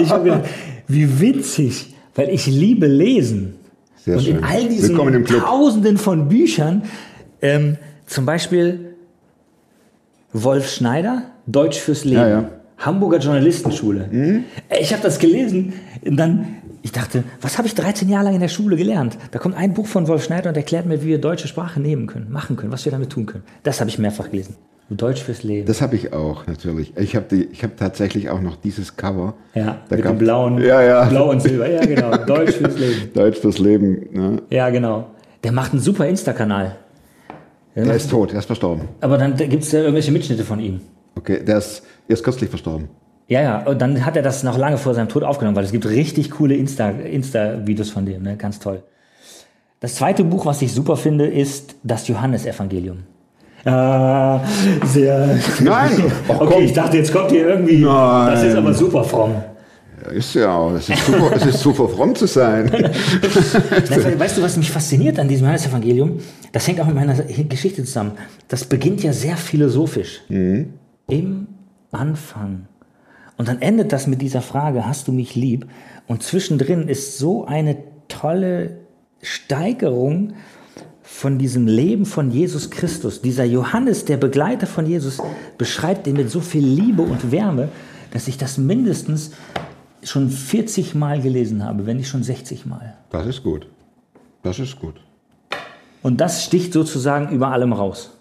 habe 0.10 0.24
gedacht, 0.24 0.50
wie 0.88 1.19
witzig, 1.21 1.95
weil 2.15 2.30
ich 2.30 2.48
liebe 2.48 2.88
Lesen. 2.88 3.56
Sehr 4.04 4.17
und 4.17 4.24
schön. 4.24 4.38
in 4.38 4.43
all 4.43 4.67
diesen. 4.67 4.98
Tausenden 4.98 5.98
von 5.98 6.28
Büchern, 6.28 6.84
ähm, 7.41 7.78
zum 8.06 8.26
Beispiel 8.26 8.94
Wolf 10.43 10.69
Schneider, 10.69 11.24
Deutsch 11.48 11.80
fürs 11.80 12.04
Leben, 12.04 12.17
Ja, 12.21 12.28
ja. 12.28 12.50
Hamburger 12.78 13.19
Journalistenschule. 13.19 14.10
Äh, 14.69 14.82
Ich 14.82 14.91
habe 14.91 15.02
das 15.02 15.17
gelesen 15.19 15.74
und 16.06 16.17
dann, 16.17 16.48
ich 16.82 16.91
dachte, 16.91 17.24
was 17.41 17.58
habe 17.58 17.67
ich 17.67 17.76
13 17.76 18.10
Jahre 18.10 18.26
lang 18.26 18.34
in 18.36 18.41
der 18.41 18.50
Schule 18.50 18.76
gelernt? 18.76 19.17
Da 19.32 19.39
kommt 19.39 19.56
ein 19.56 19.74
Buch 19.74 19.88
von 19.88 20.08
Wolf 20.10 20.26
Schneider 20.26 20.50
und 20.50 20.58
erklärt 20.58 20.86
mir, 20.86 21.02
wie 21.02 21.08
wir 21.08 21.21
deutsche 21.21 21.48
Sprache 21.48 21.80
nehmen 21.80 22.06
können, 22.08 22.30
machen 22.32 22.58
können, 22.58 22.71
was 22.74 22.84
wir 22.84 22.91
damit 22.91 23.12
tun 23.12 23.26
können. 23.28 23.43
Das 23.63 23.80
habe 23.80 23.89
ich 23.89 23.98
mehrfach 23.98 24.30
gelesen. 24.30 24.56
Deutsch 24.89 25.24
fürs 25.24 25.41
Leben. 25.41 25.65
Das 25.65 25.82
habe 25.82 25.95
ich 25.95 26.13
auch, 26.13 26.45
natürlich. 26.45 26.95
Ich 26.98 27.15
habe 27.15 27.48
hab 27.62 27.78
tatsächlich 27.78 28.30
auch 28.30 28.41
noch 28.41 28.56
dieses 28.58 28.95
Cover. 28.98 29.34
ja, 29.56 29.78
Da 29.89 29.95
mit 29.95 30.04
gab- 30.04 30.13
dem 30.13 30.19
blauen, 30.19 30.62
Ja, 30.62 30.82
ja. 30.84 31.06
blau 31.06 31.32
und 31.32 31.41
silber. 31.41 31.67
Ja, 31.71 31.84
genau. 31.84 32.15
Deutsch 32.17 32.52
fürs 32.56 32.78
Leben. 32.78 33.10
Deutsch 33.15 33.39
fürs 33.39 33.58
Leben. 33.58 34.06
Ne? 34.12 34.41
Ja, 34.52 34.69
genau. 34.69 35.08
Der 35.43 35.54
macht 35.54 35.71
einen 35.71 35.82
super 35.82 36.06
Insta-Kanal. 36.08 36.76
Der 37.76 37.94
ist 37.96 38.10
tot, 38.10 38.32
er 38.32 38.40
ist 38.40 38.46
verstorben. 38.46 38.88
Aber 39.02 39.18
dann 39.18 39.36
gibt 39.36 39.64
es 39.64 39.72
ja 39.72 39.80
irgendwelche 39.80 40.12
Mitschnitte 40.12 40.44
von 40.46 40.60
ihm. 40.60 40.80
Okay, 41.18 41.44
der 41.44 41.58
ist 41.58 41.84
erst 42.08 42.24
kürzlich 42.24 42.50
verstorben. 42.50 42.88
Ja, 43.28 43.42
ja, 43.42 43.64
und 43.66 43.82
dann 43.82 44.06
hat 44.06 44.16
er 44.16 44.22
das 44.22 44.44
noch 44.44 44.58
lange 44.58 44.78
vor 44.78 44.94
seinem 44.94 45.10
Tod 45.10 45.24
aufgenommen, 45.24 45.56
weil 45.58 45.64
es 45.66 45.72
gibt 45.72 45.86
richtig 45.90 46.32
coole 46.32 46.56
Insta- 46.56 47.00
Insta-Videos 47.02 47.90
von 47.90 48.06
dem, 48.06 48.22
ne? 48.24 48.38
ganz 48.38 48.60
toll. 48.60 48.84
Das 49.80 49.96
zweite 49.96 50.24
Buch, 50.24 50.46
was 50.46 50.62
ich 50.62 50.72
super 50.72 50.96
finde, 50.96 51.26
ist 51.28 51.76
das 51.84 52.08
Johannesevangelium. 52.08 53.00
Ah, 53.66 54.40
sehr. 54.86 55.40
Nein! 55.60 55.92
Oh, 56.28 56.36
okay, 56.40 56.66
ich 56.66 56.74
dachte, 56.74 56.98
jetzt 56.98 57.12
kommt 57.12 57.32
hier 57.32 57.48
irgendwie. 57.48 57.80
Nein. 57.80 58.32
Das 58.32 58.44
ist 58.44 58.56
aber 58.56 58.74
super 58.74 59.04
fromm. 59.04 59.36
Ist 60.12 60.36
ja 60.36 60.56
auch. 60.56 60.74
Es 60.74 60.89
ist 60.89 61.06
super, 61.06 61.32
es 61.36 61.46
ist 61.46 61.60
super 61.60 61.88
fromm 61.88 62.15
zu 62.15 62.28
sein. 62.28 62.72
Weißt 62.72 64.38
du, 64.38 64.41
was 64.41 64.58
mich 64.58 64.72
fasziniert 64.72 65.20
an 65.20 65.28
diesem 65.28 65.46
Johannesevangelium? 65.46 66.20
Das 66.52 66.68
hängt 66.68 66.80
auch 66.82 66.86
mit 66.86 66.96
meiner 66.96 67.15
Geschichte 67.15 67.84
zusammen. 67.84 68.12
Das 68.48 68.65
beginnt 68.65 69.04
ja 69.04 69.13
sehr 69.13 69.38
philosophisch. 69.38 70.22
Im 70.30 71.48
Anfang. 71.91 72.68
Und 73.38 73.48
dann 73.48 73.62
endet 73.62 73.91
das 73.91 74.08
mit 74.08 74.22
dieser 74.22 74.41
Frage, 74.41 74.86
hast 74.86 75.08
du 75.08 75.12
mich 75.12 75.36
lieb? 75.36 75.68
Und 76.08 76.24
zwischendrin 76.24 76.88
ist 76.88 77.18
so 77.18 77.46
eine 77.46 77.78
tolle 78.08 78.78
Steigerung 79.22 80.34
von 81.02 81.38
diesem 81.38 81.68
Leben 81.68 82.06
von 82.06 82.32
Jesus 82.32 82.70
Christus. 82.70 83.22
Dieser 83.22 83.44
Johannes, 83.44 84.06
der 84.06 84.18
Begleiter 84.18 84.68
von 84.68 84.86
Jesus, 84.86 85.22
beschreibt 85.58 86.08
ihn 86.08 86.15
mit 86.15 86.30
so 86.30 86.41
viel 86.41 86.65
Liebe 86.65 87.02
und 87.02 87.32
Wärme, 87.32 87.70
dass 88.12 88.28
ich 88.28 88.38
das 88.38 88.58
mindestens 88.58 89.32
schon 90.10 90.30
40 90.30 90.96
Mal 90.96 91.22
gelesen 91.22 91.63
habe, 91.63 91.86
wenn 91.86 91.98
nicht 91.98 92.08
schon 92.08 92.24
60 92.24 92.65
Mal. 92.65 92.96
Das 93.10 93.26
ist 93.26 93.44
gut. 93.44 93.68
Das 94.44 94.60
ist 94.60 94.80
gut. 94.80 94.96
Und 96.02 96.22
das 96.22 96.44
sticht 96.44 96.74
sozusagen 96.74 97.34
über 97.34 97.50
allem 97.50 97.74
raus. 97.74 98.12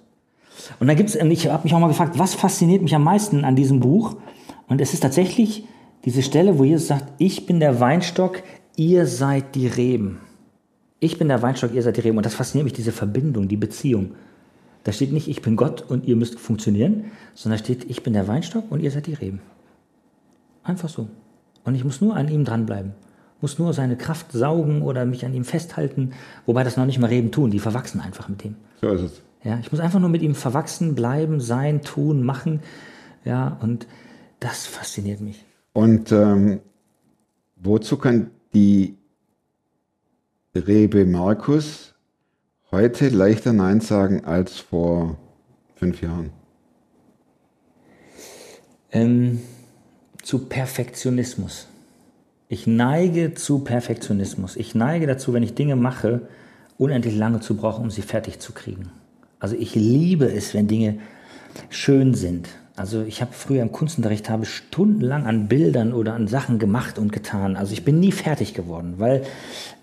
Und 0.80 0.86
dann 0.86 0.96
gibt's, 0.96 1.16
und 1.16 1.30
ich 1.30 1.48
habe 1.48 1.64
mich 1.64 1.74
auch 1.74 1.80
mal 1.80 1.88
gefragt, 1.88 2.18
was 2.18 2.34
fasziniert 2.34 2.82
mich 2.82 2.94
am 2.94 3.04
meisten 3.04 3.44
an 3.44 3.56
diesem 3.56 3.80
Buch? 3.80 4.16
Und 4.68 4.80
es 4.80 4.94
ist 4.94 5.00
tatsächlich 5.00 5.66
diese 6.04 6.22
Stelle, 6.22 6.58
wo 6.58 6.64
Jesus 6.64 6.86
sagt, 6.86 7.12
ich 7.18 7.46
bin 7.46 7.60
der 7.60 7.80
Weinstock, 7.80 8.42
ihr 8.76 9.06
seid 9.06 9.54
die 9.54 9.66
Reben. 9.66 10.20
Ich 11.00 11.18
bin 11.18 11.28
der 11.28 11.42
Weinstock, 11.42 11.74
ihr 11.74 11.82
seid 11.82 11.96
die 11.96 12.00
Reben. 12.00 12.16
Und 12.16 12.24
das 12.24 12.34
fasziniert 12.34 12.64
mich, 12.64 12.72
diese 12.72 12.92
Verbindung, 12.92 13.48
die 13.48 13.56
Beziehung. 13.56 14.12
Da 14.84 14.92
steht 14.92 15.12
nicht, 15.12 15.28
ich 15.28 15.42
bin 15.42 15.56
Gott 15.56 15.82
und 15.82 16.06
ihr 16.06 16.16
müsst 16.16 16.38
funktionieren, 16.38 17.04
sondern 17.34 17.58
da 17.58 17.64
steht, 17.64 17.90
ich 17.90 18.02
bin 18.02 18.12
der 18.12 18.28
Weinstock 18.28 18.70
und 18.70 18.80
ihr 18.80 18.90
seid 18.90 19.06
die 19.06 19.14
Reben. 19.14 19.40
Einfach 20.62 20.88
so. 20.88 21.08
Und 21.64 21.74
ich 21.74 21.84
muss 21.84 22.00
nur 22.00 22.16
an 22.16 22.28
ihm 22.28 22.44
dranbleiben. 22.44 22.92
Muss 23.40 23.58
nur 23.58 23.72
seine 23.72 23.96
Kraft 23.96 24.32
saugen 24.32 24.82
oder 24.82 25.04
mich 25.04 25.24
an 25.26 25.34
ihm 25.34 25.44
festhalten. 25.44 26.12
Wobei 26.46 26.64
das 26.64 26.76
noch 26.76 26.86
nicht 26.86 26.98
mal 26.98 27.08
Reben 27.08 27.30
tun, 27.32 27.50
die 27.50 27.58
verwachsen 27.58 28.00
einfach 28.00 28.28
mit 28.28 28.44
ihm. 28.44 28.56
So 28.80 28.90
ist 28.90 29.02
es. 29.02 29.22
Ja, 29.42 29.58
ich 29.58 29.70
muss 29.70 29.80
einfach 29.80 30.00
nur 30.00 30.08
mit 30.08 30.22
ihm 30.22 30.34
verwachsen 30.34 30.94
bleiben, 30.94 31.40
sein, 31.40 31.82
tun, 31.82 32.22
machen. 32.22 32.60
Ja, 33.24 33.58
und 33.60 33.86
das 34.40 34.66
fasziniert 34.66 35.20
mich. 35.20 35.44
Und 35.72 36.12
ähm, 36.12 36.60
wozu 37.56 37.98
kann 37.98 38.30
die 38.54 38.96
Rebe 40.54 41.04
Markus 41.04 41.94
heute 42.70 43.08
leichter 43.08 43.52
Nein 43.52 43.80
sagen 43.80 44.24
als 44.24 44.58
vor 44.58 45.18
fünf 45.74 46.00
Jahren? 46.00 46.30
Ähm, 48.92 49.40
zu 50.24 50.40
Perfektionismus. 50.40 51.68
Ich 52.48 52.66
neige 52.66 53.34
zu 53.34 53.60
Perfektionismus. 53.60 54.56
Ich 54.56 54.74
neige 54.74 55.06
dazu, 55.06 55.32
wenn 55.32 55.42
ich 55.42 55.54
Dinge 55.54 55.76
mache, 55.76 56.22
unendlich 56.78 57.16
lange 57.16 57.40
zu 57.40 57.56
brauchen, 57.56 57.84
um 57.84 57.90
sie 57.90 58.02
fertig 58.02 58.40
zu 58.40 58.52
kriegen. 58.52 58.90
Also 59.38 59.54
ich 59.56 59.74
liebe 59.74 60.26
es, 60.26 60.54
wenn 60.54 60.66
Dinge 60.66 60.98
schön 61.68 62.14
sind. 62.14 62.48
Also 62.76 63.02
ich 63.02 63.20
habe 63.20 63.32
früher 63.32 63.62
im 63.62 63.70
Kunstunterricht 63.70 64.28
habe 64.28 64.46
stundenlang 64.46 65.26
an 65.26 65.46
Bildern 65.46 65.92
oder 65.92 66.14
an 66.14 66.26
Sachen 66.26 66.58
gemacht 66.58 66.98
und 66.98 67.12
getan. 67.12 67.56
Also 67.56 67.72
ich 67.72 67.84
bin 67.84 68.00
nie 68.00 68.10
fertig 68.10 68.54
geworden, 68.54 68.94
weil 68.98 69.22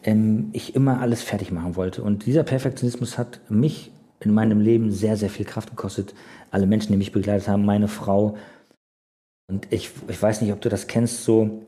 ähm, 0.04 0.50
ich 0.52 0.76
immer 0.76 1.00
alles 1.00 1.22
fertig 1.22 1.52
machen 1.52 1.76
wollte. 1.76 2.04
Und 2.04 2.26
dieser 2.26 2.44
Perfektionismus 2.44 3.18
hat 3.18 3.40
mich 3.50 3.92
in 4.20 4.34
meinem 4.34 4.60
Leben 4.60 4.92
sehr, 4.92 5.16
sehr 5.16 5.30
viel 5.30 5.46
Kraft 5.46 5.70
gekostet. 5.70 6.14
Alle 6.50 6.66
Menschen, 6.66 6.92
die 6.92 6.98
mich 6.98 7.12
begleitet 7.12 7.48
haben, 7.48 7.64
meine 7.64 7.88
Frau. 7.88 8.38
Und 9.48 9.68
ich, 9.70 9.92
ich 10.08 10.22
weiß 10.22 10.42
nicht, 10.42 10.54
ob 10.54 10.62
du 10.62 10.70
das 10.70 10.88
kennst, 10.88 11.24
so 11.24 11.64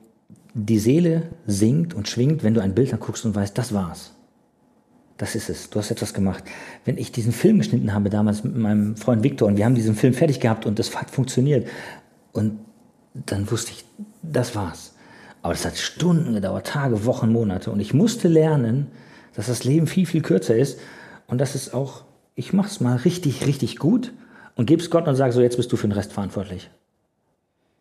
die 0.53 0.79
Seele 0.79 1.23
singt 1.47 1.93
und 1.93 2.07
schwingt, 2.07 2.43
wenn 2.43 2.53
du 2.53 2.61
ein 2.61 2.75
Bild 2.75 2.93
anguckst 2.93 3.25
und 3.25 3.35
weißt, 3.35 3.57
das 3.57 3.73
war's. 3.73 4.13
Das 5.17 5.35
ist 5.35 5.49
es. 5.49 5.69
Du 5.69 5.79
hast 5.79 5.91
etwas 5.91 6.13
gemacht. 6.13 6.43
Wenn 6.85 6.97
ich 6.97 7.11
diesen 7.11 7.31
Film 7.31 7.59
geschnitten 7.59 7.93
habe 7.93 8.09
damals 8.09 8.43
mit 8.43 8.55
meinem 8.55 8.95
Freund 8.95 9.23
Victor 9.23 9.47
und 9.47 9.57
wir 9.57 9.65
haben 9.65 9.75
diesen 9.75 9.95
Film 9.95 10.13
fertig 10.13 10.39
gehabt 10.39 10.65
und 10.65 10.79
das 10.79 10.95
hat 10.95 11.11
funktioniert 11.11 11.67
und 12.31 12.59
dann 13.13 13.49
wusste 13.49 13.71
ich, 13.71 13.85
das 14.21 14.55
war's. 14.55 14.95
Aber 15.41 15.53
es 15.53 15.65
hat 15.65 15.77
Stunden 15.77 16.33
gedauert, 16.33 16.67
Tage, 16.67 17.05
Wochen, 17.05 17.31
Monate 17.31 17.69
und 17.71 17.79
ich 17.79 17.93
musste 17.93 18.27
lernen, 18.27 18.87
dass 19.35 19.47
das 19.47 19.63
Leben 19.63 19.87
viel, 19.87 20.05
viel 20.05 20.21
kürzer 20.21 20.55
ist 20.55 20.79
und 21.27 21.39
dass 21.39 21.55
es 21.55 21.73
auch, 21.73 22.05
ich 22.35 22.53
mach's 22.53 22.79
mal 22.79 22.95
richtig, 22.97 23.45
richtig 23.45 23.77
gut 23.77 24.13
und 24.55 24.65
geb's 24.65 24.89
Gott 24.89 25.07
und 25.07 25.15
sag 25.15 25.33
so, 25.33 25.41
jetzt 25.41 25.57
bist 25.57 25.71
du 25.71 25.77
für 25.77 25.87
den 25.87 25.93
Rest 25.93 26.13
verantwortlich. 26.13 26.69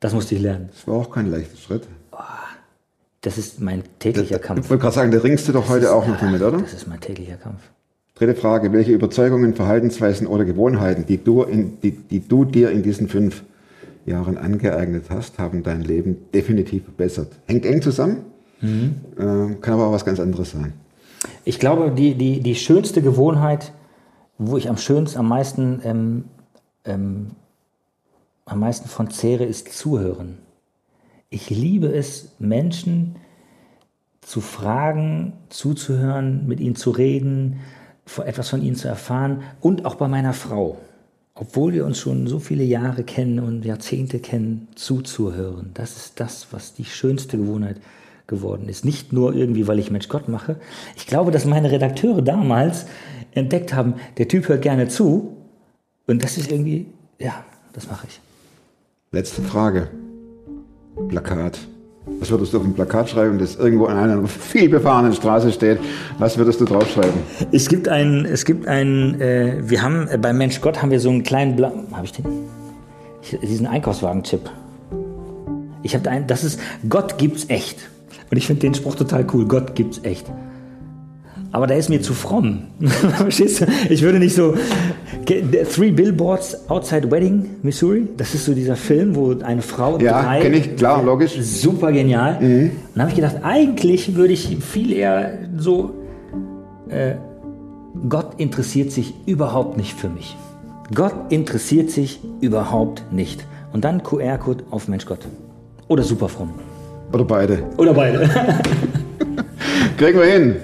Das 0.02 0.12
musste 0.12 0.34
ich 0.34 0.40
lernen. 0.40 0.68
Das 0.74 0.84
war 0.88 0.96
auch 0.96 1.10
kein 1.12 1.30
leichter 1.30 1.56
Schritt. 1.56 1.84
Das 3.20 3.38
ist 3.38 3.60
mein 3.60 3.84
täglicher 4.00 4.36
Ich 4.36 4.42
Kampf. 4.42 4.68
wollte 4.68 4.82
gerade 4.82 4.94
sagen, 4.96 5.12
da 5.12 5.18
ringst 5.18 5.46
du 5.46 5.52
doch 5.52 5.68
heute 5.68 5.94
auch 5.94 6.04
noch 6.08 6.18
damit, 6.18 6.42
oder? 6.42 6.58
Das 6.58 6.72
ist 6.72 6.88
mein 6.88 6.98
täglicher 6.98 7.36
Kampf. 7.36 7.60
Dritte 8.16 8.34
Frage. 8.34 8.72
Welche 8.72 8.90
Überzeugungen, 8.90 9.54
Verhaltensweisen 9.54 10.26
oder 10.26 10.44
Gewohnheiten, 10.44 11.06
die 11.06 11.18
du, 11.18 11.44
in, 11.44 11.80
die, 11.82 11.92
die 11.92 12.18
du 12.26 12.44
dir 12.44 12.72
in 12.72 12.82
diesen 12.82 13.06
fünf 13.06 13.44
Jahren 14.04 14.38
angeeignet 14.38 15.04
hast, 15.08 15.38
haben 15.38 15.62
dein 15.62 15.82
Leben 15.82 16.16
definitiv 16.34 16.82
verbessert? 16.82 17.28
Hängt 17.46 17.64
eng 17.64 17.80
zusammen, 17.80 18.24
äh, 18.60 19.54
kann 19.60 19.74
aber 19.74 19.86
auch 19.86 19.92
was 19.92 20.04
ganz 20.04 20.18
anderes 20.18 20.50
sein. 20.50 20.72
Ich 21.44 21.60
glaube, 21.60 21.92
die, 21.92 22.16
die, 22.16 22.40
die 22.40 22.56
schönste 22.56 23.02
Gewohnheit, 23.02 23.72
wo 24.36 24.56
ich 24.56 24.68
am 24.68 24.78
schönsten, 24.78 25.20
am 25.20 25.28
meisten, 25.28 25.80
ähm, 25.84 26.24
ähm, 26.84 27.30
am 28.44 28.60
meisten 28.60 28.88
von 28.88 29.10
zehre, 29.10 29.44
ist 29.44 29.72
Zuhören. 29.72 30.38
Ich 31.30 31.50
liebe 31.50 31.86
es, 31.92 32.32
Menschen 32.38 33.16
zu 34.20 34.40
fragen, 34.40 35.32
zuzuhören, 35.48 36.46
mit 36.46 36.60
ihnen 36.60 36.76
zu 36.76 36.90
reden, 36.90 37.60
etwas 38.24 38.50
von 38.50 38.62
ihnen 38.62 38.76
zu 38.76 38.88
erfahren 38.88 39.42
und 39.60 39.84
auch 39.84 39.94
bei 39.94 40.08
meiner 40.08 40.34
Frau. 40.34 40.78
obwohl 41.34 41.72
wir 41.72 41.86
uns 41.86 41.98
schon 41.98 42.26
so 42.26 42.38
viele 42.38 42.64
Jahre 42.64 43.04
kennen 43.04 43.40
und 43.40 43.64
Jahrzehnte 43.64 44.18
kennen, 44.18 44.68
zuzuhören. 44.74 45.70
Das 45.74 45.96
ist 45.96 46.20
das, 46.20 46.48
was 46.50 46.74
die 46.74 46.84
schönste 46.84 47.38
Gewohnheit 47.38 47.78
geworden 48.26 48.68
ist. 48.68 48.84
Nicht 48.84 49.12
nur 49.12 49.34
irgendwie, 49.34 49.66
weil 49.66 49.78
ich 49.78 49.90
Mensch 49.90 50.08
Gott 50.08 50.28
mache. 50.28 50.56
Ich 50.94 51.06
glaube, 51.06 51.30
dass 51.30 51.44
meine 51.44 51.70
Redakteure 51.70 52.22
damals 52.22 52.86
entdeckt 53.32 53.72
haben, 53.72 53.94
der 54.18 54.28
Typ 54.28 54.48
hört 54.48 54.62
gerne 54.62 54.88
zu. 54.88 55.36
Und 56.06 56.22
das 56.22 56.36
ist 56.36 56.50
irgendwie, 56.50 56.86
ja, 57.18 57.44
das 57.72 57.88
mache 57.88 58.06
ich. 58.08 58.20
Letzte 59.14 59.42
Frage. 59.42 59.88
Plakat. 61.08 61.58
Was 62.18 62.30
würdest 62.30 62.54
du 62.54 62.56
auf 62.56 62.64
ein 62.64 62.72
Plakat 62.72 63.10
schreiben, 63.10 63.38
das 63.38 63.56
irgendwo 63.56 63.84
an 63.84 63.98
einer 63.98 64.26
viel 64.26 64.70
befahrenen 64.70 65.12
Straße 65.12 65.52
steht? 65.52 65.80
Was 66.18 66.38
würdest 66.38 66.62
du 66.62 66.64
draufschreiben? 66.64 67.20
Es 67.52 67.68
gibt 67.68 67.88
ein, 67.88 68.24
es 68.24 68.46
gibt 68.46 68.66
ein, 68.66 69.20
äh, 69.20 69.58
wir 69.64 69.82
haben 69.82 70.08
äh, 70.08 70.16
bei 70.16 70.32
Mensch 70.32 70.62
Gott 70.62 70.80
haben 70.80 70.90
wir 70.90 70.98
so 70.98 71.10
einen 71.10 71.24
kleinen, 71.24 71.56
Bla 71.56 71.70
habe 71.92 72.06
ich 72.06 72.12
den? 72.12 72.24
Ich, 73.20 73.38
diesen 73.38 73.66
Einkaufswagen-Chip. 73.66 74.48
Ich 75.82 75.94
habe 75.94 76.08
einen, 76.08 76.26
das 76.26 76.42
ist 76.42 76.58
Gott 76.88 77.18
gibt's 77.18 77.44
echt. 77.48 77.80
Und 78.30 78.38
ich 78.38 78.46
finde 78.46 78.60
den 78.60 78.74
Spruch 78.74 78.94
total 78.94 79.26
cool. 79.34 79.46
Gott 79.46 79.74
gibt's 79.74 80.00
echt. 80.04 80.24
Aber 81.52 81.66
der 81.66 81.76
ist 81.76 81.90
mir 81.90 82.00
zu 82.00 82.14
fromm. 82.14 82.62
Verstehst 82.80 83.60
du? 83.60 83.66
Ich 83.90 84.02
würde 84.02 84.18
nicht 84.18 84.34
so. 84.34 84.54
Three 85.70 85.90
Billboards 85.90 86.68
Outside 86.68 87.10
Wedding, 87.10 87.50
Missouri. 87.62 88.08
Das 88.16 88.34
ist 88.34 88.46
so 88.46 88.54
dieser 88.54 88.74
Film, 88.74 89.14
wo 89.14 89.36
eine 89.42 89.60
Frau. 89.60 89.98
Ja, 89.98 90.38
kenne 90.40 90.56
ich, 90.56 90.76
klar, 90.76 91.02
logisch. 91.02 91.38
Super 91.40 91.92
genial. 91.92 92.40
Mhm. 92.40 92.70
Dann 92.94 93.02
habe 93.02 93.10
ich 93.10 93.16
gedacht, 93.16 93.36
eigentlich 93.42 94.16
würde 94.16 94.32
ich 94.32 94.56
viel 94.60 94.92
eher 94.92 95.38
so. 95.58 95.92
Äh, 96.88 97.14
Gott 98.08 98.32
interessiert 98.38 98.90
sich 98.90 99.14
überhaupt 99.26 99.76
nicht 99.76 99.98
für 99.98 100.08
mich. 100.08 100.36
Gott 100.94 101.14
interessiert 101.28 101.90
sich 101.90 102.20
überhaupt 102.40 103.12
nicht. 103.12 103.44
Und 103.72 103.84
dann 103.84 104.02
QR-Code 104.02 104.64
auf 104.70 104.88
Mensch 104.88 105.04
Gott. 105.04 105.20
Oder 105.88 106.02
super 106.02 106.28
fromm. 106.28 106.50
Oder 107.12 107.24
beide. 107.24 107.62
Oder 107.76 107.92
beide. 107.92 108.20
Kriegen 109.98 110.18
wir 110.18 110.26
hin. 110.26 110.56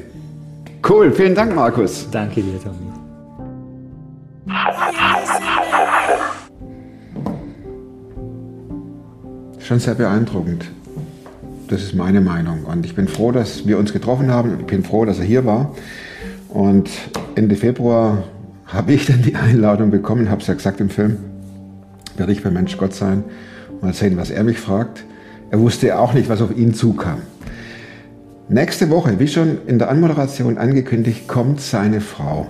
Cool, 0.88 1.12
vielen 1.12 1.34
Dank, 1.34 1.54
Markus. 1.54 2.08
Danke 2.10 2.40
dir, 2.40 2.58
Tommy. 2.62 2.76
Schon 9.58 9.78
sehr 9.80 9.94
beeindruckend. 9.94 10.64
Das 11.68 11.82
ist 11.82 11.94
meine 11.94 12.22
Meinung. 12.22 12.64
Und 12.64 12.86
ich 12.86 12.94
bin 12.94 13.06
froh, 13.06 13.32
dass 13.32 13.66
wir 13.66 13.78
uns 13.78 13.92
getroffen 13.92 14.30
haben. 14.30 14.60
Ich 14.60 14.66
bin 14.66 14.82
froh, 14.82 15.04
dass 15.04 15.18
er 15.18 15.26
hier 15.26 15.44
war. 15.44 15.74
Und 16.48 16.88
Ende 17.34 17.56
Februar 17.56 18.24
habe 18.64 18.94
ich 18.94 19.04
dann 19.04 19.20
die 19.20 19.36
Einladung 19.36 19.90
bekommen, 19.90 20.30
habe 20.30 20.40
es 20.40 20.46
ja 20.46 20.54
gesagt 20.54 20.80
im 20.80 20.88
Film, 20.88 21.18
werde 22.16 22.32
ich 22.32 22.42
bei 22.42 22.50
Mensch 22.50 22.78
Gott 22.78 22.94
sein. 22.94 23.24
Mal 23.82 23.92
sehen, 23.92 24.16
was 24.16 24.30
er 24.30 24.42
mich 24.42 24.58
fragt. 24.58 25.04
Er 25.50 25.60
wusste 25.60 25.98
auch 25.98 26.14
nicht, 26.14 26.30
was 26.30 26.40
auf 26.40 26.56
ihn 26.56 26.72
zukam. 26.72 27.18
Nächste 28.50 28.88
Woche, 28.88 29.18
wie 29.18 29.28
schon 29.28 29.58
in 29.66 29.78
der 29.78 29.90
Anmoderation 29.90 30.56
angekündigt, 30.56 31.28
kommt 31.28 31.60
seine 31.60 32.00
Frau 32.00 32.46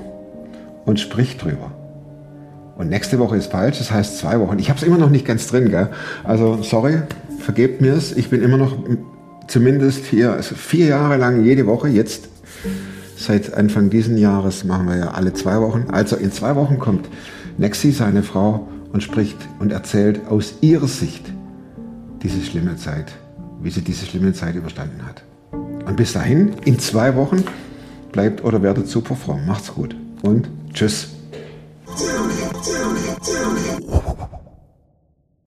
und 0.85 1.01
spricht 1.01 1.43
drüber. 1.43 1.73
Und 2.77 2.89
nächste 2.89 3.19
Woche 3.19 3.37
ist 3.37 3.51
falsch, 3.51 3.79
das 3.79 3.91
heißt 3.91 4.19
zwei 4.19 4.39
Wochen. 4.39 4.61
Ich 4.61 4.69
habe 4.69 4.79
es 4.79 4.87
immer 4.87 4.99
noch 4.99 5.11
nicht 5.11 5.27
ganz 5.27 5.49
drin, 5.49 5.71
gell? 5.71 5.89
Also 6.23 6.63
sorry, 6.63 6.99
vergebt 7.41 7.81
mir 7.81 7.95
es. 7.95 8.17
Ich 8.17 8.31
bin 8.31 8.43
immer 8.43 8.57
noch 8.57 8.77
zumindest 9.49 10.05
hier 10.05 10.35
also 10.35 10.55
vier 10.55 10.87
Jahre 10.87 11.17
lang 11.17 11.45
jede 11.45 11.67
Woche. 11.67 11.89
Jetzt 11.89 12.29
seit 13.17 13.55
Anfang 13.55 13.91
diesen 13.91 14.17
Jahres 14.17 14.63
machen 14.63 14.87
wir 14.87 14.97
ja 14.99 15.11
alle 15.11 15.33
zwei 15.33 15.61
Wochen. 15.61 15.87
Also 15.91 16.15
in 16.15 16.31
zwei 16.31 16.55
Wochen 16.55 16.79
kommt 16.79 17.09
Nexi, 17.57 17.91
seine 17.91 18.23
Frau, 18.23 18.69
und 18.93 19.03
spricht 19.03 19.37
und 19.59 19.73
erzählt 19.73 20.21
aus 20.31 20.55
ihrer 20.61 20.87
Sicht 20.87 21.25
diese 22.23 22.41
schlimme 22.41 22.77
Zeit, 22.77 23.13
wie 23.61 23.71
sie 23.71 23.83
diese 23.83 24.07
schlimme 24.07 24.33
Zeit 24.33 24.55
überstanden 24.55 25.05
hat. 25.05 25.25
Und 25.89 25.97
bis 25.97 26.13
dahin, 26.13 26.53
in 26.67 26.79
zwei 26.79 27.17
Wochen, 27.17 27.45
bleibt 28.13 28.45
oder 28.45 28.63
werdet 28.63 28.89
super 28.89 29.17
fromm. 29.17 29.47
Macht's 29.47 29.73
gut 29.73 29.97
und 30.23 30.47
tschüss. 30.75 31.09